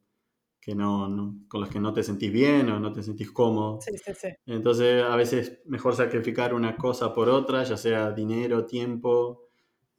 que 0.65 0.73
no, 0.73 1.37
con 1.47 1.61
los 1.61 1.69
que 1.69 1.79
no 1.79 1.93
te 1.93 2.01
sentís 2.01 2.31
bien 2.31 2.67
o 2.71 2.79
no 2.79 2.91
te 2.91 3.03
sentís 3.03 3.29
cómodo. 3.29 3.79
Sí, 3.81 3.95
sí, 4.03 4.13
sí. 4.19 4.29
Entonces 4.47 5.03
a 5.03 5.15
veces 5.15 5.59
mejor 5.65 5.95
sacrificar 5.95 6.55
una 6.55 6.75
cosa 6.75 7.13
por 7.13 7.29
otra, 7.29 7.61
ya 7.63 7.77
sea 7.77 8.11
dinero, 8.11 8.65
tiempo, 8.65 9.43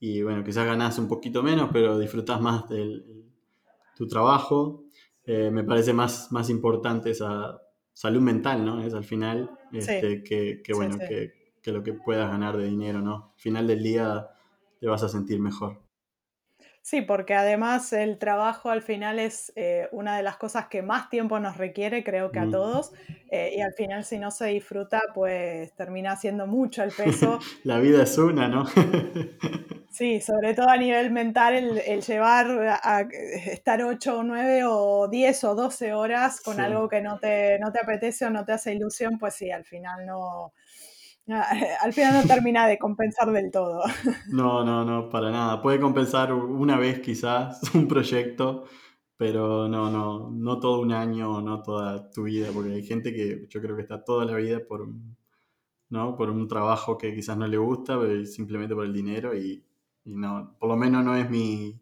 y 0.01 0.23
bueno, 0.23 0.43
quizás 0.43 0.67
ganás 0.67 0.99
un 0.99 1.07
poquito 1.07 1.41
menos, 1.41 1.71
pero 1.73 1.97
disfrutás 2.01 2.41
más 2.41 2.69
de 2.69 3.01
tu 3.95 4.09
trabajo. 4.09 4.83
Eh, 5.25 5.53
me 5.53 5.63
parece 5.63 5.93
más, 5.93 6.33
más 6.33 6.51
importante 6.51 7.11
esa 7.11 7.63
salud 7.93 8.21
mental, 8.21 8.65
¿no? 8.65 8.83
Es 8.83 8.93
al 8.93 9.05
final 9.05 9.49
este, 9.73 10.25
que, 10.25 10.63
que, 10.65 10.75
bueno, 10.75 10.99
que, 10.99 11.53
que 11.63 11.71
lo 11.71 11.85
que 11.85 11.93
puedas 11.93 12.29
ganar 12.29 12.57
de 12.57 12.65
dinero, 12.65 13.01
¿no? 13.03 13.31
Al 13.37 13.41
final 13.41 13.69
del 13.69 13.85
día 13.85 14.31
te 14.81 14.89
vas 14.89 15.05
a 15.05 15.09
sentir 15.09 15.39
mejor. 15.39 15.86
Sí, 16.87 17.03
porque 17.03 17.35
además 17.35 17.93
el 17.93 18.17
trabajo 18.17 18.71
al 18.71 18.81
final 18.81 19.19
es 19.19 19.53
eh, 19.57 19.89
una 19.91 20.17
de 20.17 20.23
las 20.23 20.37
cosas 20.37 20.69
que 20.69 20.83
más 20.83 21.11
tiempo 21.11 21.41
nos 21.41 21.57
requiere, 21.57 22.05
creo 22.05 22.31
que 22.31 22.39
a 22.39 22.45
mm. 22.45 22.51
todos, 22.53 22.93
eh, 23.29 23.55
y 23.57 23.61
al 23.61 23.73
final 23.73 24.05
si 24.05 24.19
no 24.21 24.31
se 24.31 24.47
disfruta, 24.47 25.03
pues 25.13 25.73
termina 25.73 26.15
siendo 26.15 26.47
mucho 26.47 26.85
el 26.85 26.93
peso. 26.93 27.41
La 27.65 27.81
vida 27.81 28.05
es 28.05 28.17
una, 28.19 28.47
¿no? 28.47 28.67
sí, 29.91 30.21
sobre 30.21 30.55
todo 30.55 30.69
a 30.69 30.77
nivel 30.77 31.11
mental, 31.11 31.55
el, 31.85 32.03
llevar 32.03 32.79
a, 32.81 33.01
estar 33.01 33.83
8 33.83 34.19
o 34.19 34.23
9 34.23 34.63
o 34.67 35.09
10 35.09 35.43
o 35.43 35.55
12 35.57 35.93
horas 35.93 36.41
con 36.41 36.61
algo 36.61 36.89
que 36.89 37.01
no 37.01 37.19
te, 37.19 37.59
no 37.59 37.73
te 37.73 37.81
apetece 37.81 38.27
o 38.27 38.31
no 38.31 38.45
te 38.45 38.53
hace 38.53 38.73
ilusión, 38.73 39.19
pues 39.19 39.35
sí, 39.35 39.51
al 39.51 39.65
final 39.65 40.07
no, 40.07 40.53
al 41.81 41.93
final 41.93 42.15
no 42.15 42.23
termina 42.23 42.67
de 42.67 42.79
compensar 42.79 43.31
del 43.33 43.51
todo. 43.51 43.83
No, 44.31 44.65
no, 44.65 44.85
no, 44.85 45.09
para 45.11 45.31
nada. 45.31 45.61
Puede 45.61 45.81
compensar 45.81 46.33
una 46.33 46.79
vez 46.79 47.01
quizás 47.01 47.61
un 47.75 47.89
proyecto, 47.89 48.65
pero 49.17 49.69
no, 49.69 49.91
no, 49.91 50.31
no 50.31 50.61
todo 50.61 50.81
un 50.81 50.93
año, 50.93 51.41
no 51.41 51.63
toda 51.63 52.11
tu 52.11 52.25
vida, 52.25 52.49
porque 52.53 52.75
hay 52.75 52.83
gente 52.83 53.13
que 53.13 53.47
yo 53.49 53.61
creo 53.61 53.77
que 53.77 53.83
está 53.83 54.05
toda 54.05 54.25
la 54.25 54.37
vida 54.37 54.61
por, 54.67 54.89
¿no? 55.89 56.17
por 56.17 56.31
un 56.31 56.47
trabajo 56.49 56.99
que 56.99 57.15
quizás 57.15 57.37
no 57.37 57.47
le 57.47 57.57
gusta, 57.57 57.99
simplemente 58.25 58.75
por 58.75 58.85
el 58.85 58.93
dinero 58.93 59.37
y, 59.37 59.65
no, 60.05 60.57
por 60.59 60.69
lo 60.69 60.77
menos 60.77 61.05
no 61.05 61.17
es 61.17 61.29
mi, 61.29 61.81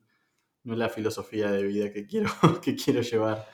no 0.63 0.73
es 0.73 0.79
la 0.79 0.89
filosofía 0.89 1.51
de 1.51 1.65
vida 1.65 1.93
que 1.93 2.07
quiero, 2.07 2.31
que 2.63 2.75
quiero 2.75 3.03
llevar. 3.03 3.47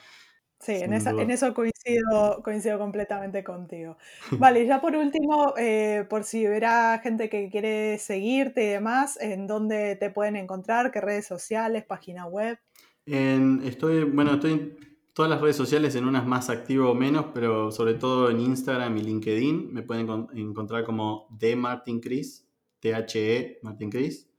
Sí, 0.61 0.73
en, 0.73 0.93
eso 0.93 1.53
coincido, 1.55 2.43
coincido 2.43 2.77
completamente 2.77 3.43
contigo. 3.43 3.97
Vale, 4.37 4.67
ya 4.67 4.79
por 4.79 4.95
último, 4.95 5.55
eh, 5.57 6.05
por 6.07 6.23
si 6.23 6.47
hubiera 6.47 6.99
gente 6.99 7.29
que 7.29 7.49
quiere 7.49 7.97
seguirte 7.97 8.65
y 8.65 8.67
demás, 8.67 9.17
¿en 9.19 9.47
dónde 9.47 9.95
te 9.95 10.11
pueden 10.11 10.35
encontrar? 10.35 10.91
¿Qué 10.91 11.01
redes 11.01 11.25
sociales, 11.25 11.83
página 11.83 12.27
web? 12.27 12.59
estoy, 13.05 14.03
bueno, 14.03 14.35
estoy 14.35 14.51
en 14.51 14.77
todas 15.13 15.31
las 15.31 15.41
redes 15.41 15.55
sociales, 15.55 15.95
en 15.95 16.05
unas 16.05 16.27
más 16.27 16.51
activo 16.51 16.91
o 16.91 16.95
menos, 16.95 17.25
pero 17.33 17.71
sobre 17.71 17.95
todo 17.95 18.29
en 18.29 18.39
Instagram 18.39 18.95
y 18.97 19.01
LinkedIn. 19.01 19.73
Me 19.73 19.81
pueden 19.81 20.27
encontrar 20.35 20.83
como 20.83 21.27
de 21.31 21.55
Martin 21.55 21.99
Chris, 21.99 22.47
T-H-E 22.79 23.59
Martin 23.63 23.89
Chris. 23.89 24.29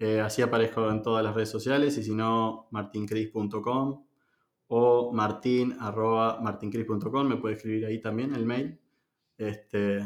Eh, 0.00 0.20
así 0.20 0.42
aparezco 0.42 0.90
en 0.90 1.02
todas 1.02 1.22
las 1.22 1.36
redes 1.36 1.50
sociales 1.50 1.96
y 1.98 2.02
si 2.02 2.12
no, 2.16 2.66
martincris.com 2.72 4.11
o 4.74 5.12
martin 5.12 5.76
arroba 5.78 6.40
me 6.40 7.36
puede 7.36 7.56
escribir 7.56 7.84
ahí 7.84 8.00
también 8.00 8.34
el 8.34 8.46
mail. 8.46 8.80
Este, 9.36 10.00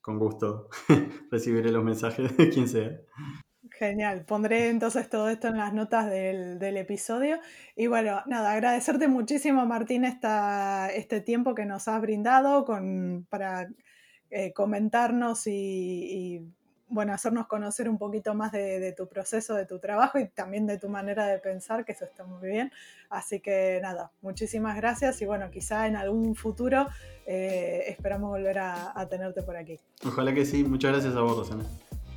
con 0.00 0.18
gusto 0.18 0.68
recibiré 1.30 1.70
los 1.70 1.84
mensajes 1.84 2.36
de 2.36 2.50
quien 2.50 2.68
sea. 2.68 2.90
Genial, 3.70 4.24
pondré 4.24 4.68
entonces 4.68 5.08
todo 5.08 5.28
esto 5.28 5.46
en 5.46 5.58
las 5.58 5.72
notas 5.72 6.10
del, 6.10 6.76
episodio. 6.76 7.38
Y 7.76 7.86
bueno, 7.86 8.20
nada, 8.26 8.52
agradecerte 8.52 9.06
muchísimo, 9.06 9.64
Martín, 9.64 10.04
esta, 10.04 10.90
este 10.90 11.20
tiempo 11.20 11.54
que 11.54 11.64
nos 11.64 11.86
has 11.86 12.00
brindado 12.00 12.64
con, 12.64 13.26
para 13.30 13.68
eh, 14.30 14.52
comentarnos 14.52 15.46
y, 15.46 16.42
bueno, 16.88 17.12
hacernos 17.12 17.46
conocer 17.46 17.88
un 17.88 17.98
poquito 17.98 18.34
más 18.34 18.52
de, 18.52 18.94
tu 18.96 19.08
proceso, 19.08 19.54
de 19.54 19.66
tu 19.66 19.78
trabajo 19.78 20.18
y 20.18 20.28
también 20.28 20.66
de 20.66 20.78
tu 20.78 20.88
manera 20.88 21.26
de 21.26 21.38
pensar, 21.38 21.84
que 21.84 21.92
eso 21.92 22.04
está 22.04 22.24
muy 22.24 22.48
bien. 22.48 22.72
Así 23.10 23.40
que 23.40 23.78
nada, 23.82 24.10
muchísimas 24.22 24.76
gracias 24.76 25.20
y 25.22 25.26
bueno, 25.26 25.50
quizá 25.50 25.86
en 25.86 25.96
algún 25.96 26.34
futuro 26.34 26.86
eh, 27.26 27.84
esperamos 27.88 28.30
volver 28.30 28.58
a, 28.58 28.98
a 28.98 29.08
tenerte 29.08 29.42
por 29.42 29.56
aquí. 29.56 29.78
Ojalá 30.04 30.34
que 30.34 30.44
sí, 30.44 30.64
muchas 30.64 30.92
gracias 30.92 31.16
a 31.16 31.20
vos, 31.20 31.36
Rosana. 31.36 31.64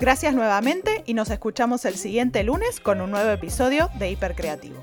Gracias 0.00 0.32
nuevamente 0.32 1.02
y 1.04 1.12
nos 1.12 1.28
escuchamos 1.28 1.84
el 1.84 1.94
siguiente 1.94 2.42
lunes 2.42 2.80
con 2.80 3.02
un 3.02 3.10
nuevo 3.10 3.28
episodio 3.28 3.90
de 3.98 4.10
Hipercreativo. 4.10 4.82